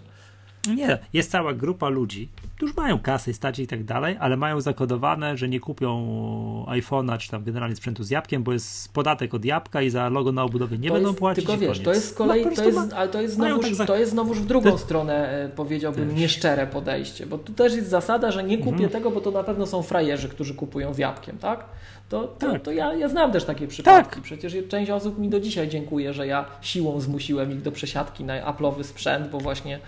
[0.68, 5.38] Nie, jest cała grupa ludzi, którzy mają kasy, stać i tak dalej, ale mają zakodowane,
[5.38, 9.82] że nie kupią iPhone'a czy tam generalnie sprzętu z jabłkiem, bo jest podatek od jabłka
[9.82, 11.46] i za logo na obudowie nie to będą jest, płacić.
[11.46, 13.86] Tylko wiesz, to jest z kolei, no, to jest, ale to jest, znowuż, tak za...
[13.86, 16.20] to jest znowuż w drugą stronę, e, powiedziałbym, też.
[16.20, 18.90] nieszczere podejście, bo tu też jest zasada, że nie kupię mhm.
[18.90, 21.66] tego, bo to na pewno są frajerzy, którzy kupują z jabłkiem, tak?
[22.10, 22.62] To, to, tak.
[22.62, 24.16] to ja, ja znam też takie przypadki.
[24.16, 24.24] Tak.
[24.24, 28.54] Przecież część osób mi do dzisiaj dziękuję, że ja siłą zmusiłem ich do przesiadki na
[28.54, 29.80] Apple'owy sprzęt, bo właśnie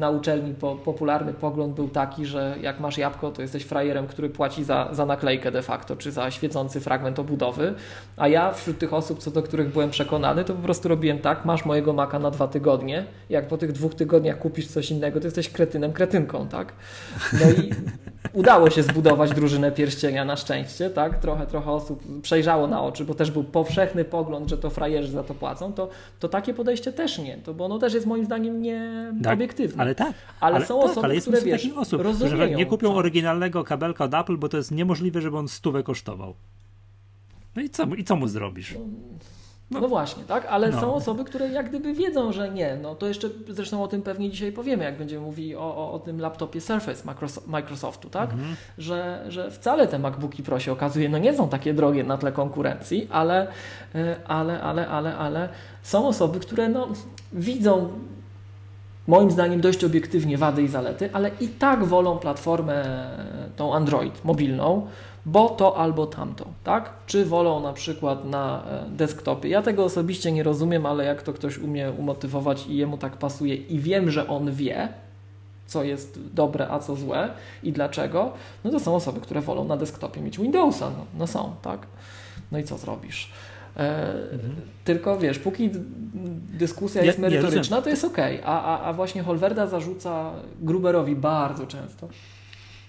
[0.00, 4.28] na uczelni po, popularny pogląd był taki, że jak masz jabłko, to jesteś frajerem, który
[4.28, 7.74] płaci za, za naklejkę de facto, czy za świecący fragment obudowy.
[8.16, 11.44] A ja wśród tych osób, co do których byłem przekonany, to po prostu robiłem tak,
[11.44, 15.26] masz mojego maka na dwa tygodnie, jak po tych dwóch tygodniach kupisz coś innego, to
[15.26, 16.72] jesteś kretynem, kretynką, tak?
[17.32, 17.70] No i
[18.32, 21.18] udało się zbudować drużynę pierścienia na szczęście, tak?
[21.18, 25.22] Trochę, trochę osób przejrzało na oczy, bo też był powszechny pogląd, że to frajerzy za
[25.22, 25.88] to płacą, to,
[26.20, 29.84] to takie podejście też nie, to, bo ono też jest moim zdaniem nieobiektywne.
[29.84, 30.14] Tak, ale tak.
[30.40, 32.94] Ale, ale są tak, osoby, ale które wiesz, osób, rozumieją, nie kupią co?
[32.94, 36.34] oryginalnego kabelka od Apple, bo to jest niemożliwe, żeby on stówę kosztował.
[37.56, 38.74] No i co, i co mu zrobisz?
[38.74, 38.80] No,
[39.70, 40.80] no, no, właśnie, tak, ale no.
[40.80, 42.78] są osoby, które jak gdyby wiedzą, że nie.
[42.82, 45.98] No to jeszcze zresztą o tym pewnie dzisiaj powiemy, jak będziemy mówili o, o, o
[45.98, 47.14] tym laptopie Surface
[47.46, 48.32] Microsoftu, tak?
[48.32, 48.56] Mhm.
[48.78, 52.32] Że, że wcale te MacBooki Pro się okazuje, no nie są takie drogie na tle
[52.32, 53.48] konkurencji, ale,
[53.94, 55.48] e, ale, ale, ale, ale
[55.82, 56.88] są osoby, które no,
[57.32, 57.92] widzą
[59.10, 62.84] moim zdaniem dość obiektywnie wady i zalety, ale i tak wolą platformę
[63.56, 64.86] tą Android mobilną,
[65.26, 66.92] bo to albo tamto, tak?
[67.06, 69.48] Czy wolą na przykład na e, desktopie.
[69.48, 73.54] Ja tego osobiście nie rozumiem, ale jak to ktoś umie umotywować i jemu tak pasuje
[73.54, 74.88] i wiem, że on wie,
[75.66, 77.30] co jest dobre, a co złe
[77.62, 78.32] i dlaczego,
[78.64, 80.90] no to są osoby, które wolą na desktopie mieć Windowsa.
[80.90, 81.86] No, no są, tak?
[82.52, 83.32] No i co zrobisz?
[83.74, 84.54] Mhm.
[84.84, 85.70] Tylko wiesz, póki
[86.58, 88.18] dyskusja jest merytoryczna, to jest ok.
[88.44, 92.08] A, a, a właśnie Holwerda zarzuca Gruberowi bardzo często.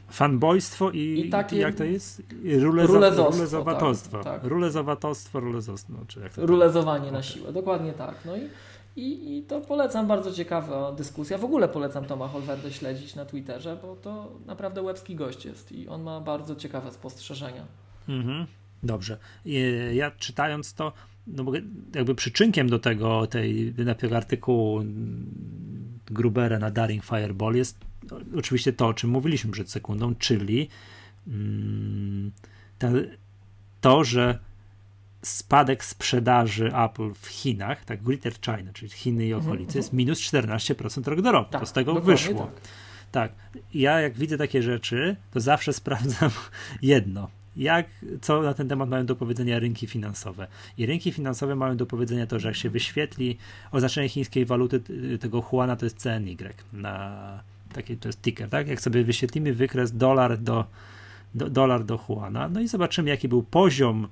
[0.09, 2.21] Fanbojstwo i, I takie, jak to jest?
[2.61, 4.23] Rulezowatostwo.
[4.23, 4.43] Tak, tak.
[4.43, 5.93] Rulezowatostwo, rulezostwo.
[5.93, 7.11] No, czy jak to Rulezowanie okay.
[7.11, 8.15] na siłę, dokładnie tak.
[8.25, 8.49] No i,
[8.95, 11.37] i, I to polecam, bardzo ciekawa dyskusja.
[11.37, 15.87] W ogóle polecam Toma Holwerdę śledzić na Twitterze, bo to naprawdę łebski gość jest i
[15.87, 17.63] on ma bardzo ciekawe spostrzeżenia.
[18.09, 18.47] Mhm.
[18.83, 19.17] Dobrze.
[19.93, 20.93] Ja czytając to,
[21.27, 21.51] no
[21.95, 24.83] jakby przyczynkiem do tego, tej tego artykułu
[26.05, 27.77] Grubera na Daring Fireball jest
[28.37, 30.69] oczywiście to, o czym mówiliśmy przed sekundą, czyli
[31.27, 32.31] mm,
[33.81, 34.39] to, że
[35.21, 40.19] spadek sprzedaży Apple w Chinach, tak Greater China, czyli Chiny i okolice, mhm, jest minus
[40.19, 41.51] 14% rok do roku.
[41.51, 42.51] Tak, to z tego wyszło.
[43.11, 43.31] Tak.
[43.51, 43.61] tak.
[43.73, 46.31] Ja jak widzę takie rzeczy, to zawsze sprawdzam
[46.81, 47.87] jedno– jak,
[48.21, 50.47] co na ten temat mają do powiedzenia rynki finansowe.
[50.77, 53.37] I rynki finansowe mają do powiedzenia to, że jak się wyświetli
[53.71, 54.81] oznaczenie chińskiej waluty
[55.19, 56.35] tego Huana, to jest CNY
[56.73, 57.43] na
[57.73, 58.67] taki to jest ticker, tak?
[58.67, 60.65] Jak sobie wyświetlimy wykres dolar do,
[61.35, 64.07] do dolar do Huana, no i zobaczymy jaki był poziom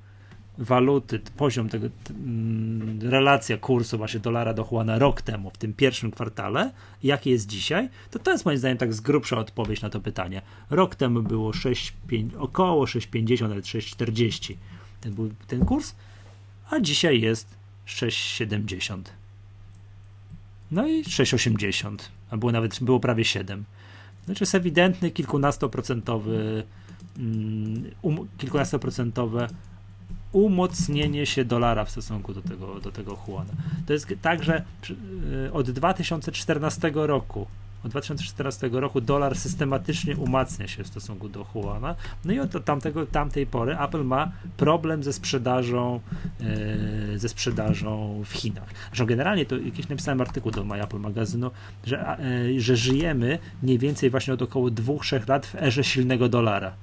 [0.60, 6.12] waluty, poziom tego, mm, relacja kursu właśnie dolara do Juana rok temu, w tym pierwszym
[6.12, 6.72] kwartale,
[7.04, 10.42] jaki jest dzisiaj, to to jest moim zdaniem tak z grubsza odpowiedź na to pytanie.
[10.70, 14.56] Rok temu było 6, 5, około 6,50, nawet 6,40
[15.02, 15.96] ten był ten kurs,
[16.70, 17.48] a dzisiaj jest
[17.88, 19.02] 6,70.
[20.72, 21.98] No i 6,80,
[22.30, 23.66] a było nawet, było prawie 7.
[24.26, 26.64] Znaczy jest ewidentny kilkunastoprocentowy
[27.18, 29.48] mm, um, kilkunastoprocentowe
[30.32, 33.54] umocnienie się dolara w stosunku do tego, do tego Juana.
[33.86, 34.64] To jest tak, że
[35.46, 37.48] y, od 2014 roku
[37.84, 41.96] od 2014 roku dolar systematycznie umacnia się w stosunku do Juana.
[42.26, 46.00] No i od tamtego, tamtej pory Apple ma problem ze sprzedażą
[46.40, 48.70] yy, ze sprzedażą w Chinach.
[48.88, 51.52] Zresztą generalnie to jakiś napisałem artykuł do My Apple magazynu,
[51.86, 56.74] że, yy, że żyjemy mniej więcej właśnie od około 2-3 lat w erze silnego dolara.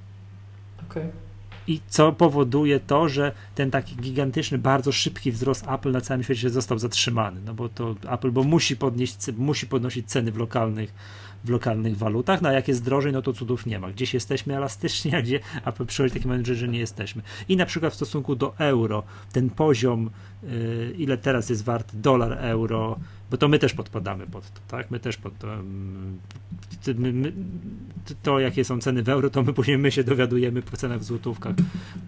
[0.89, 1.03] Okej.
[1.03, 1.26] Okay.
[1.67, 6.49] I co powoduje to, że ten taki gigantyczny, bardzo szybki wzrost Apple na całym świecie
[6.49, 7.41] został zatrzymany.
[7.45, 10.93] No bo to Apple, bo musi podnieść, musi podnosić ceny w lokalnych,
[11.43, 13.91] w lokalnych walutach, no a jak jest drożej, no to cudów nie ma.
[13.91, 17.21] Gdzieś jesteśmy elastycznie, a gdzie Apple przychodzi taki moment, że nie jesteśmy.
[17.49, 20.09] I na przykład w stosunku do euro, ten poziom,
[20.43, 22.99] yy, ile teraz jest wart dolar, euro,
[23.31, 24.91] bo to my też podpadamy pod to, tak?
[24.91, 25.47] My też pod to,
[26.95, 27.33] my, my,
[28.23, 31.03] to jakie są ceny w euro, to my później my się dowiadujemy po cenach w
[31.03, 31.55] złotówkach.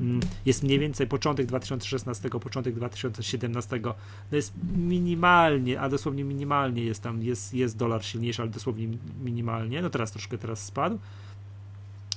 [0.01, 3.95] Mm, jest mniej więcej początek 2016, początek 2017, no
[4.31, 8.87] jest minimalnie, a dosłownie minimalnie jest tam, jest, jest dolar silniejszy, ale dosłownie
[9.23, 10.99] minimalnie, no teraz troszkę teraz spadł,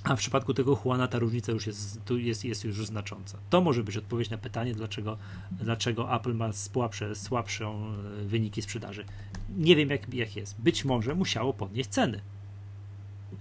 [0.05, 3.39] a w przypadku tego Juana ta różnica już jest, jest, jest już znacząca.
[3.51, 5.19] To może być odpowiedź na pytanie, dlaczego,
[5.53, 9.05] dlaczego Apple ma słabsze, słabszą e, wyniki sprzedaży.
[9.57, 10.61] Nie wiem, jak, jak jest.
[10.61, 12.21] Być może musiało podnieść ceny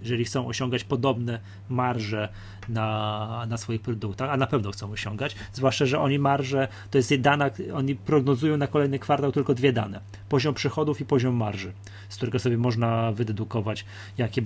[0.00, 2.28] jeżeli chcą osiągać podobne marże
[2.68, 7.14] na, na swoich produktach, a na pewno chcą osiągać, zwłaszcza, że oni marże, to jest
[7.14, 11.72] dana, oni prognozują na kolejny kwartał tylko dwie dane, poziom przychodów i poziom marży,
[12.08, 13.84] z którego sobie można wydedukować,
[14.18, 14.42] jakie,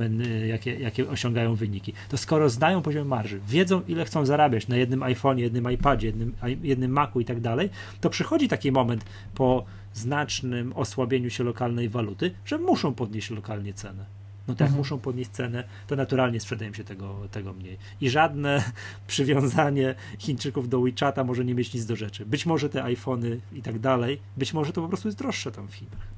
[0.46, 1.92] jakie, jakie osiągają wyniki.
[2.08, 6.34] To skoro znają poziom marży, wiedzą ile chcą zarabiać na jednym iPhone, jednym iPadzie, jednym,
[6.62, 7.70] jednym Macu i tak dalej,
[8.00, 9.04] to przychodzi taki moment
[9.34, 9.64] po
[9.94, 14.78] znacznym osłabieniu się lokalnej waluty, że muszą podnieść lokalnie cenę no tak mhm.
[14.78, 17.78] muszą podnieść cenę, to naturalnie sprzedają się tego, tego mniej.
[18.00, 18.64] I żadne
[19.06, 22.26] przywiązanie Chińczyków do WeChata może nie mieć nic do rzeczy.
[22.26, 25.68] Być może te iPhony i tak dalej, być może to po prostu jest droższe tam
[25.68, 26.08] w Chinach.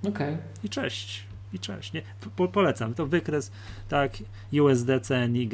[0.00, 0.34] Okej.
[0.34, 0.38] Okay.
[0.64, 1.24] I cześć.
[1.52, 1.92] I cześć.
[1.92, 2.02] Nie?
[2.36, 2.94] Po, polecam.
[2.94, 3.52] To wykres,
[3.88, 4.12] tak,
[4.52, 5.46] USD, CNY,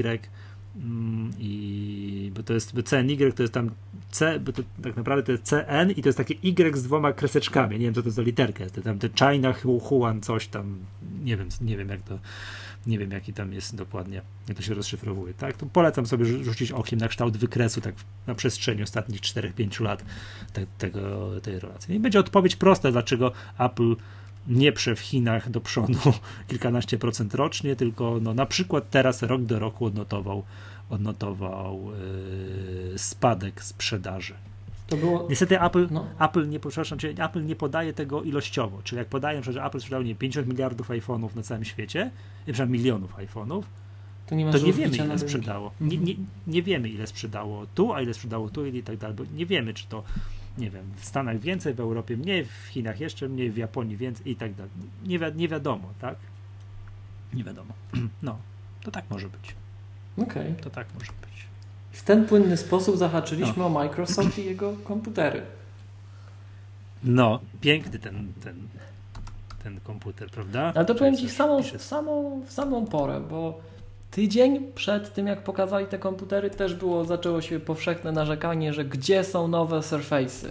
[1.38, 3.70] i bo to jest CNY, to jest tam
[4.10, 7.12] C, bo to tak naprawdę to jest CN i to jest takie Y z dwoma
[7.12, 7.78] kreseczkami.
[7.78, 8.74] Nie wiem, co to za literka jest.
[8.74, 10.78] To tam te China, Huan, coś tam.
[11.24, 12.18] Nie wiem, nie wiem jak to,
[12.86, 15.34] nie wiem jaki tam jest dokładnie, jak to się rozszyfrowuje.
[15.34, 17.94] Tak, to polecam sobie rzucić okiem na kształt wykresu tak
[18.26, 20.04] na przestrzeni ostatnich 4-5 lat
[20.52, 21.94] te, tego, tej relacji.
[21.94, 23.96] I będzie odpowiedź prosta, dlaczego Apple
[24.48, 25.98] nie prze w Chinach do przodu
[26.48, 30.42] kilkanaście procent rocznie, tylko no, na przykład teraz rok do roku odnotował
[30.90, 31.80] odnotował
[32.90, 34.34] yy, spadek sprzedaży.
[34.96, 35.26] Było...
[35.30, 36.06] Niestety Apple, no.
[36.18, 40.02] Apple, nie, przepraszam, czyli Apple nie podaje tego ilościowo, czyli jak podają, że Apple sprzedał
[40.02, 42.10] nie 50 miliardów iPhone'ów na całym świecie,
[42.44, 43.62] przepraszam, milionów iPhone'ów,
[44.26, 45.72] to nie, to nie wiemy ile sprzedało.
[45.80, 46.14] Nie, nie,
[46.46, 49.74] nie, wiemy ile sprzedało tu, a ile sprzedało tu i tak dalej, bo nie wiemy
[49.74, 50.02] czy to
[50.58, 54.30] nie wiem, w Stanach więcej, w Europie mniej, w Chinach jeszcze mniej, w Japonii więcej
[54.30, 54.72] i tak dalej.
[55.06, 56.16] Nie, wi nie wiadomo, tak?
[57.34, 57.74] Nie wiadomo.
[58.22, 58.38] No,
[58.82, 59.54] to tak może być.
[60.16, 60.52] Okej.
[60.52, 60.62] Okay.
[60.62, 61.46] To tak może być.
[61.92, 63.66] W ten płynny sposób zahaczyliśmy no.
[63.66, 65.42] o Microsoft i jego komputery.
[67.04, 68.68] No, piękny ten, ten,
[69.62, 70.72] ten komputer, prawda?
[70.74, 73.60] Ale to powiem Ci w samą, w, samą, w samą porę, bo
[74.10, 79.24] tydzień przed tym, jak pokazali te komputery, też było, zaczęło się powszechne narzekanie, że gdzie
[79.24, 80.50] są nowe Surface'y.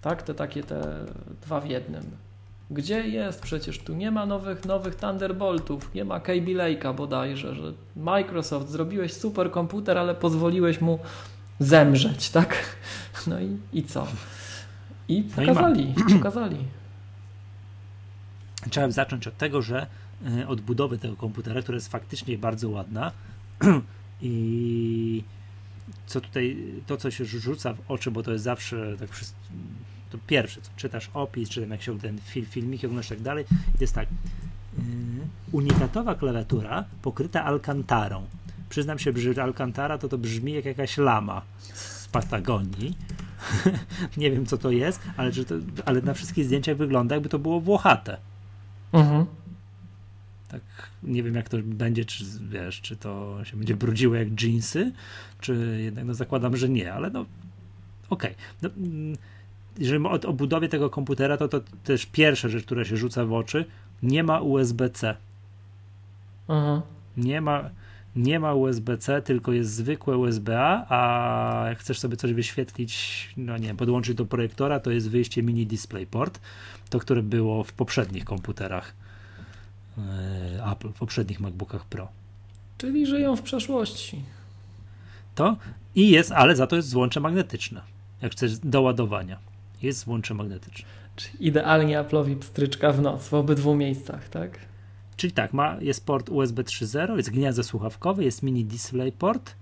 [0.00, 1.06] Tak, te takie te
[1.42, 2.02] dwa w jednym.
[2.70, 3.42] Gdzie jest?
[3.42, 9.12] Przecież tu nie ma nowych, nowych Thunderboltów, nie ma KB Lake'a bodajże, że Microsoft zrobiłeś
[9.12, 10.98] super komputer, ale pozwoliłeś mu
[11.58, 12.56] zemrzeć, tak?
[13.26, 14.06] No i, i co?
[15.08, 16.56] I pokazali, no i pokazali.
[18.70, 19.86] Trzeba zacząć od tego, że
[20.26, 23.12] e, od budowy tego komputera, która jest faktycznie bardzo ładna
[24.22, 25.24] i
[26.06, 26.56] co tutaj,
[26.86, 29.08] to co się rzuca w oczy, bo to jest zawsze tak
[30.10, 33.44] to pierwsze, co czytasz opis, czy jak się ten film, filmiki oglądasz tak dalej,
[33.80, 34.08] jest tak,
[34.78, 34.84] yy,
[35.52, 38.26] unikatowa klawiatura pokryta alkantarą.
[38.68, 41.42] Przyznam się, że alkantara to to brzmi jak jakaś lama
[41.74, 42.96] z Patagonii.
[44.16, 47.60] nie wiem, co to jest, ale, to, ale na wszystkich zdjęciach wygląda, jakby to było
[47.60, 48.16] włochate.
[48.92, 49.26] Mhm.
[49.26, 49.34] Tak,
[51.06, 54.92] nie wiem, jak to będzie, czy wiesz, czy to się będzie brudziło jak jeansy,
[55.40, 57.26] czy jednak, no zakładam, że nie, ale no
[58.10, 58.30] okej.
[58.30, 58.34] Okay.
[58.62, 59.16] No, mm,
[59.78, 63.32] jeżeli o, o budowie tego komputera, to to też pierwsza rzecz, która się rzuca w
[63.32, 63.64] oczy,
[64.02, 65.16] nie ma USB-C.
[66.48, 66.82] Aha.
[67.16, 67.70] Nie ma,
[68.16, 73.66] nie ma USB-C, tylko jest zwykłe USB-A, a jak chcesz sobie coś wyświetlić, no nie
[73.66, 76.40] wiem, podłączyć do projektora, to jest wyjście mini DisplayPort,
[76.90, 79.05] to które było w poprzednich komputerach
[80.72, 82.08] Apple, w poprzednich MacBookach Pro.
[82.78, 84.22] Czyli żyją w przeszłości.
[85.34, 85.56] To
[85.94, 87.80] i jest, ale za to jest złącze magnetyczne,
[88.22, 89.38] jak chcesz do ładowania
[89.82, 90.88] jest złącze magnetyczne.
[91.16, 94.58] Czyli idealnie Apple'owi pstryczka w noc w obydwu miejscach, tak?
[95.16, 99.54] Czyli tak, ma, jest port USB 3.0, jest gniazdo słuchawkowe, jest mini display port,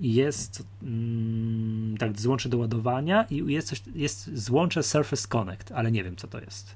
[0.00, 6.04] jest mm, tak złącze do ładowania i jest, coś, jest złącze Surface Connect, ale nie
[6.04, 6.74] wiem co to jest.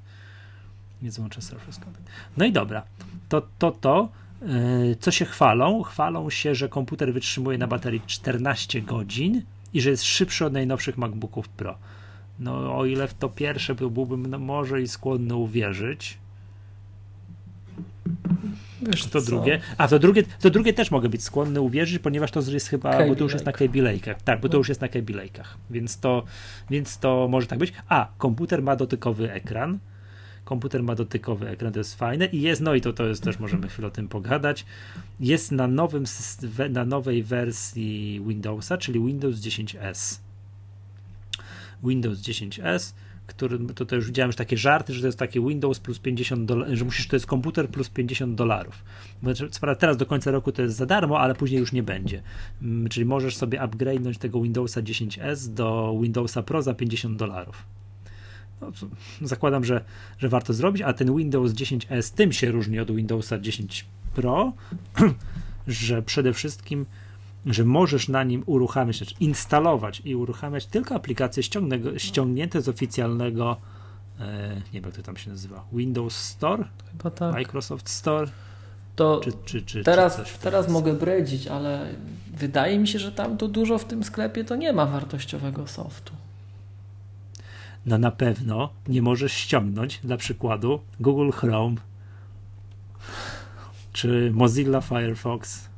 [1.05, 2.03] Nie złącze Surface Connect.
[2.37, 2.83] No i dobra,
[3.29, 4.09] to to, to
[4.43, 5.83] yy, co się chwalą?
[5.83, 9.43] Chwalą się, że komputer wytrzymuje na baterii 14 godzin
[9.75, 11.79] i że jest szybszy od najnowszych MacBooków Pro.
[12.39, 16.19] No, o ile w to pierwsze byłbym no, może i skłonny uwierzyć.
[18.83, 19.27] Wiesz to co?
[19.27, 19.61] drugie.
[19.79, 23.17] A to drugie, to drugie też mogę być skłonny uwierzyć, ponieważ to jest chyba, bo
[23.17, 23.77] to już jest na KB
[24.25, 25.11] Tak, bo to już jest na KB
[25.71, 26.25] Więc to,
[26.71, 27.73] więc to może tak być.
[27.89, 29.79] A, komputer ma dotykowy ekran.
[30.45, 33.39] Komputer ma dotykowy ekran, to jest fajne i jest, no i to, to jest też,
[33.39, 34.67] możemy chwilę o tym pogadać,
[35.21, 36.05] jest na, nowym,
[36.71, 40.19] na nowej wersji Windowsa, czyli Windows 10S.
[41.83, 42.95] Windows 10S,
[43.27, 46.75] który, to, już widziałem już takie żarty, że to jest taki Windows plus 50 dolarów,
[46.75, 48.85] że musisz, to jest komputer plus 50 dolarów.
[49.79, 52.23] Teraz do końca roku to jest za darmo, ale później już nie będzie.
[52.63, 57.65] Mm, czyli możesz sobie upgrade'nąć tego Windowsa 10S do Windowsa Pro za 50 dolarów.
[58.65, 58.89] No,
[59.29, 59.85] zakładam, że,
[60.19, 63.85] że warto zrobić, a ten Windows 10S tym się różni od Windowsa 10
[64.15, 64.53] Pro,
[65.67, 66.87] że przede wszystkim
[67.47, 71.43] że możesz na nim uruchamiać, znaczy instalować i uruchamiać tylko aplikacje
[71.97, 73.57] ściągnięte z oficjalnego,
[74.21, 76.65] e, nie wiem jak to tam się nazywa, Windows Store,
[77.15, 77.35] tak.
[77.35, 78.27] Microsoft Store.
[78.97, 81.95] To czy, czy, czy, teraz, teraz mogę bredzić, ale
[82.37, 86.13] wydaje mi się, że tam to dużo w tym sklepie to nie ma wartościowego softu.
[87.87, 91.77] No na pewno nie możesz ściągnąć dla przykładu Google Chrome
[93.93, 95.69] czy Mozilla Firefox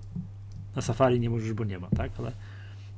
[0.77, 2.11] na Safari nie możesz, bo nie ma, tak?
[2.19, 2.33] Ale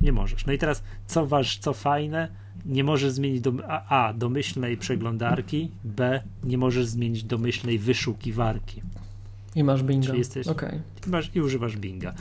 [0.00, 0.46] nie możesz.
[0.46, 2.28] No i teraz, co waż, co fajne,
[2.66, 8.82] nie możesz zmienić do, a, a, domyślnej przeglądarki, b, nie możesz zmienić domyślnej wyszukiwarki.
[9.58, 10.06] I masz Binga.
[10.06, 10.82] Czyli jesteś, okay.
[11.06, 12.14] i, masz, I używasz Binga.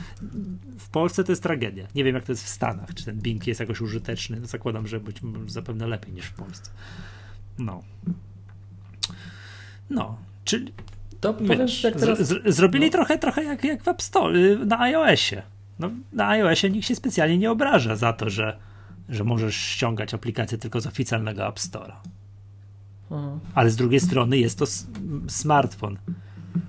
[0.78, 1.86] W Polsce to jest tragedia.
[1.94, 2.94] Nie wiem, jak to jest w Stanach.
[2.94, 4.40] Czy ten Bing jest jakoś użyteczny.
[4.40, 6.70] No, zakładam, że być zapewne lepiej niż w Polsce.
[7.58, 7.82] No.
[9.90, 10.18] No.
[10.44, 10.72] Czyli
[11.20, 12.18] to wiesz, teraz...
[12.18, 12.92] z, z, zrobili no.
[12.92, 15.42] trochę, trochę jak, jak w App Store, y, na iOSie.
[15.78, 18.58] No, na iOSie nikt się specjalnie nie obraża za to, że,
[19.08, 21.96] że możesz ściągać aplikacje tylko z oficjalnego App Store'a.
[23.54, 24.64] Ale z drugiej strony jest to
[25.28, 25.98] smartfon,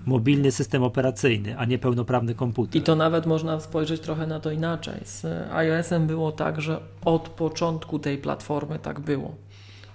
[0.06, 2.82] mobilny system operacyjny, a nie pełnoprawny komputer.
[2.82, 5.02] I to nawet można spojrzeć trochę na to inaczej.
[5.04, 9.36] Z iOS-em było tak, że od początku tej platformy tak było.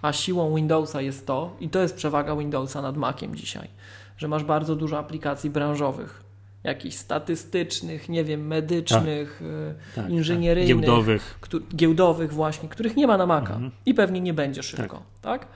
[0.03, 3.69] A siłą Windowsa jest to, i to jest przewaga Windowsa nad Maciem dzisiaj
[4.17, 6.23] że masz bardzo dużo aplikacji branżowych,
[6.65, 10.13] jakichś statystycznych, nie wiem, medycznych, tak, tak, tak.
[10.13, 10.85] inżynieryjnych, tak.
[10.85, 11.39] giełdowych.
[11.77, 13.71] giełdowych właśnie, których nie ma na Maca mhm.
[13.87, 15.41] i pewnie nie będzie szybko, tak.
[15.41, 15.49] tak?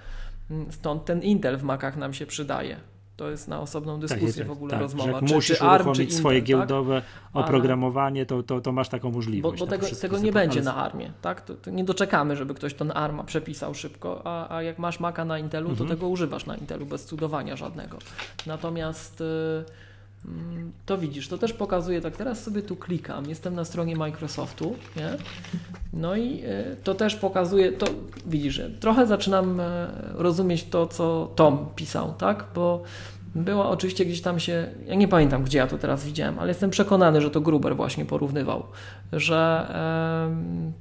[0.70, 2.76] Stąd ten Intel w Macach nam się przydaje.
[3.18, 5.10] To jest na osobną tak, dyskusję tak, w ogóle tak, rozmowa.
[5.10, 8.88] jak czy, musisz czy ARM, uruchomić czy swoje Intel, giełdowe oprogramowanie, to, to, to masz
[8.88, 9.60] taką możliwość.
[9.60, 11.40] Bo, bo tego, tego nie będzie na ARMie, tak?
[11.40, 15.24] To, to, nie doczekamy, żeby ktoś ten ARMa przepisał szybko, a, a jak masz Maca
[15.24, 15.90] na Intelu, to mhm.
[15.90, 17.98] tego używasz na Intelu bez cudowania żadnego.
[18.46, 19.20] Natomiast...
[19.20, 19.87] Yy,
[20.86, 25.16] to widzisz, to też pokazuje, tak teraz sobie tu klikam, jestem na stronie Microsoftu, nie?
[25.92, 27.86] no i e, to też pokazuje, to
[28.26, 32.82] widzisz, trochę zaczynam e, rozumieć to, co Tom pisał, tak, bo
[33.34, 36.70] była oczywiście gdzieś tam się, ja nie pamiętam, gdzie ja to teraz widziałem, ale jestem
[36.70, 38.66] przekonany, że to Gruber właśnie porównywał,
[39.12, 39.70] że
[40.24, 40.72] um,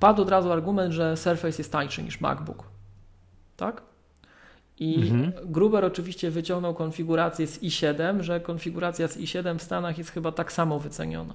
[0.00, 2.64] padł od razu argument, że Surface jest tańszy niż MacBook,
[3.56, 3.89] tak?
[4.80, 5.32] I mhm.
[5.44, 10.52] Gruber oczywiście wyciągnął konfigurację z i7, że konfiguracja z i7 w Stanach jest chyba tak
[10.52, 11.34] samo wyceniona.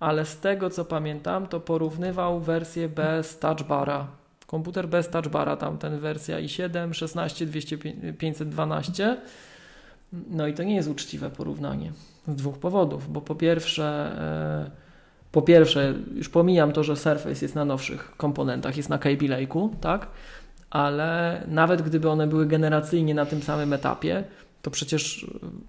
[0.00, 4.06] Ale z tego co pamiętam, to porównywał wersję bez touchbara.
[4.46, 7.78] Komputer bez touchbara, tamten wersja i7, 16, 200,
[8.18, 9.16] 512.
[10.30, 11.92] No i to nie jest uczciwe porównanie
[12.28, 14.70] z dwóch powodów, bo po pierwsze, e,
[15.32, 19.68] po pierwsze, już pomijam to, że Surface jest na nowszych komponentach, jest na Kaby Lake'u,
[19.80, 20.06] tak?
[20.72, 24.24] Ale nawet gdyby one były generacyjnie na tym samym etapie,
[24.62, 25.26] to przecież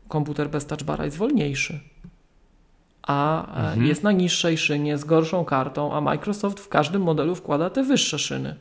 [0.07, 1.79] komputer bez touchbara jest wolniejszy.
[3.01, 3.85] A e, mhm.
[3.85, 8.19] jest na niższej szynie, z gorszą kartą, a Microsoft w każdym modelu wkłada te wyższe
[8.19, 8.55] szyny.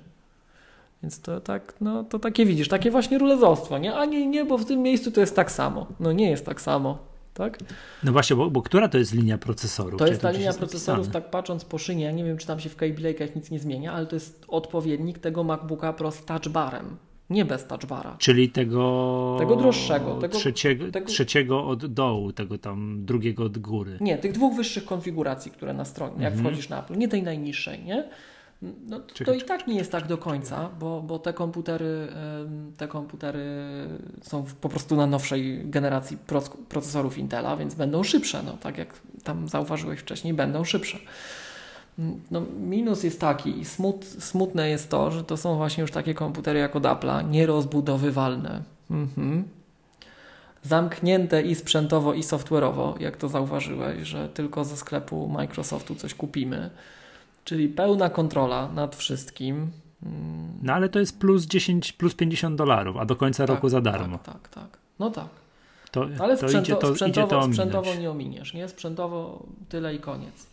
[1.03, 3.95] Więc to tak, no to takie widzisz, takie właśnie rulezostwo, nie?
[3.95, 5.87] A nie, nie, bo w tym miejscu to jest tak samo.
[6.01, 7.59] No nie jest tak samo tak?
[8.05, 9.99] No właśnie, bo, bo która to jest linia procesorów?
[9.99, 12.69] To jest ta linia procesorów, tak patrząc po szynie, ja nie wiem, czy tam się
[12.69, 16.97] w Kaby Lake'ach nic nie zmienia, ale to jest odpowiednik tego MacBooka Pro z touchbarem.
[17.31, 18.17] Nie bez touchbara.
[18.19, 19.37] Czyli tego.
[19.39, 20.15] Tego droższego.
[20.15, 21.07] Tego, trzeciego, tego...
[21.07, 23.99] trzeciego od dołu, tego tam drugiego od góry.
[24.01, 26.41] Nie, tych dwóch wyższych konfiguracji, które na stronie, jak mhm.
[26.45, 26.99] wchodzisz na Apple.
[26.99, 28.09] Nie tej najniższej, nie?
[28.63, 32.09] No, to i tak nie jest tak do końca, bo, bo te komputery
[32.77, 33.45] te komputery
[34.23, 36.19] są po prostu na nowszej generacji
[36.69, 38.89] procesorów Intela, więc będą szybsze, no, tak jak
[39.25, 40.99] tam zauważyłeś wcześniej, będą szybsze.
[42.31, 46.15] No, minus jest taki i smut, smutne jest to, że to są właśnie już takie
[46.15, 48.63] komputery jak od Apple'a, nierozbudowywalne.
[48.91, 49.45] Mhm.
[50.63, 56.71] Zamknięte i sprzętowo, i software'owo, jak to zauważyłeś, że tylko ze sklepu Microsoftu coś kupimy.
[57.45, 59.71] Czyli pełna kontrola nad wszystkim.
[60.63, 63.81] No ale to jest plus 10, plus 50 dolarów, a do końca tak, roku za
[63.81, 64.19] darmo.
[64.19, 64.79] Tak, tak, tak.
[64.99, 65.29] No tak.
[65.91, 68.69] To, ale to sprzęto, idzie to, sprzętowo, idzie to sprzętowo nie ominiesz, nie?
[68.69, 70.47] Sprzętowo tyle i koniec.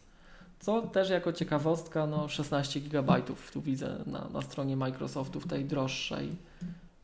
[0.60, 3.22] Co też jako ciekawostka, no 16 GB
[3.54, 6.36] tu widzę na, na stronie Microsoftu w tej droższej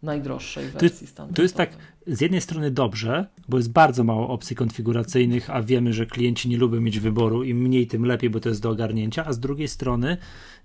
[0.03, 1.35] najdroższej wersji standardowej.
[1.35, 1.69] To jest tak
[2.07, 6.57] z jednej strony dobrze, bo jest bardzo mało opcji konfiguracyjnych, a wiemy, że klienci nie
[6.57, 9.67] lubią mieć wyboru, im mniej, tym lepiej, bo to jest do ogarnięcia, a z drugiej
[9.67, 10.17] strony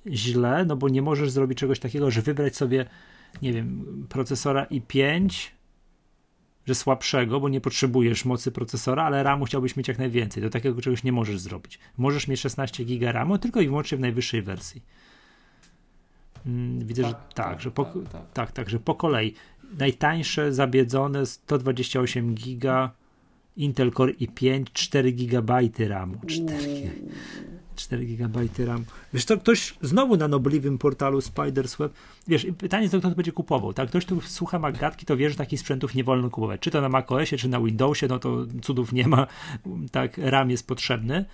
[0.07, 2.87] źle, no bo nie możesz zrobić czegoś takiego, że wybrać sobie,
[3.43, 5.51] nie wiem, procesora i5,
[6.67, 10.43] że słabszego, bo nie potrzebujesz mocy procesora, ale RAMu chciałbyś mieć jak najwięcej.
[10.43, 11.79] Do takiego czegoś nie możesz zrobić.
[11.97, 14.83] Możesz mieć 16 GB RAMu tylko i wyłącznie w najwyższej wersji.
[16.47, 18.53] Mm, widzę, tak, że tak, tak, że po, tak, tak.
[18.53, 19.35] tak, że po kolei.
[19.79, 22.91] Najtańsze zabiedzone 128 giga
[23.57, 26.19] Intel Core i5 4 GB RAMu.
[26.27, 26.91] 4,
[27.77, 31.93] 4 GB RAM wiesz to ktoś znowu na nobliwym portalu Spiders Web
[32.29, 33.89] wiesz pytanie jest kto to będzie kupował tak?
[33.89, 36.61] Ktoś tu słucha Magatki to wie że takich sprzętów nie wolno kupować.
[36.61, 39.27] Czy to na macOSie czy na Windowsie no to cudów nie ma.
[39.93, 41.25] Tak RAM jest potrzebny.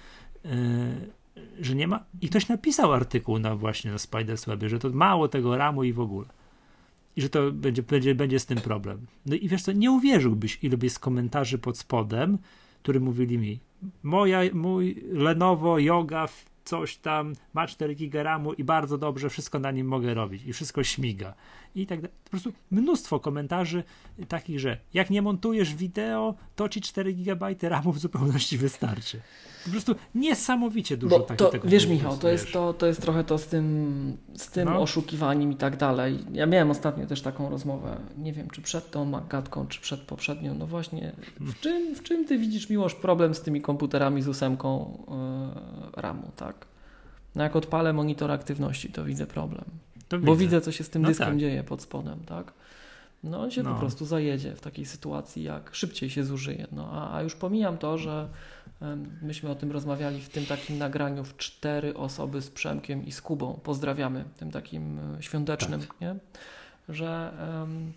[0.44, 0.50] Yy,
[1.60, 5.28] że nie ma i ktoś napisał artykuł na właśnie na Spiders Webie, że to mało
[5.28, 6.26] tego RAMu i w ogóle
[7.16, 9.06] i że to będzie, będzie, będzie z tym problem.
[9.26, 12.38] No i wiesz co, nie uwierzyłbyś, ile jest komentarzy pod spodem,
[12.82, 13.60] które mówili mi,
[14.02, 16.28] moja, mój Lenovo Yoga
[16.64, 20.52] coś tam ma 4 giga RAMu i bardzo dobrze wszystko na nim mogę robić i
[20.52, 21.34] wszystko śmiga
[21.74, 22.16] i tak dalej.
[22.24, 23.84] Po prostu mnóstwo komentarzy
[24.28, 29.20] takich, że jak nie montujesz wideo, to ci 4 GB RAMu w zupełności wystarczy.
[29.66, 31.68] Po prostu niesamowicie dużo Bo to, tego.
[31.68, 34.80] Wiesz, Michał, to jest, to, to jest trochę to z tym, z tym no.
[34.80, 36.18] oszukiwaniem i tak dalej.
[36.32, 40.54] Ja miałem ostatnio też taką rozmowę, nie wiem, czy przed tą magatką, czy przed poprzednią.
[40.54, 44.98] No właśnie, w czym, w czym ty widzisz, Miłosz, problem z tymi komputerami z ósemką
[45.94, 46.66] yy, RAMu, tak?
[47.34, 49.64] No jak odpalę monitor aktywności, to widzę problem.
[50.08, 50.44] To Bo widzę.
[50.44, 51.38] widzę, co się z tym no dyskiem tak.
[51.38, 52.52] dzieje pod spodem, tak?
[53.24, 53.74] No on się no.
[53.74, 56.66] po prostu zajedzie w takiej sytuacji, jak szybciej się zużyje.
[56.72, 58.28] No a, a już pomijam to, że
[59.22, 63.22] myśmy o tym rozmawiali w tym takim nagraniu w cztery osoby z Przemkiem i z
[63.22, 63.60] Kubą.
[63.62, 66.00] Pozdrawiamy, tym takim e, świątecznym, tak.
[66.00, 66.16] nie?
[66.88, 67.92] Że um,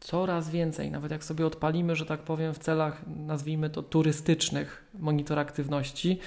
[0.00, 5.38] coraz więcej, nawet jak sobie odpalimy, że tak powiem, w celach, nazwijmy to turystycznych, monitor
[5.38, 6.18] aktywności,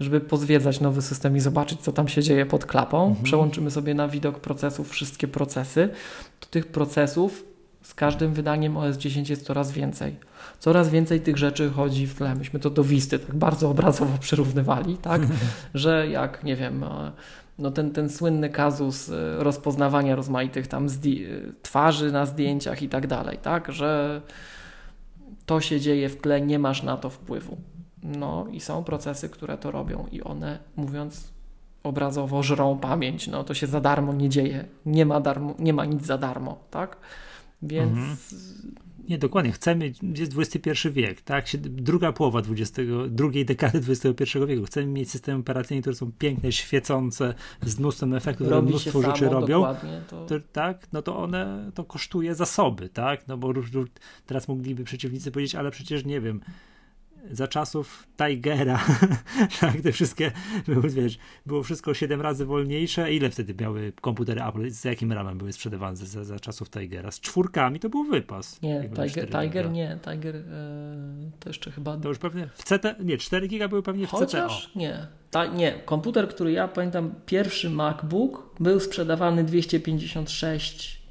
[0.00, 3.06] żeby pozwiedzać nowy system i zobaczyć, co tam się dzieje pod klapą.
[3.06, 3.24] Mhm.
[3.24, 5.88] Przełączymy sobie na widok procesów wszystkie procesy.
[6.40, 7.53] To tych procesów
[7.84, 10.16] z każdym wydaniem OS 10 jest coraz więcej.
[10.58, 12.34] Coraz więcej tych rzeczy chodzi w tle.
[12.34, 15.22] Myśmy to do Wisty tak bardzo obrazowo przyrównywali, tak?
[15.74, 17.12] że jak, nie wiem, e,
[17.58, 20.86] no ten, ten słynny kazus e, rozpoznawania rozmaitych tam
[21.62, 23.72] twarzy na zdjęciach i tak dalej, tak?
[23.72, 24.20] Że
[25.46, 27.56] to się dzieje w tle, nie masz na to wpływu.
[28.02, 31.32] No i są procesy, które to robią i one, mówiąc
[31.82, 33.28] obrazowo, żrą pamięć.
[33.28, 34.64] No to się za darmo nie dzieje.
[34.86, 36.96] Nie ma, darmo, nie ma nic za darmo, tak?
[37.62, 37.90] Więc.
[37.92, 38.16] Mhm.
[39.08, 39.52] Nie, dokładnie.
[39.52, 41.46] Chcemy, jest XXI wiek, tak?
[41.60, 44.64] Druga połowa 20, drugiej dekady XXI wieku.
[44.64, 49.40] Chcemy mieć systemy operacyjne, które są piękne, świecące, z mnóstwem efektów, które mnóstwo rzeczy samo,
[49.40, 49.74] robią.
[50.08, 50.26] To...
[50.26, 53.28] To, tak, no to one, to kosztuje zasoby, tak?
[53.28, 53.52] No bo
[54.26, 56.40] teraz mogliby przeciwnicy powiedzieć, ale przecież nie wiem,
[57.30, 58.84] za czasów Tigera,
[59.60, 60.32] tak, te wszystkie,
[60.84, 63.12] wiesz, było wszystko 7 razy wolniejsze.
[63.12, 67.10] Ile wtedy miały komputery Apple, z jakim ramem były sprzedawane za, za czasów Tigera?
[67.10, 68.62] Z czwórkami to był wypas.
[68.62, 70.42] Nie, Tiger, Tiger nie, Tiger yy,
[71.40, 71.96] to jeszcze chyba...
[71.96, 74.78] To już pewnie w CT, nie, 4 giga były pewnie w Chociaż CTO.
[74.78, 81.04] nie, ta, nie, komputer, który ja pamiętam, pierwszy MacBook był sprzedawany 256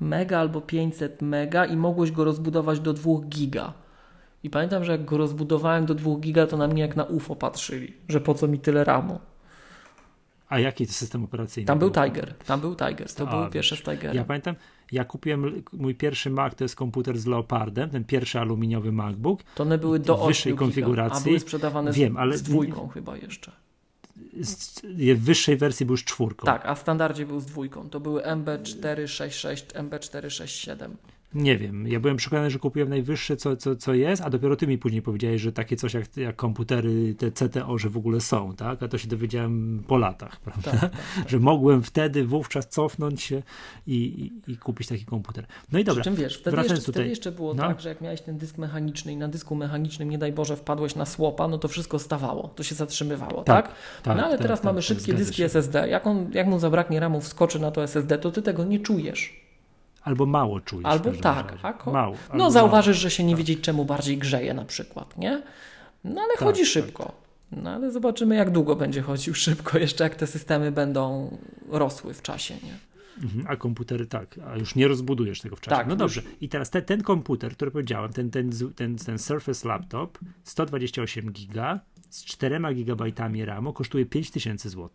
[0.00, 3.72] mega albo 500 mega i mogłeś go rozbudować do 2 giga.
[4.42, 7.36] I pamiętam, że jak go rozbudowałem do 2 giga, to na mnie jak na UFO
[7.36, 9.18] patrzyli, że po co mi tyle ramu.
[10.48, 11.66] A jaki to system operacyjny?
[11.66, 12.34] Tam był Tiger.
[12.46, 13.12] Tam był Tiger.
[13.14, 14.14] To był pierwszy z.
[14.14, 14.54] Ja pamiętam,
[14.92, 19.42] ja kupiłem mój pierwszy Mac, to jest komputer z Leopardem, ten pierwszy aluminiowy MacBook.
[19.54, 21.22] To one były do wyższej konfiguracji.
[21.22, 23.52] A były sprzedawane z, Wiem, ale z dwójką chyba jeszcze.
[25.14, 26.46] w wyższej wersji był już czwórką.
[26.46, 27.88] Tak, a w standardzie był z dwójką.
[27.90, 30.88] To były MB466, MB467.
[31.36, 34.66] Nie wiem, ja byłem przekonany, że kupiłem najwyższe, co, co, co jest, a dopiero ty
[34.66, 38.54] mi później powiedziałeś, że takie coś jak, jak komputery, te CTO, że w ogóle są,
[38.54, 38.82] tak?
[38.82, 40.70] A to się dowiedziałem po latach, prawda?
[40.70, 41.28] Tak, tak, tak.
[41.28, 43.42] że mogłem wtedy wówczas cofnąć się
[43.86, 45.46] i, i, i, kupić taki komputer.
[45.72, 46.02] No i dobra.
[46.02, 46.92] Przy czym wiesz, wtedy, jeszcze, tutaj...
[46.92, 47.62] wtedy jeszcze było no.
[47.62, 50.94] tak, że jak miałeś ten dysk mechaniczny i na dysku mechanicznym, nie daj Boże, wpadłeś
[50.94, 53.66] na słopa, no to wszystko stawało, to się zatrzymywało, tak?
[53.66, 53.76] tak?
[54.02, 55.44] tak no ale tak, teraz mamy szybkie dyski się.
[55.44, 55.88] SSD.
[55.88, 59.45] Jak, on, jak mu zabraknie ramu, wskoczy na to SSD, to ty tego nie czujesz
[60.06, 60.86] albo mało czujesz.
[60.86, 61.54] Albo tak.
[61.62, 61.92] Ako...
[61.92, 63.02] Mało, no zauważysz, mało.
[63.02, 63.38] że się nie tak.
[63.38, 65.42] wiedzieć czemu bardziej grzeje na przykład, nie?
[66.04, 66.70] No ale tak, chodzi tak.
[66.70, 67.12] szybko.
[67.52, 71.30] No ale zobaczymy jak długo będzie chodził szybko, jeszcze jak te systemy będą
[71.68, 72.78] rosły w czasie, nie?
[73.22, 75.76] Mhm, a komputery tak, a już nie rozbudujesz tego w czasie.
[75.76, 76.20] Tak, no dobrze.
[76.20, 76.30] Już...
[76.40, 81.80] I teraz te, ten komputer, który powiedziałem, ten, ten, ten, ten Surface Laptop, 128 giga
[82.10, 84.90] z 4 gigabajtami RAMu kosztuje 5000 zł.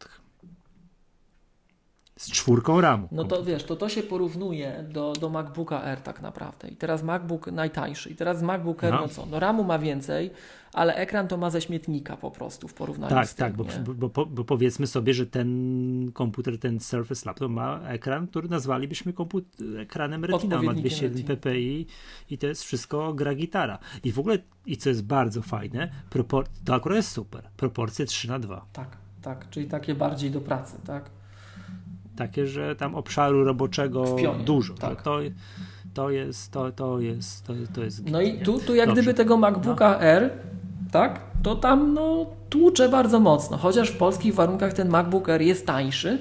[2.22, 3.08] Z czwórką RAMu.
[3.12, 6.68] No to wiesz, to to się porównuje do, do MacBooka Air tak naprawdę.
[6.68, 8.10] I teraz MacBook najtańszy.
[8.10, 9.26] I teraz MacBook Air, no, no co?
[9.26, 10.32] No RAMu ma więcej,
[10.74, 13.46] ale ekran to ma ze śmietnika po prostu w porównaniu tak, z tym.
[13.46, 18.28] Tak, tak, bo, bo, bo, powiedzmy sobie, że ten komputer, ten Surface Laptop ma ekran,
[18.28, 21.88] który nazwalibyśmy komputer, ekranem Retina, ma 201 ppi
[22.30, 23.80] i to jest wszystko gra gitara.
[24.04, 28.28] I w ogóle, i co jest bardzo fajne, propor- to akurat jest super, proporcje 3
[28.28, 28.66] na 2.
[28.74, 31.21] Tak, tak, czyli takie bardziej do pracy, tak?
[32.22, 34.74] Takie, że tam obszaru roboczego pionie, dużo.
[34.74, 35.02] Tak.
[35.02, 35.20] to,
[35.94, 38.10] to jest, to, to jest, to, to jest.
[38.12, 39.02] No i tu, tu jak Dobrze.
[39.02, 40.02] gdyby tego MacBooka no.
[40.02, 40.30] R,
[40.92, 43.58] tak, to tam no tłucze bardzo mocno.
[43.58, 46.18] Chociaż w polskich warunkach ten MacBook Air jest tańszy,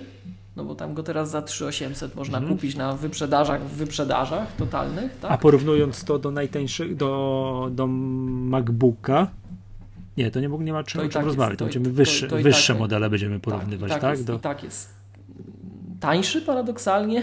[0.56, 2.56] no bo tam go teraz za 3800 można mhm.
[2.56, 5.18] kupić na wyprzedażach, w wyprzedażach totalnych.
[5.20, 5.32] Tak?
[5.32, 9.26] A porównując to do najtańszego, do, do MacBooka,
[10.16, 11.58] nie, to nie, nie ma czym, o czym tak rozmawiać.
[11.58, 14.00] To, będziemy wyższe, to, to wyższe tak, modele będziemy porównywać, tak?
[14.00, 14.10] tak?
[14.10, 14.38] Jest, do...
[14.38, 14.99] Tak jest
[16.00, 17.22] tańszy paradoksalnie,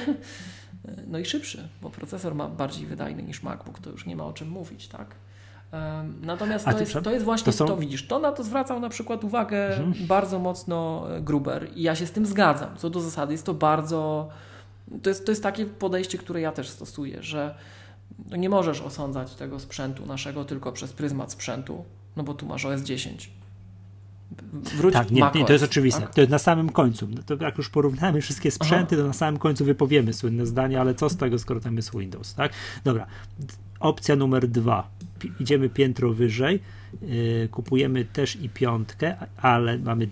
[1.11, 4.33] no i szybszy, bo procesor ma bardziej wydajny niż MacBook, to już nie ma o
[4.33, 5.15] czym mówić, tak?
[6.21, 7.65] Natomiast to jest, to jest właśnie to, są...
[7.65, 10.07] to, widzisz, to na to zwracał na przykład uwagę mhm.
[10.07, 12.77] bardzo mocno e, Gruber i ja się z tym zgadzam.
[12.77, 14.29] Co do zasady jest to bardzo,
[15.03, 17.55] to jest, to jest takie podejście, które ja też stosuję, że
[18.29, 21.85] no nie możesz osądzać tego sprzętu naszego tylko przez pryzmat sprzętu,
[22.15, 23.31] no bo tu masz OS 10
[24.77, 26.01] wróć tak, nie, nie, to jest oczywiste.
[26.01, 26.15] Tak?
[26.15, 27.07] To jest na samym końcu.
[27.15, 29.01] No to jak już porównamy wszystkie sprzęty, Aha.
[29.01, 32.33] to na samym końcu wypowiemy słynne zdanie, ale co z tego, skoro tam jest Windows,
[32.35, 32.51] tak?
[32.83, 33.05] Dobra.
[33.79, 34.89] Opcja numer dwa.
[35.39, 36.59] Idziemy piętro wyżej,
[37.01, 40.07] yy, kupujemy też i piątkę, ale mamy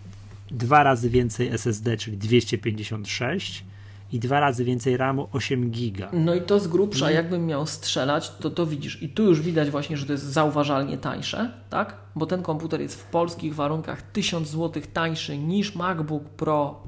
[0.51, 3.63] dwa razy więcej SSD, czyli 256
[4.11, 6.10] i dwa razy więcej RAMu 8 giga.
[6.14, 9.03] No i to z grubsza, jakbym miał strzelać, to to widzisz.
[9.03, 11.95] I tu już widać właśnie, że to jest zauważalnie tańsze, tak?
[12.15, 16.84] Bo ten komputer jest w polskich warunkach 1000 zł tańszy niż MacBook Pro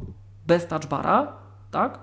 [0.47, 1.33] bez touchbara,
[1.71, 1.99] tak?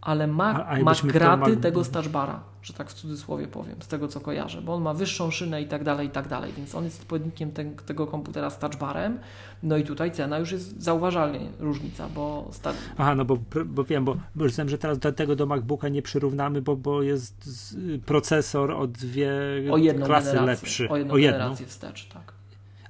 [0.00, 1.62] Ale ma, a, a ma graty Mac...
[1.62, 5.30] tego touchbara że tak w cudzysłowie powiem, z tego co kojarzę, bo on ma wyższą
[5.30, 8.58] szynę i tak dalej, i tak dalej, więc on jest odpowiednikiem te, tego komputera z
[8.58, 9.18] touchbarem,
[9.62, 12.48] no i tutaj cena już jest zauważalnie różnica, bo...
[12.52, 12.72] Sta...
[12.98, 16.62] Aha, no bo, bo wiem, bo myślałem, że teraz do tego do MacBooka nie przyrównamy,
[16.62, 17.76] bo, bo jest
[18.06, 19.32] procesor o dwie
[19.70, 20.88] o jedną klasy lepszy.
[20.88, 22.38] O jedną, o jedną generację wstecz, tak.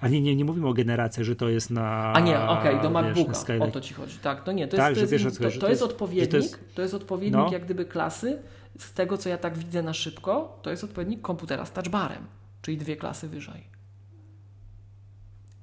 [0.01, 2.13] A nie, nie, nie mówimy o generacji, że to jest na.
[2.13, 3.33] A nie, okej, okay, do MacBooka.
[3.49, 4.19] Wiesz, o to ci chodzi.
[4.19, 4.69] Tak, to nie.
[4.69, 7.53] To tak, jest, to, jest, to, to, jest odpowiednik, to jest, to jest odpowiednik no.
[7.53, 8.39] jak gdyby klasy
[8.79, 12.27] z tego, co ja tak widzę na szybko, to jest odpowiednik komputera z touchbarem,
[12.63, 13.79] czyli dwie klasy wyżej.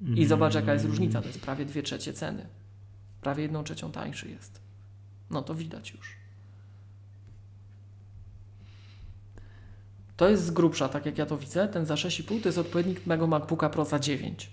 [0.01, 0.27] I mm.
[0.27, 1.21] zobacz, jaka jest różnica.
[1.21, 2.47] To jest prawie dwie trzecie ceny.
[3.21, 4.61] Prawie jedną trzecią tańszy jest.
[5.29, 6.15] No to widać już.
[10.17, 11.67] To jest z grubsza, tak jak ja to widzę.
[11.67, 14.51] Ten za 6,5 to jest odpowiednik mego MacBooka Pro za 9.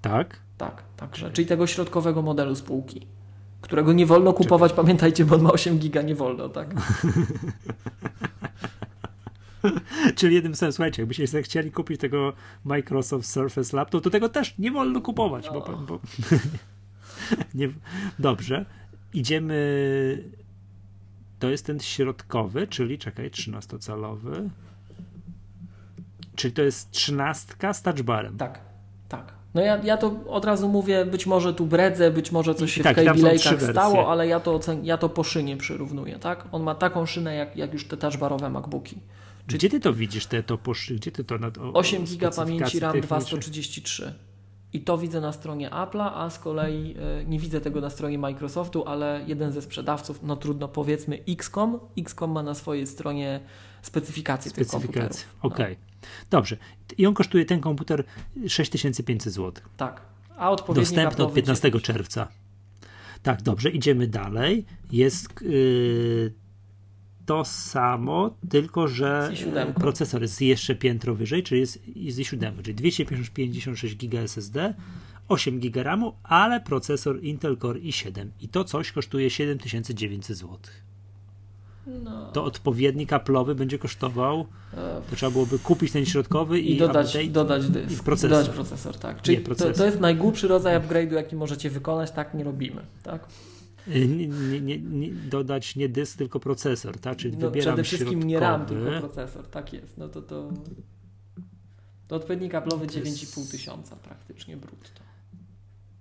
[0.00, 0.38] Tak?
[0.58, 1.30] Tak, także.
[1.30, 3.06] Czyli tego środkowego modelu spółki
[3.64, 6.74] którego nie wolno kupować, pamiętajcie, bo on ma 8 giga, nie wolno, tak?
[10.16, 12.32] Czyli jednym słowem, słuchajcie, jakbyście sobie chcieli kupić tego
[12.64, 15.78] Microsoft Surface Laptop, to tego też nie wolno kupować, bo, no.
[15.78, 16.00] bo
[17.54, 17.68] nie,
[18.18, 18.66] dobrze.
[19.14, 19.54] Idziemy
[21.38, 24.48] to jest ten środkowy, czyli czekaj, 13-calowy.
[26.36, 28.36] Czyli to jest 13 z touchbarem.
[28.36, 28.60] Tak,
[29.08, 29.43] tak.
[29.54, 32.82] No ja, ja to od razu mówię, być może tu bredzę, być może coś się
[32.82, 33.38] tak, w Kaby
[33.72, 36.44] stało, ale ja to, ja to po szynie przyrównuję, tak?
[36.52, 38.96] On ma taką szynę jak, jak już te touchbarowe MacBooki.
[39.46, 39.56] Czy...
[39.56, 40.94] Gdzie ty to widzisz, te to poszy?
[40.94, 44.14] Gdzie ty to na o, 8 giga pamięci RAM 233.
[44.74, 48.18] I to widzę na stronie Apple'a, a z kolei y, nie widzę tego na stronie
[48.18, 53.40] Microsoftu, ale jeden ze sprzedawców, no trudno powiedzmy XCOM, XCOM ma na swojej stronie
[53.82, 55.08] specyfikację, specyfikację.
[55.08, 55.34] tych.
[55.42, 55.48] No.
[55.48, 55.72] Okej.
[55.72, 55.76] Okay.
[56.30, 56.56] Dobrze.
[56.98, 58.04] I on kosztuje ten komputer
[58.48, 59.64] 6500 zł.
[59.76, 60.00] Tak.
[60.36, 61.84] A odpowiednik Dostępny od 15 9.
[61.84, 62.28] czerwca.
[63.22, 63.70] Tak, dobrze.
[63.70, 64.66] Idziemy dalej.
[64.92, 66.32] Jest yy,
[67.26, 69.32] to samo, tylko że
[69.74, 74.74] procesor jest jeszcze piętro wyżej, czyli jest, jest i 7, czyli 256 GB SSD,
[75.28, 80.58] 8 GB RAMu, ale procesor Intel Core i7 i to coś kosztuje 7900 zł.
[81.86, 82.32] No.
[82.32, 84.46] To odpowiednik Apple'owy będzie kosztował,
[85.10, 88.30] to trzeba byłoby kupić ten środkowy i, i dodać, dodać dysk, i procesor.
[88.30, 89.22] Dodać procesor, tak.
[89.22, 89.72] Czyli nie, procesor.
[89.72, 93.28] To, to, jest najgłupszy rodzaj upgrade'u, jaki możecie wykonać, tak nie robimy, tak?
[93.88, 94.28] Y, nie,
[94.60, 97.18] nie, nie, dodać nie dysk, tylko procesor, tak?
[97.18, 98.26] Czyli no, wybieram Przede wszystkim środkowy.
[98.26, 99.98] nie RAM, tylko procesor, tak jest.
[99.98, 100.52] No to to,
[102.08, 105.00] to odpowiednik Apple'owy 9,5 tysiąca praktycznie brutto.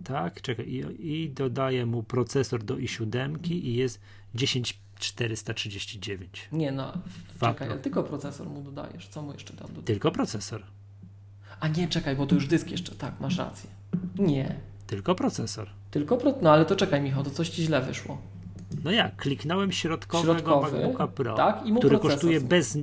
[0.03, 3.99] Tak, czekaj, i, i dodaję mu procesor do i7 i jest
[4.35, 6.49] 10 439.
[6.51, 6.93] Nie no,
[7.39, 9.07] czekaj, ale tylko procesor mu dodajesz.
[9.07, 9.85] Co mu jeszcze tam dodajesz?
[9.85, 10.63] Tylko procesor.
[11.59, 12.95] A nie, czekaj, bo to już dysk jeszcze.
[12.95, 13.69] Tak, masz rację.
[14.17, 14.55] Nie.
[14.87, 15.69] Tylko procesor.
[15.93, 16.33] Tylko pro...
[16.41, 18.21] No ale to czekaj, Michał, to coś ci źle wyszło.
[18.83, 22.77] No jak, kliknąłem środkowego Środkowy, MacBooka Pro, tak, i mu który kosztuje bez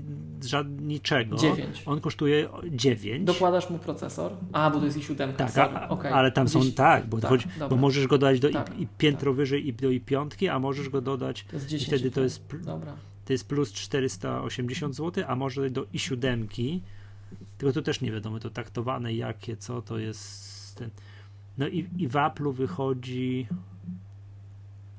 [0.80, 1.36] niczego.
[1.36, 1.82] 9.
[1.86, 3.24] On kosztuje 9.
[3.24, 4.32] Dokładasz mu procesor?
[4.52, 5.32] A, bo to jest i 7.
[5.32, 6.12] Tak, a, Okej.
[6.12, 7.68] ale tam są Gdzieś- tak, bo, tak, dobra.
[7.68, 10.58] bo możesz go dodać do Tak, i, i piętro wyżej i do i piątki, a
[10.58, 11.88] możesz go dodać To jest i 10.
[11.88, 12.92] wtedy to jest, Dobra.
[13.24, 16.82] to jest plus 480 zł, a może do i siódemki,
[17.58, 20.90] tylko tu też nie wiadomo, to taktowane jakie, co to jest ten.
[21.60, 23.46] No i, i w Apple'u wychodzi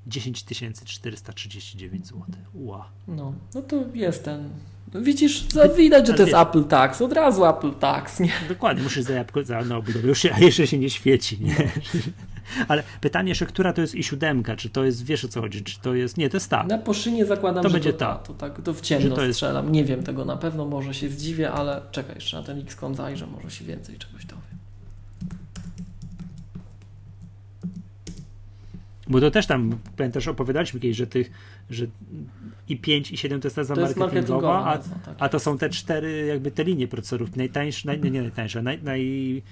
[0.07, 0.45] 10
[0.85, 2.21] 439 zł.
[2.53, 2.89] Ła.
[3.07, 4.49] No, no to jest ten.
[4.93, 5.45] No widzisz,
[5.77, 7.01] widać, że to jest Apple Tax.
[7.01, 8.31] Od razu Apple Tax, nie?
[8.49, 9.81] Dokładnie, musisz za jabłko, za no.
[10.03, 11.55] Już się, a jeszcze się nie świeci, nie?
[12.67, 14.55] Ale pytanie jeszcze, która to jest i siódemka?
[14.55, 15.63] Czy to jest, wiesz o co chodzi?
[15.63, 16.63] Czy to jest, nie, to jest ta.
[16.63, 18.15] Na poszynie zakładam, To że będzie to, ta.
[18.15, 19.71] To, tak, to w ciemno Że to jest- strzelam.
[19.71, 23.27] Nie wiem tego na pewno, może się zdziwię, ale czekaj, jeszcze na ten XCOM zajrzę,
[23.27, 24.50] może się więcej czegoś dowiem.
[29.11, 31.31] Bo to też tam, pamiętasz, opowiadaliśmy kiedyś, że tych,
[31.69, 31.85] że
[32.69, 34.73] i 5 i 7 to jest ta za To jest marketingowa, marketingowa.
[34.73, 35.15] a, no, co, tak.
[35.19, 37.35] a to są te cztery jakby te linie procesorów.
[37.35, 39.43] Najtańsza, naj, nie, najtańsza, naj, naj,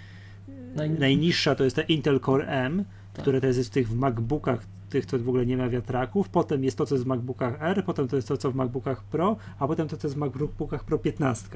[0.76, 3.22] Naj- najniższa to jest ta Intel Core M, Tak.
[3.24, 4.60] które to jest w tych w MacBookach,
[4.90, 7.84] tych, co w ogóle nie ma wiatraków, potem jest to, co jest w MacBookach R,
[7.86, 10.84] potem to jest to, co w MacBookach Pro, a potem to, co jest w MacBookach
[10.84, 11.48] Pro 15.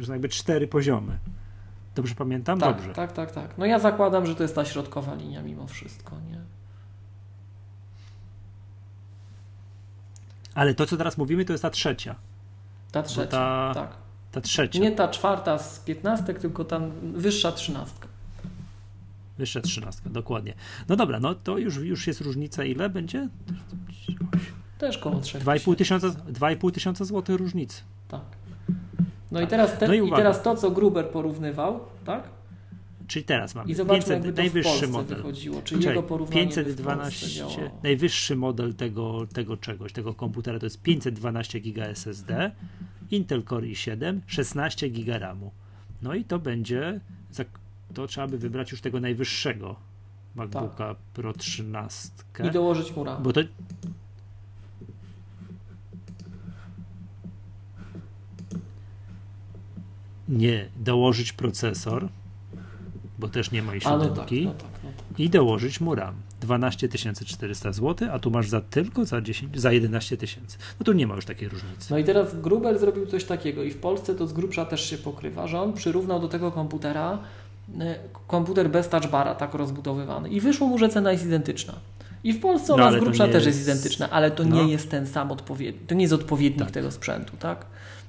[0.00, 1.18] Że jakby cztery poziomy.
[1.94, 2.58] Dobrze pamiętam?
[2.60, 2.92] tak, Dobrze.
[2.94, 3.58] tak, tak, tak.
[3.58, 6.40] No ja zakładam, że to jest ta środkowa linia mimo wszystko, nie?
[10.54, 12.14] Ale to, co teraz mówimy, to jest ta trzecia.
[12.92, 13.90] Ta trzecia, ta- tak.
[14.32, 14.78] Ta trzecia.
[14.80, 18.08] Nie ta czwarta z 15, tylko ta wyższa trzynastka.
[19.38, 20.54] Wyższa trzynastka, dokładnie.
[20.88, 23.28] No dobra, no to już, już jest różnica ile będzie?
[24.78, 27.82] Też koło 3 2,5 tysiąca, 2,5 tysiąca złotych różnicy.
[28.08, 28.20] Tak.
[29.30, 32.22] No i teraz, ten, No i i teraz to, co Gruber porównywał, tak?
[33.08, 35.16] Czyli teraz mamy I zobaczmy, 500, jakby to w najwyższy model.
[35.16, 35.62] wychodziło.
[35.62, 37.80] Czy Czekaj, jego porównanie by w Polsce 512, działało?
[37.82, 42.50] najwyższy model tego, tego czegoś, tego komputera to jest 512 GB SSD,
[43.10, 45.50] Intel Core i7, 16 GB RAMu.
[46.02, 47.00] No i to będzie,
[47.94, 49.76] to trzeba by wybrać już tego najwyższego
[50.34, 52.08] MacBooka Pro 13.
[52.44, 53.22] I dołożyć mu RAM.
[53.22, 53.40] Bo to.
[60.28, 62.08] Nie, dołożyć procesor,
[63.18, 65.20] bo też nie ma i no tak, siódemki, no tak, no tak.
[65.20, 66.14] i dołożyć mu RAM.
[66.40, 66.88] 12
[67.26, 70.58] 400 zł, a tu masz za tylko za, 10, za 11 tysięcy.
[70.80, 71.86] No tu nie ma już takiej różnicy.
[71.90, 74.98] No i teraz Gruber zrobił coś takiego i w Polsce to z grubsza też się
[74.98, 77.18] pokrywa, że on przyrównał do tego komputera
[77.80, 77.94] e,
[78.26, 81.74] komputer bez touchbara, tak rozbudowywany i wyszło mu, że cena jest identyczna.
[82.24, 84.44] I w Polsce No, ona z ale to grubsza też jest jest- identyczna, ale to
[84.44, 84.56] no.
[84.56, 86.70] nie jest ten sam odpowiednik, to nie jest odpowiednik Tak.
[86.70, 87.66] tego sprzętu, tak?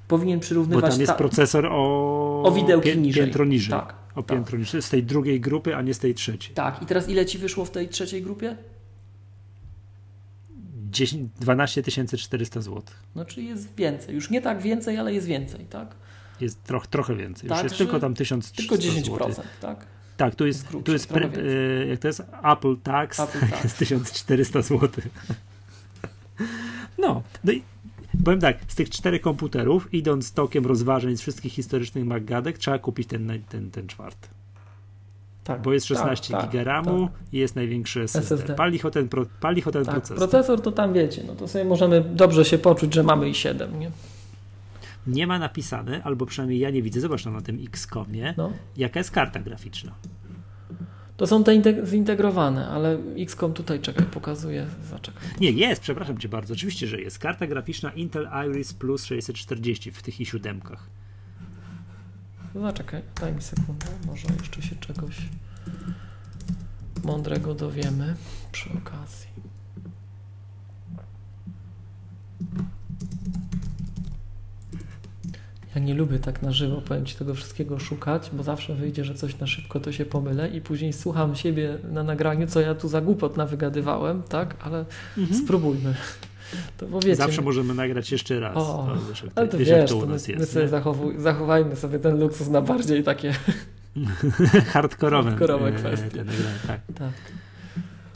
[0.08, 1.72] Powinien Bo przyrównywać tam jest ta- procesor o,
[2.44, 3.24] O widełki pię- niżej.
[3.24, 3.70] piętro niżej.
[3.80, 4.38] Tak, o tak.
[4.38, 4.82] piętro niżej.
[4.82, 6.56] Z tej drugiej grupy, a nie z tej trzeciej.
[6.56, 8.56] Tak, i teraz ile ci wyszło w tej trzeciej grupie?
[10.92, 11.84] 10, 12
[12.18, 12.84] 400 zł.
[13.16, 15.96] No czyli jest więcej, już nie tak więcej, ale jest więcej, tak?
[16.42, 17.48] Jest troch, trochę więcej.
[17.50, 19.44] Już Tak, jest że tylko tam 1300 Tylko 10%, zł.
[19.62, 19.86] tak?
[20.18, 21.26] Tak, tu jest, Jest grubsze, tu jest pre,
[21.82, 22.22] e, jak to jest
[22.54, 23.64] Apple Tax, Apple Tax.
[23.64, 24.90] jest 1400 zł.
[26.98, 27.64] No, no i
[28.26, 33.08] powiem tak, z tych czterech komputerów, idąc tokiem rozważań z wszystkich historycznych MacGadek, trzeba kupić
[33.08, 34.28] ten, ten, ten czwarty.
[35.44, 35.62] Tak.
[35.62, 37.34] Bo jest 16 tak, giga RAMu tak.
[37.34, 38.36] i jest największy SSD.
[38.36, 38.56] SSD.
[38.56, 40.18] Pali ho ten, pro, pali ho ten Tak, procesor.
[40.18, 43.80] procesor to tam wiecie, no to sobie możemy dobrze się poczuć, że mamy i 7,
[43.80, 43.92] nie?
[45.08, 48.52] Nie ma napisane, albo przynajmniej ja nie widzę, zobacz tam na tym X-komie, No.
[48.78, 49.92] jaka jest karta graficzna.
[51.20, 55.24] To są te integ- zintegrowane, ale XCOM tutaj, czekaj, pokazuje, zaczekaj.
[55.40, 56.54] Nie, jest, przepraszam cię bardzo.
[56.54, 57.20] Oczywiście, że jest.
[57.20, 60.88] Karta graficzna Intel Iris Plus 640 w tych i siódemkach.
[62.56, 65.16] No Zaczekaj, daj mi sekundę, może jeszcze się czegoś
[67.04, 68.16] mądrego dowiemy
[68.52, 69.29] przy okazji.
[75.76, 79.14] Ja nie lubię tak na żywo, powiem Ci, tego wszystkiego szukać, bo zawsze wyjdzie, że
[79.16, 82.88] coś na szybko to się pomylę i później słucham siebie na nagraniu, co ja tu
[82.88, 84.56] za głupot nawygadywałem, tak?
[84.60, 84.86] Ale
[85.44, 85.94] spróbujmy.
[86.92, 88.58] Bo wiecie, Zawsze możemy nagrać jeszcze raz.
[88.58, 90.54] O, wiesz, jak to, ale to wiesz, wiesz, to my, nas my jest.
[90.54, 93.34] sobie zachowuj, zachowajmy sobie ten luksus na bardziej takie
[94.74, 96.10] Hardkorowe, hardkorowe kwestie.
[96.10, 96.80] te nagrania, tak.
[96.96, 97.12] Tak.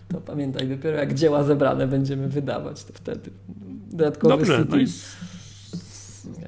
[0.09, 3.29] To pamiętaj, dopiero jak dzieła zebrane będziemy wydawać, to wtedy
[3.91, 4.87] dodatkowy Dobrze, no i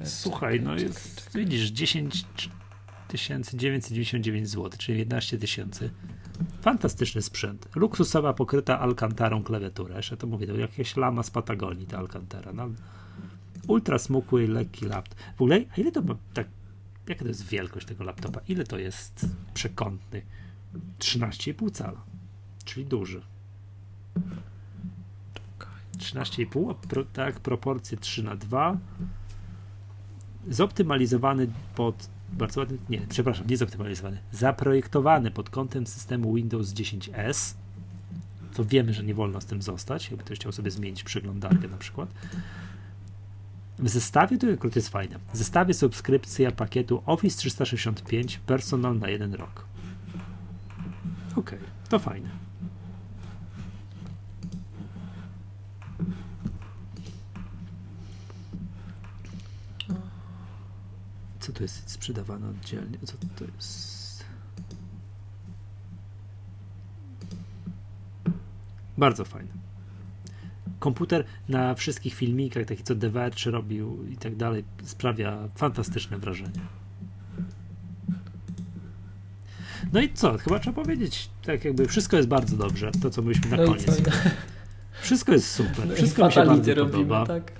[0.04, 2.24] słuchaj, no jest, widzisz, 10
[3.14, 5.90] 999 zł, czyli 11 tysięcy.
[6.60, 7.68] Fantastyczny sprzęt.
[7.76, 9.96] Luksusowa pokryta alkantarą klawiatura.
[9.96, 12.52] Jeszcze to mówię, to jakieś lama z Patagonii ta alkantara.
[12.52, 12.68] No,
[13.68, 15.18] ultra smukły i lekki laptop.
[15.36, 16.46] W ogóle, a ile to ma, tak,
[17.08, 18.40] jaka to jest wielkość tego laptopa?
[18.48, 20.22] Ile to jest przekątny?
[20.98, 22.04] 13,5 cala,
[22.64, 23.22] czyli duży.
[25.98, 28.78] 13,5, pro, tak, proporcje 3 na 2.
[30.50, 37.54] Zoptymalizowany pod bardzo ładny, nie, przepraszam, nie zoptymalizowany, zaprojektowany pod kątem systemu Windows 10S.
[38.54, 41.76] To wiemy, że nie wolno z tym zostać, jakby ktoś chciał sobie zmienić przeglądarkę na
[41.76, 42.08] przykład.
[43.78, 49.34] W zestawie, to akurat jest fajne, w zestawie subskrypcja pakietu Office 365 Personal na jeden
[49.34, 49.64] rok.
[51.36, 51.54] Ok,
[51.88, 52.45] to fajne.
[61.46, 62.98] Co to jest sprzedawane oddzielnie?
[63.04, 64.24] Co to jest?
[68.98, 69.48] Bardzo fajne.
[70.78, 76.60] Komputer na wszystkich filmikach, taki co The Verge robił i tak dalej, sprawia fantastyczne wrażenie.
[79.92, 80.38] No i co?
[80.38, 84.02] Chyba trzeba powiedzieć, tak jakby wszystko jest bardzo dobrze, to co myśmy na No koniec.
[85.02, 87.26] Wszystko jest super, No wszystko mi się bardzo robimy, podoba.
[87.26, 87.52] tak?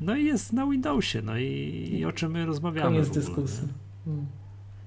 [0.00, 2.90] No i jest na Windowsie, no i, i o czym my rozmawiamy.
[2.90, 3.68] Koniec dyskusji.
[4.06, 4.26] Mm.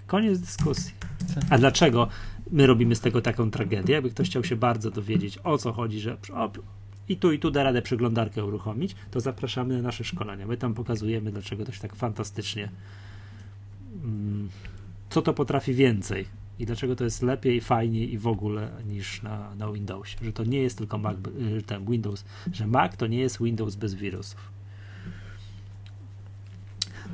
[0.07, 0.93] Koniec dyskusji.
[1.49, 2.07] A dlaczego
[2.51, 3.93] my robimy z tego taką tragedię?
[3.93, 6.51] Jakby ktoś chciał się bardzo dowiedzieć, o co chodzi, że o,
[7.09, 10.47] i tu, i tu da radę przeglądarkę uruchomić, to zapraszamy na nasze szkolenia.
[10.47, 12.69] My tam pokazujemy, dlaczego to się tak fantastycznie,
[14.03, 14.49] mm,
[15.09, 16.25] co to potrafi więcej
[16.59, 20.17] i dlaczego to jest lepiej, fajniej i w ogóle niż na, na Windowsie.
[20.21, 21.17] Że to nie jest tylko Mac,
[21.57, 24.52] y, ten Windows, że Mac to nie jest Windows bez wirusów.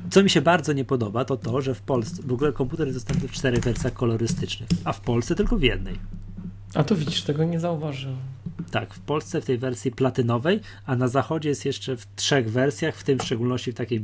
[0.10, 3.00] Co mi się bardzo nie podoba, to to, że w Polsce w ogóle komputer jest
[3.00, 5.96] dostępny w czterech wersjach kolorystycznych, a w Polsce tylko w jednej.
[6.74, 8.18] A to widzisz, tego nie zauważyłem.
[8.72, 12.96] Tak, w Polsce w tej wersji platynowej, a na zachodzie jest jeszcze w trzech wersjach,
[12.96, 14.02] w tym w szczególności w takiej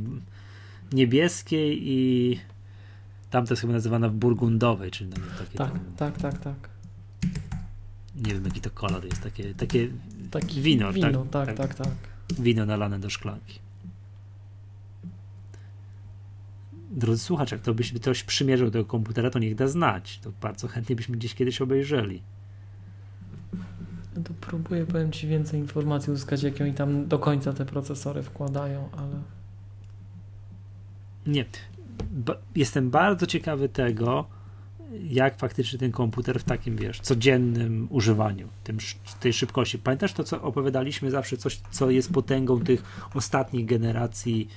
[0.92, 2.40] niebieskiej i
[3.30, 6.68] tam to jest chyba nazywana burgundowej, czyli no, takie Tak, tam, tak, tak, tak.
[8.16, 9.88] nie wiem jaki to kolor jest, takie, takie
[10.30, 11.74] Taki Wino, wino tak, tak, tak.
[11.74, 11.94] tak, tak.
[12.38, 13.58] wino nalane do szklanki.
[16.96, 20.18] Drodzy słuchacze, jak to byś ktoś przymierzył tego komputera, to niech da znać.
[20.18, 22.22] To bardzo chętnie byśmy gdzieś kiedyś obejrzeli.
[24.16, 28.22] No to próbuję, powiem Ci, więcej informacji uzyskać, jak oni tam do końca te procesory
[28.22, 29.22] wkładają, ale...
[31.26, 31.44] Nie.
[32.10, 34.26] Ba- jestem bardzo ciekawy tego,
[35.02, 38.78] jak faktycznie ten komputer w takim, wiesz, codziennym używaniu, tym,
[39.20, 39.78] tej szybkości.
[39.78, 42.82] Pamiętasz to, co opowiadaliśmy zawsze, coś, co jest potęgą tych
[43.14, 44.48] ostatnich generacji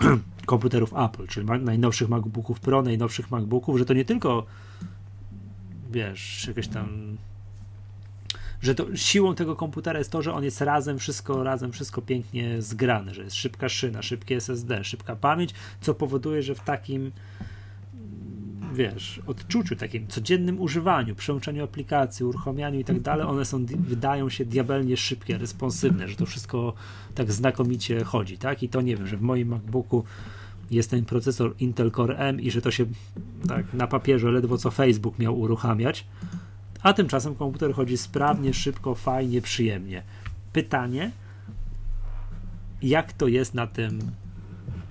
[0.46, 4.46] komputerów Apple, czyli najnowszych MacBooków Pro, najnowszych MacBooków, że to nie tylko,
[5.90, 7.16] wiesz, jakieś tam
[8.62, 12.62] że to siłą tego komputera jest to, że on jest razem, wszystko razem, wszystko pięknie
[12.62, 17.12] zgrane, że jest szybka szyna, szybkie SSD, szybka pamięć, co powoduje, że w takim
[18.74, 24.44] wiesz, odczuciu, takim codziennym używaniu, przełączaniu aplikacji, uruchamianiu i tak dalej, one są, wydają się
[24.44, 26.74] diabelnie szybkie, responsywne, że to wszystko
[27.14, 28.62] tak znakomicie chodzi, tak?
[28.62, 30.04] I to nie wiem, że w moim MacBooku
[30.70, 32.84] jest ten procesor Intel Core M i że to się
[33.48, 36.06] tak na papierze ledwo co Facebook miał uruchamiać,
[36.82, 40.02] a tymczasem komputer chodzi sprawnie, szybko, fajnie, przyjemnie.
[40.52, 41.10] Pytanie,
[42.82, 43.98] jak to jest na tym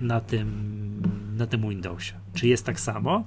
[0.00, 0.78] na tym
[1.36, 2.14] na tym Windowsie?
[2.34, 3.24] Czy jest tak samo?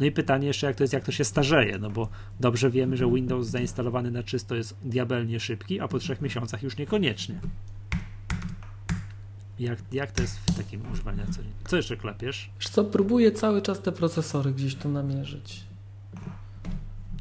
[0.00, 2.08] No i pytanie jeszcze, jak to jest, jak to się starzeje, no bo
[2.40, 6.76] dobrze wiemy, że Windows zainstalowany na czysto jest diabelnie szybki, a po trzech miesiącach już
[6.76, 7.40] niekoniecznie.
[9.58, 11.40] Jak, jak to jest w takim używaniu co?
[11.68, 12.50] Co jeszcze klepiesz?
[12.60, 15.64] Wiesz co, próbuję cały czas te procesory gdzieś tu namierzyć.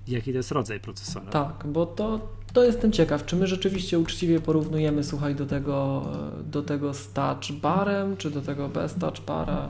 [0.08, 1.32] Jaki to jest rodzaj procesora?
[1.32, 6.06] Tak, bo to, to jestem ciekaw, czy my rzeczywiście uczciwie porównujemy, słuchaj, do tego,
[6.46, 9.70] do tego z touch barem, czy do tego bez touch bara.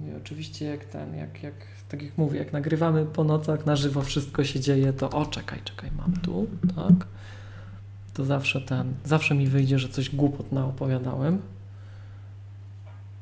[0.00, 1.54] I oczywiście jak ten, jak, jak,
[1.88, 5.60] tak jak mówię, jak nagrywamy po nocach na żywo, wszystko się dzieje, to o, czekaj,
[5.64, 6.46] czekaj, mam tu,
[6.76, 7.06] tak?
[8.14, 11.42] To zawsze ten, zawsze mi wyjdzie, że coś głupot naopowiadałem.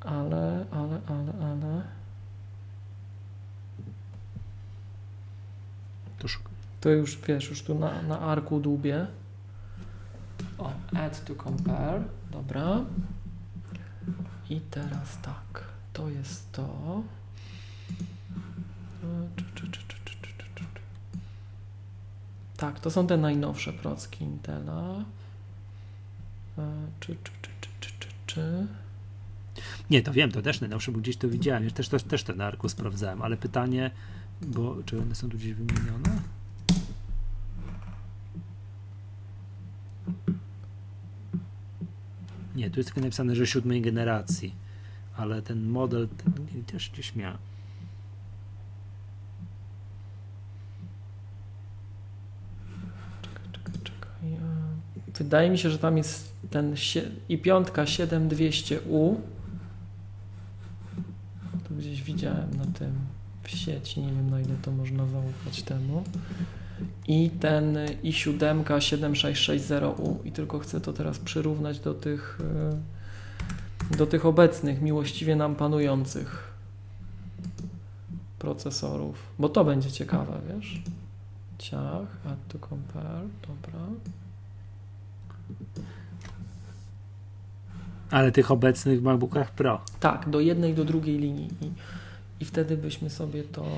[0.01, 1.83] Ale, ale, ale, ale...
[6.19, 6.53] To szukam.
[6.81, 9.07] To już wiesz, już tu na, na arku dłubię.
[10.59, 12.03] O, add to compare.
[12.31, 12.81] Dobra.
[14.51, 17.03] I teraz tak to jest to.
[22.57, 25.05] Tak, to są te najnowsze procki Intela.
[27.01, 28.67] Czy, czy, czy, czy, czy, czy, czy.
[29.91, 31.71] Nie, to wiem, to też najnowsze, bo gdzieś to widziałem.
[31.71, 33.91] Też, też, też ten arku sprawdzałem, ale pytanie,
[34.43, 36.21] bo czy one są tu gdzieś wymienione?
[42.57, 44.64] Nie, tu jest tylko napisane, że siódmej generacji
[45.17, 47.35] ale ten model ten, też gdzieś miał.
[53.23, 54.39] Czekaj, czekaj, czekaj.
[55.19, 56.75] Wydaje mi się, że tam jest ten
[57.29, 59.17] i piątka 7200U.
[61.69, 62.93] To gdzieś widziałem na tym
[63.43, 66.05] w sieci, nie wiem na ile to można zaufać temu.
[67.09, 73.04] I ten i7 7660U i tylko chcę to teraz przyrównać do tych e,
[73.91, 76.55] do tych obecnych, miłościwie nam panujących
[78.39, 80.83] procesorów, bo to będzie ciekawe, wiesz?
[81.59, 83.81] Ciach, add to compare, dobra.
[88.11, 89.81] Ale tych obecnych w MacBookach Pro.
[90.01, 91.49] Tak, do jednej, do drugiej linii.
[91.61, 91.71] I,
[92.41, 93.69] i wtedy byśmy sobie to e,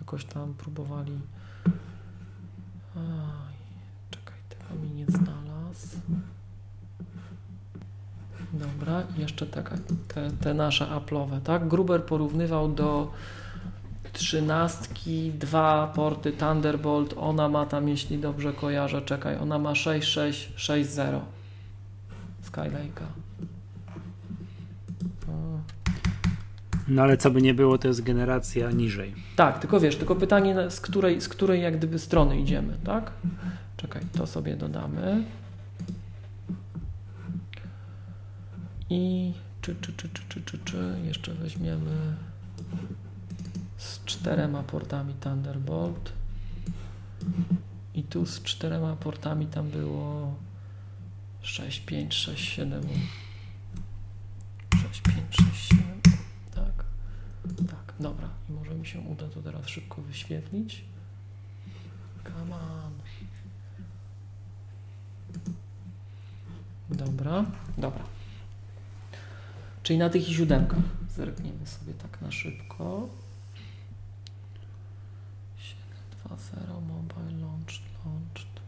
[0.00, 1.20] jakoś tam próbowali.
[2.96, 3.54] Aj,
[4.10, 5.37] czekaj, tego mi nie znalazł.
[8.52, 9.76] Dobra, jeszcze taka,
[10.08, 11.68] te, te nasze Apple'owe, tak?
[11.68, 13.10] Gruber porównywał do
[14.12, 17.14] trzynastki, dwa porty Thunderbolt.
[17.16, 21.24] Ona ma tam, jeśli dobrze kojarzę, czekaj, ona ma 6660
[22.50, 23.06] Skylake'a.
[26.88, 29.14] No ale co by nie było, to jest generacja niżej.
[29.36, 33.10] Tak, tylko wiesz, tylko pytanie, z której, z której jak gdyby strony idziemy, tak?
[33.76, 35.24] Czekaj, to sobie dodamy.
[38.90, 39.32] I
[39.62, 42.16] czy, czy, czy, czy, czy, czy, czy jeszcze weźmiemy
[43.78, 46.12] z czterema portami Thunderbolt.
[47.94, 50.34] I tu z czterema portami tam było
[51.42, 52.82] 6, 5, 6, 7.
[54.82, 56.00] 6, 5, 6, 7.
[56.54, 56.84] Tak.
[57.70, 58.28] Tak, dobra.
[58.48, 60.84] I może mi się uda to teraz szybko wyświetlić.
[62.24, 62.92] Come on.
[66.90, 67.44] Dobra,
[67.78, 68.17] dobra.
[69.88, 70.78] Czyli na tych siódemkach
[71.16, 73.08] zerkniemy sobie tak na szybko.
[76.28, 77.72] 7.2.0 mobile launch
[78.04, 78.60] launched.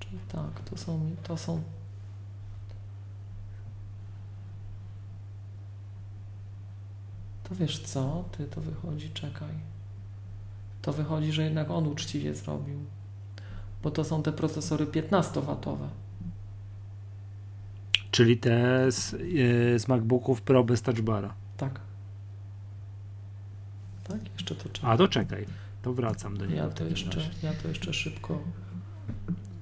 [0.00, 1.62] Czyli tak, to są, to są
[7.44, 9.54] to wiesz co, ty to wychodzi, czekaj.
[10.82, 12.80] To wychodzi, że jednak on uczciwie zrobił
[13.82, 15.88] bo to są te procesory 15W.
[18.10, 21.34] Czyli te z, yy, z MacBooków Pro bez touchbara.
[21.56, 21.80] Tak.
[24.08, 24.90] Tak, jeszcze to czekaj.
[24.90, 25.46] A to czekaj,
[25.82, 26.56] to wracam do niego.
[26.56, 28.42] Ja to, jeszcze, ja to jeszcze szybko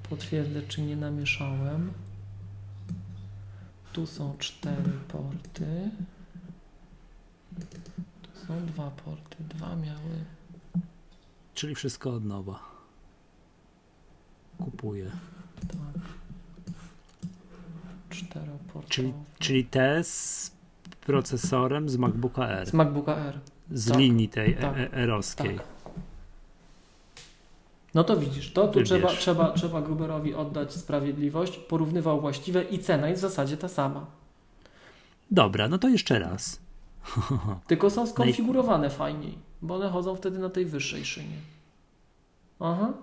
[0.09, 1.93] potwierdzę, czy nie namieszałem.
[3.93, 5.91] Tu są cztery porty.
[8.21, 9.37] Tu są dwa porty.
[9.39, 10.25] Dwa miały.
[11.53, 12.78] Czyli wszystko od nowa
[14.63, 15.11] kupuję.
[15.67, 16.01] Tak.
[18.09, 18.89] Czteroportowy.
[18.89, 20.51] Czyli, czyli te z
[21.01, 22.67] procesorem z MacBooka R.
[22.67, 23.39] Z MacBooka R.
[23.71, 23.97] Z tak.
[23.97, 24.77] linii tej tak.
[24.77, 25.55] E, erowskiej.
[25.55, 25.67] Tak.
[27.93, 31.57] No to widzisz, to tu trzeba, trzeba, trzeba Gruberowi oddać sprawiedliwość.
[31.57, 34.05] Porównywał właściwe i cena jest w zasadzie ta sama.
[35.31, 36.59] Dobra, no to jeszcze raz.
[37.67, 41.37] Tylko są skonfigurowane fajniej, bo one chodzą wtedy na tej wyższej szynie.
[42.59, 42.93] Aha.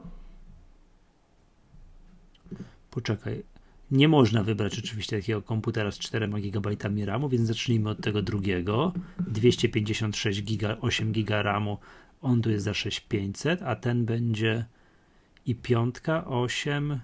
[2.97, 3.43] Poczekaj.
[3.91, 8.93] Nie można wybrać oczywiście takiego komputera z 4 GB RAMu, więc zacznijmy od tego drugiego.
[9.21, 11.79] 256 GB, 8 GB RAMu,
[12.23, 14.65] on tu jest za 6500, a ten będzie
[15.47, 17.01] i piątka 8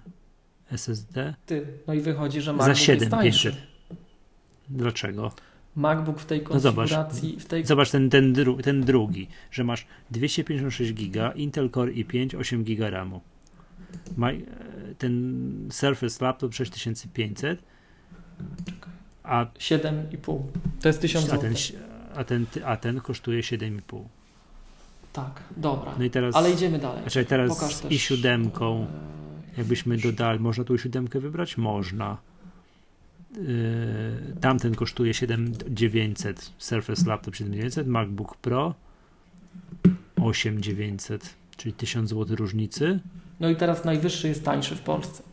[0.71, 1.35] SSD.
[1.45, 3.55] Ty, no i wychodzi, że MacBook za 7500.
[4.69, 5.31] Dlaczego?
[5.75, 6.87] MacBook w tej konfiguracji.
[6.87, 7.65] No zobacz, w tej...
[7.65, 12.89] zobacz ten, ten, dru, ten drugi, że masz 256 GB, Intel Core i5, 8 GB
[12.89, 13.21] RAMu
[14.97, 17.63] ten Surface Laptop 6500
[19.23, 20.39] a 7,5
[20.81, 21.53] to jest 1000 a ten,
[22.15, 24.03] a ten, a ten kosztuje 7,5
[25.13, 27.01] tak, dobra, no i teraz, ale idziemy dalej.
[27.01, 31.57] Znaczy teraz i siódemką e, jakbyśmy dodali, można tu siódemkę wybrać?
[31.57, 32.17] Można.
[33.37, 38.73] Yy, tamten kosztuje 7900 Surface Laptop 7900 MacBook Pro
[40.21, 42.99] 8900 czyli 1000 zł różnicy
[43.39, 45.23] no i teraz najwyższy jest tańszy w Polsce.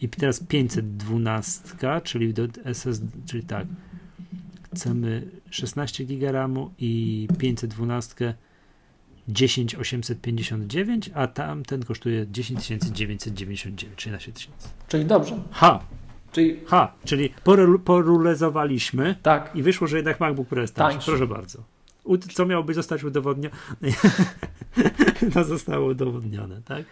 [0.00, 1.60] I teraz 512,
[2.04, 3.66] czyli do SSD, czyli tak.
[4.74, 8.34] Chcemy 16 GB RAMu i 512
[9.28, 13.66] 10859, a tamten kosztuje 10999,
[13.96, 14.68] 13 tysięcy.
[14.88, 15.42] Czyli dobrze.
[15.50, 15.80] Ha!
[16.32, 17.34] Czyli, ha, czyli
[17.84, 19.50] porulezowaliśmy tak.
[19.56, 21.06] i wyszło, że jednak MacBook Pro jest tańszy.
[21.06, 21.73] Proszę bardzo.
[22.34, 23.56] Co miałoby zostać udowodnione?
[25.34, 26.84] to zostało udowodnione, tak?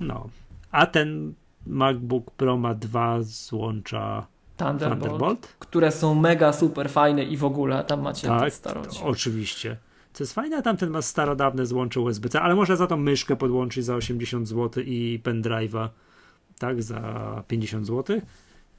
[0.00, 0.28] No.
[0.70, 1.34] A ten
[1.66, 4.26] MacBook Pro ma dwa złącza
[4.56, 9.04] Thunderbolt, Thunderbolt, które są mega super fajne i w ogóle tam macie tak, starocie.
[9.04, 9.76] Oczywiście.
[10.12, 13.84] co jest fajne, a tamten ma starodawne złącze USB-C, ale można za tą myszkę podłączyć
[13.84, 15.88] za 80 zł i pendrive'a,
[16.58, 18.20] tak, za 50 zł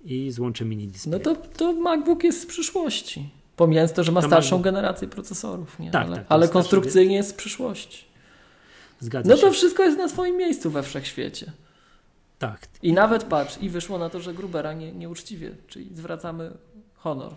[0.06, 1.20] i złącze mini display.
[1.20, 3.30] No to, to MacBook jest z przyszłości.
[3.56, 5.92] Pomijając to, że ma starszą MacBook- generację procesorów, nie?
[5.92, 8.06] Tak, ale, tak, ale konstrukcyjnie jest z przyszłości.
[9.00, 9.42] Zgadza No się.
[9.42, 11.52] to wszystko jest na swoim miejscu we wszechświecie.
[12.40, 16.52] Tak, I nawet patrz, i wyszło na to, że Grubera nie, nieuczciwie, czyli zwracamy
[16.96, 17.34] honor.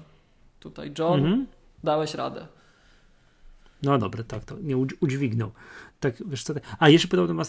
[0.60, 1.46] Tutaj John, mhm.
[1.84, 2.46] dałeś radę.
[3.82, 5.50] No dobra, tak, to nie udź- udźwignął.
[6.00, 7.42] Tak, wiesz co, a jeszcze podobno ma,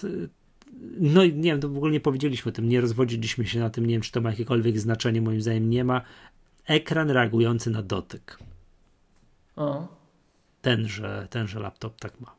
[1.00, 3.70] no i nie wiem, to w ogóle nie powiedzieliśmy o tym, nie rozwodziliśmy się na
[3.70, 6.02] tym, nie wiem, czy to ma jakiekolwiek znaczenie, moim zdaniem nie ma.
[6.66, 8.40] Ekran reagujący na dotyk.
[9.58, 9.88] O,
[10.62, 12.36] Tenże, tenże laptop tak ma.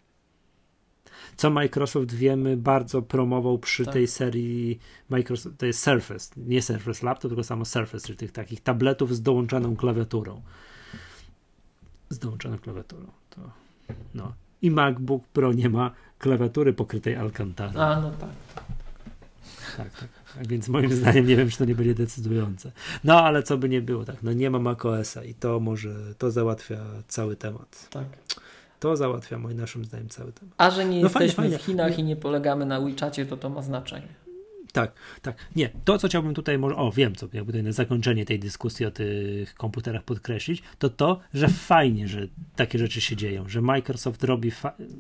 [1.37, 3.95] Co Microsoft wiemy, bardzo promował przy Tak.
[3.95, 4.79] tej serii
[5.09, 9.23] Microsoft, to jest Surface, nie Surface Laptop, tylko samo Surface, czyli tych takich tabletów z
[9.23, 10.43] dołączoną klawiaturą.
[12.11, 13.07] Z dołączoną klawiaturą.
[13.31, 13.41] To,
[14.15, 14.33] no.
[14.63, 17.87] I MacBook Pro nie ma klawiatury pokrytej Alcantara.
[17.87, 18.31] a no tak.
[19.77, 20.09] Tak, tak,
[20.39, 20.47] tak.
[20.49, 22.73] Więc moim zdaniem nie wiem, czy to nie będzie decydujące.
[23.05, 24.23] No ale co by nie było, tak.
[24.23, 26.77] No nie ma macOSa i to może, to załatwia
[27.09, 27.89] cały temat.
[27.91, 28.05] tak.
[28.81, 30.55] To załatwia moim naszym zdaniem cały temat.
[30.59, 31.59] A że nie No fajnie, jesteśmy fajnie.
[31.59, 34.09] w Chinach i nie polegamy na WeChacie, to to ma znaczenie.
[34.79, 34.93] Tak,
[35.23, 35.37] tak.
[35.57, 38.91] Nie, to co chciałbym tutaj, może, o wiem co, jakby na zakończenie tej dyskusji o
[38.91, 44.53] tych komputerach podkreślić, to to, że fajnie, że takie rzeczy się dzieją, że Microsoft robi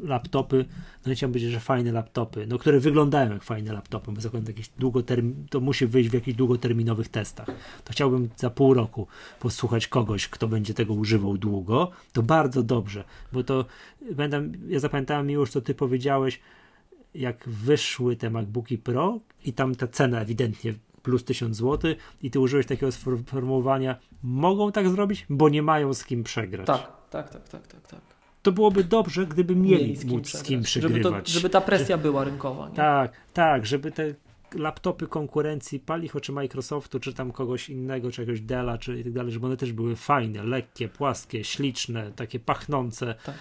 [0.02, 0.64] laptopy,
[1.06, 4.70] no chciałbym powiedzieć, że fajne laptopy, no które wyglądają jak fajne laptopy, bo zakładam jakieś
[5.50, 7.46] to musi wyjść w jakichś długoterminowych testach.
[7.84, 9.06] To chciałbym za pół roku
[9.40, 13.64] posłuchać kogoś, kto będzie tego używał długo, to bardzo dobrze, bo to
[14.12, 16.40] będę, ja zapamiętałem już, co ty powiedziałeś,
[17.14, 22.40] jak wyszły te MacBooki Pro i tam ta cena ewidentnie plus 1000 zł i ty
[22.40, 26.66] użyłeś takiego sformułowania, mogą tak zrobić, bo nie mają z kim przegrać.
[26.66, 27.86] Tak, tak, tak, tak, tak.
[27.88, 28.00] tak.
[28.42, 30.92] To byłoby dobrze, gdyby mieli, z kim móc z kim przegrać.
[30.92, 31.24] żeby, przegrywać.
[31.24, 32.68] to, żeby ta presja była rynkowa.
[32.68, 32.74] Nie?
[32.74, 34.14] Tak, tak, żeby te
[34.54, 39.12] laptopy konkurencji Palicho czy Microsoftu, czy tam kogoś innego, czy jakiegoś Della, czy i tak
[39.12, 43.34] dalej, żeby one też były fajne, lekkie, płaskie, śliczne, takie pachnące, Tak.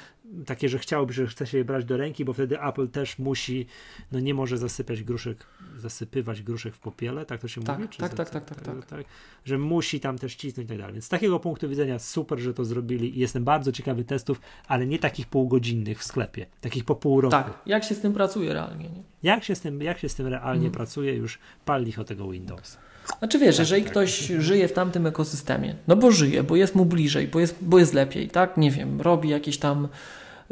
[0.45, 3.65] Takie, że chciałoby, że chce się je brać do ręki, bo wtedy Apple też musi,
[4.11, 5.45] no nie może zasypać gruszek,
[5.77, 7.89] zasypywać gruszek w popiele, tak to się Tak, mówi?
[7.89, 9.05] Czy tak, za- tak, tak, tak, tak.
[9.45, 10.93] Że musi tam też cisnąć i tak dalej.
[10.93, 14.87] Więc z takiego punktu widzenia super, że to zrobili i jestem bardzo ciekawy testów, ale
[14.87, 17.31] nie takich półgodzinnych w sklepie, takich po pół roku.
[17.31, 18.89] Tak, jak się z tym pracuje realnie.
[18.89, 19.03] Nie?
[19.23, 20.71] Jak się z tym, jak się z tym realnie Mhm.
[20.73, 22.77] pracuje, już pal licho tego Windows.
[23.19, 23.91] Znaczy wiesz, jeżeli tak.
[23.91, 27.79] ktoś żyje w tamtym ekosystemie, no bo żyje, bo jest mu bliżej, bo jest, bo
[27.79, 28.57] jest lepiej, tak?
[28.57, 29.87] Nie wiem, robi jakieś tam,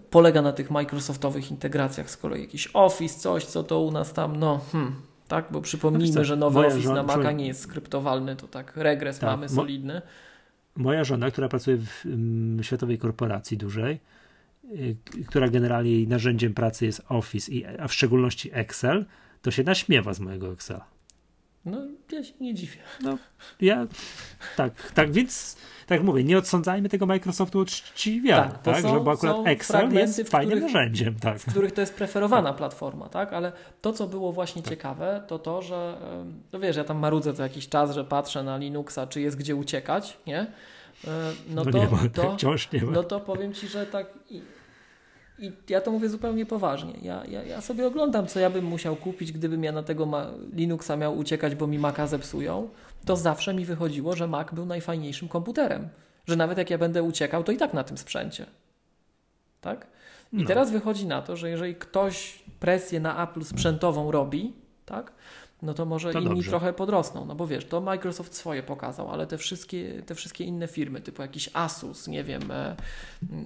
[0.09, 4.35] polega na tych Microsoftowych integracjach, z kolei jakiś Office, coś, co to u nas tam,
[4.35, 4.95] no, hmm,
[5.27, 5.45] tak?
[5.51, 9.29] Bo przypomnijmy, że nowy Office żona- na Maca nie jest skryptowalny, to tak regres Tak,
[9.29, 10.01] mamy solidny.
[10.75, 13.99] Moja żona, która pracuje w mm, światowej korporacji dużej,
[14.71, 14.95] y,
[15.27, 19.05] która generalnie jej narzędziem pracy jest Office, i, a w szczególności Excel,
[19.41, 20.94] to się naśmiewa z mojego Excela.
[21.65, 21.77] No,
[22.11, 22.77] ja się nie dziwię.
[23.01, 23.17] No,
[23.61, 23.87] ja
[24.57, 28.99] tak, tak więc, tak mówię, nie odsądzajmy tego Microsoftu od czciwiary, Tak, tak, są- że
[28.99, 31.39] bo akurat Excel jest fajnym których- narzędziem, tak.
[31.39, 33.33] w których to jest preferowana platforma, tak?
[33.33, 33.51] Ale
[33.81, 35.97] to, co było właśnie ciekawe, to to, że
[36.53, 39.55] no wiesz, ja tam marudzę co jakiś czas, że patrzę na Linuxa, czy jest gdzie
[39.55, 40.39] uciekać, nie?
[40.39, 40.47] E,
[41.49, 42.91] No, No, to, nie ma, to, wciąż nie ma.
[42.91, 44.07] no to powiem Ci, że tak
[45.39, 46.93] i, ja to mówię zupełnie poważnie.
[47.01, 50.07] Ja, ja, ja sobie oglądam, co ja bym musiał kupić, gdybym ja na tego
[50.53, 52.69] Linuxa miał uciekać, bo mi Maca zepsują.
[53.05, 55.89] To zawsze mi wychodziło, że Mac był najfajniejszym komputerem.
[56.27, 58.45] Że nawet jak ja będę uciekał, to i tak na tym sprzęcie.
[59.61, 59.87] Tak?
[60.33, 60.47] I No.
[60.47, 64.53] teraz wychodzi na to, że jeżeli ktoś presję na Apple sprzętową robi,
[64.85, 65.11] tak?
[65.61, 66.49] No to może To inni dobrze.
[66.49, 67.25] trochę podrosną.
[67.25, 71.21] No bo wiesz, to Microsoft swoje pokazał, ale te wszystkie, te wszystkie inne firmy, typu
[71.21, 72.75] jakiś Asus, nie wiem, e,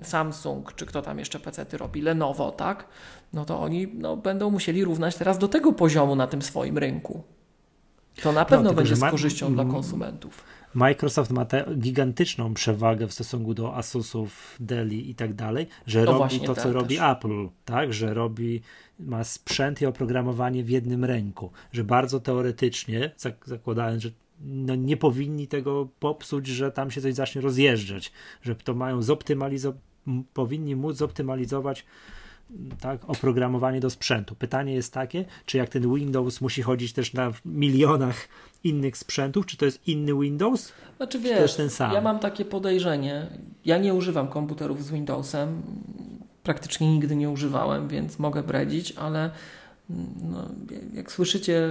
[0.04, 2.88] Samsung, czy kto tam jeszcze PC-ty robi, Lenovo, tak?
[3.34, 7.24] No to oni no, będą musieli równać teraz do tego poziomu na tym swoim rynku.
[8.22, 10.44] To na pewno No, będzie z ma- korzyścią dla mm, konsumentów.
[10.74, 16.12] Microsoft ma tę gigantyczną przewagę w stosunku do Asusów, Dell i tak dalej, że No
[16.20, 17.06] robi to, co tak robi też.
[17.12, 17.94] Apple, tak?
[17.94, 18.62] Że robi,
[19.00, 24.10] ma sprzęt i oprogramowanie w jednym ręku, że bardzo teoretycznie, zak- zakładając, że
[24.42, 28.12] no nie powinni tego popsuć, że tam się coś zacznie rozjeżdżać,
[28.42, 29.80] że to mają zoptymalizować,
[30.34, 31.86] powinni móc zoptymalizować
[32.82, 34.36] tak, oprogramowanie do sprzętu.
[34.36, 38.28] Pytanie jest takie, czy jak ten Windows musi chodzić też na milionach
[38.64, 41.94] innych sprzętów, czy to jest inny Windows, Znaczy to jest wiesz, ten sam.
[41.94, 43.28] ja mam takie podejrzenie,
[43.66, 45.62] ja nie używam komputerów z Windowsem,
[46.44, 49.30] praktycznie nigdy nie używałem, więc mogę bredzić, ale
[50.22, 50.50] no,
[50.94, 51.70] jak słyszycie,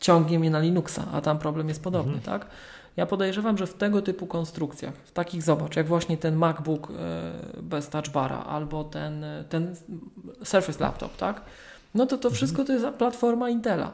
[0.00, 2.40] ciągnie mnie na Linuxa, a tam problem jest podobny, Mhm.
[2.40, 2.50] tak?
[2.96, 7.62] Ja podejrzewam, że w tego typu konstrukcjach, w takich zobacz, jak właśnie ten MacBook e,
[7.62, 9.76] bez touchbara albo ten, ten
[10.44, 11.42] Surface Laptop, tak?
[11.94, 13.92] No to to wszystko to jest platforma Intela.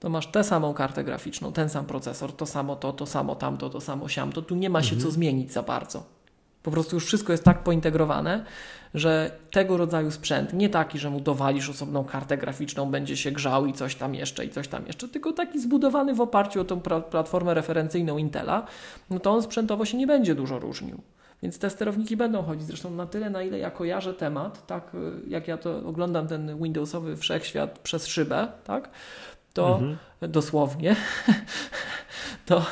[0.00, 3.70] To masz tę samą kartę graficzną, ten sam procesor, to samo to, to samo tamto,
[3.70, 4.42] to samo siamto.
[4.42, 6.02] Tu nie ma się co zmienić za bardzo.
[6.66, 8.44] Po prostu już wszystko jest tak pointegrowane,
[8.94, 13.66] że tego rodzaju sprzęt, nie taki, że mu dowalisz osobną kartę graficzną, będzie się grzał
[13.66, 16.80] i coś tam jeszcze, i coś tam jeszcze, tylko taki zbudowany w oparciu o tą
[17.10, 18.66] platformę referencyjną Intela,
[19.10, 21.00] no to on sprzętowo się nie będzie dużo różnił.
[21.42, 22.66] Więc te sterowniki będą chodzić.
[22.66, 26.62] Zresztą na tyle, na ile ja kojarzę temat, tak y, jak ja to oglądam ten
[26.62, 28.90] Windowsowy wszechświat przez szybę, tak,
[29.52, 29.96] to Mhm.
[30.20, 30.96] dosłownie,
[32.46, 32.66] to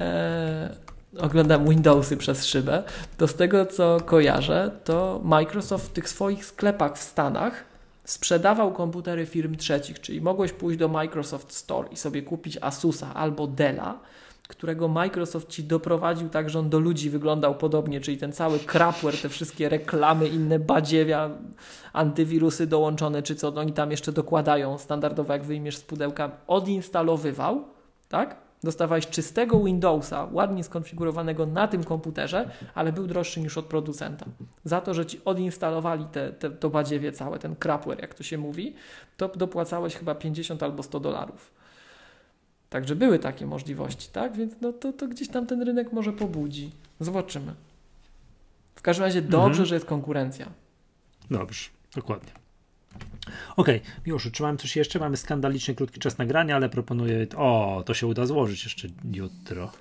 [0.00, 2.82] e, oglądam Windowsy przez szybę,
[3.16, 7.64] to z tego co kojarzę, to Microsoft w tych swoich sklepach w Stanach
[8.04, 13.46] sprzedawał komputery firm trzecich, czyli mogłeś pójść do Microsoft Store i sobie kupić Asusa albo
[13.46, 13.98] Della,
[14.48, 19.20] którego Microsoft ci doprowadził tak, że on do ludzi wyglądał podobnie, czyli ten cały crapware,
[19.22, 21.30] te wszystkie reklamy, inne badziewia,
[21.92, 27.64] antywirusy dołączone, czy co oni tam jeszcze dokładają standardowo, jak wyjmiesz z pudełka, odinstalowywał,
[28.08, 28.45] tak?
[28.64, 34.26] Dostawałeś czystego Windowsa, ładnie skonfigurowanego na tym komputerze, ale był droższy niż od producenta.
[34.64, 38.38] Za to, że ci odinstalowali te, te, to badziewie całe, ten crapware, jak to się
[38.38, 38.74] mówi,
[39.16, 41.50] to dopłacałeś chyba 50 albo 100 dolarów.
[42.70, 44.36] Także były takie możliwości, tak?
[44.36, 46.70] Więc no to, to gdzieś tam ten rynek może pobudzi.
[47.00, 47.54] Zobaczymy.
[48.74, 49.66] W każdym razie dobrze, Mhm.
[49.66, 50.46] że jest konkurencja.
[51.30, 52.32] Dobrze, dokładnie.
[53.56, 54.98] Okej, Miłoszu, czy mamy coś jeszcze?
[54.98, 57.26] Mamy skandalicznie krótki czas nagrania, ale proponuję.
[57.36, 59.72] O, to się uda złożyć jeszcze jutro.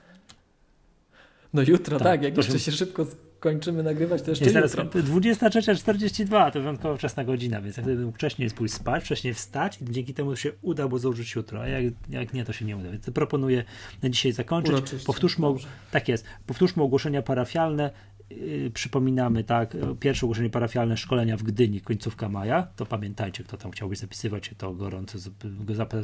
[1.54, 3.06] No jutro, Tak, tak, jak jeszcze się- szybko
[3.40, 4.84] skończymy nagrywać, to jeszcze Jest jutro.
[5.02, 9.86] 23.42, to wyjątkowo wczesna godzina, więc jak gdyby mógł wcześniej pójść spać, wcześniej wstać i
[9.92, 12.92] dzięki temu się uda, bo złożyć jutro, a jak, jak nie, to się nie uda.
[12.92, 13.64] Więc proponuję
[14.04, 14.74] na dzisiaj zakończyć.
[14.74, 15.68] Uroczyście, Powtórzmy, dobrze.
[15.92, 17.92] tak jest, powtórzmy ogłoszenia parafialne.
[18.30, 22.68] Yy, przypominamy, tak, yy, pierwsze ogłoszenie parafialne szkolenia w Gdyni, końcówka maja.
[22.76, 25.18] To pamiętajcie, kto tam chciałby zapisywać się, to gorąco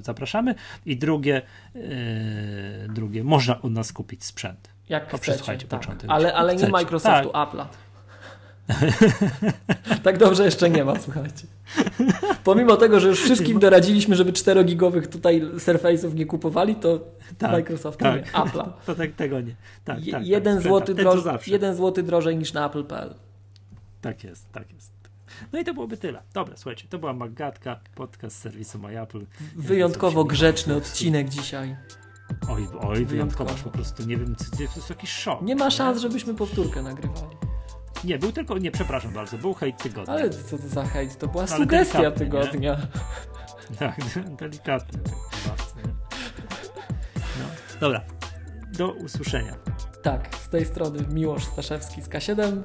[0.01, 0.55] zapraszamy.
[0.85, 1.41] I drugie,
[1.75, 1.81] yy,
[2.89, 4.69] drugie, można u nas kupić sprzęt.
[4.89, 5.79] Jak To chcecie, tak.
[5.79, 6.09] początek.
[6.09, 7.65] Ale, ale nie Microsoftu, Apple'a.
[10.03, 11.47] tak dobrze jeszcze nie ma, słuchajcie.
[12.43, 16.99] Pomimo tego, że już wszystkim doradziliśmy, żeby 4-gigowych tutaj Surface'ów nie kupowali, to
[17.37, 18.15] Tak, Microsoftu tak.
[18.15, 18.69] nie, Apple'a.
[18.85, 19.55] To tak, tego nie.
[19.85, 23.13] Tak, Je- tak, jeden, tak, złoty ten, co droż, jeden złoty drożej niż na Apple.pl.
[24.01, 24.91] Tak jest, tak jest.
[25.53, 26.21] No i to byłoby tyle.
[26.33, 29.21] Dobra, słuchajcie, to była Magatka, podcast serwisu MyApple.
[29.55, 31.75] Wyjątkowo grzeczny odcinek dzisiaj.
[32.49, 35.41] Oj, oj, wyjątkowo po prostu, nie wiem, to jest jakiś szok.
[35.41, 37.50] Nie ma szans, żebyśmy powtórkę nagrywali.
[38.03, 40.13] Nie, był tylko, nie, przepraszam bardzo, był hejt tygodnia.
[40.13, 41.17] Ale co to za hejt?
[41.17, 42.77] To była sugestia delikatny, tygodnia.
[43.79, 43.95] Tak,
[44.39, 44.99] delikatnie.
[45.45, 45.57] tak?
[47.39, 47.45] No,
[47.79, 48.01] dobra,
[48.77, 49.55] do usłyszenia.
[50.03, 52.61] Tak, z tej strony Miłosz Staszewski z K7.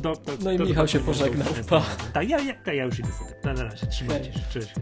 [0.00, 1.48] Do, do, No i do Michał się pożegnał.
[1.68, 1.82] Pa.
[2.12, 3.08] Tak, ja, ja, ja już idę.
[3.44, 4.74] Na razie, trzymajcie się, cześć.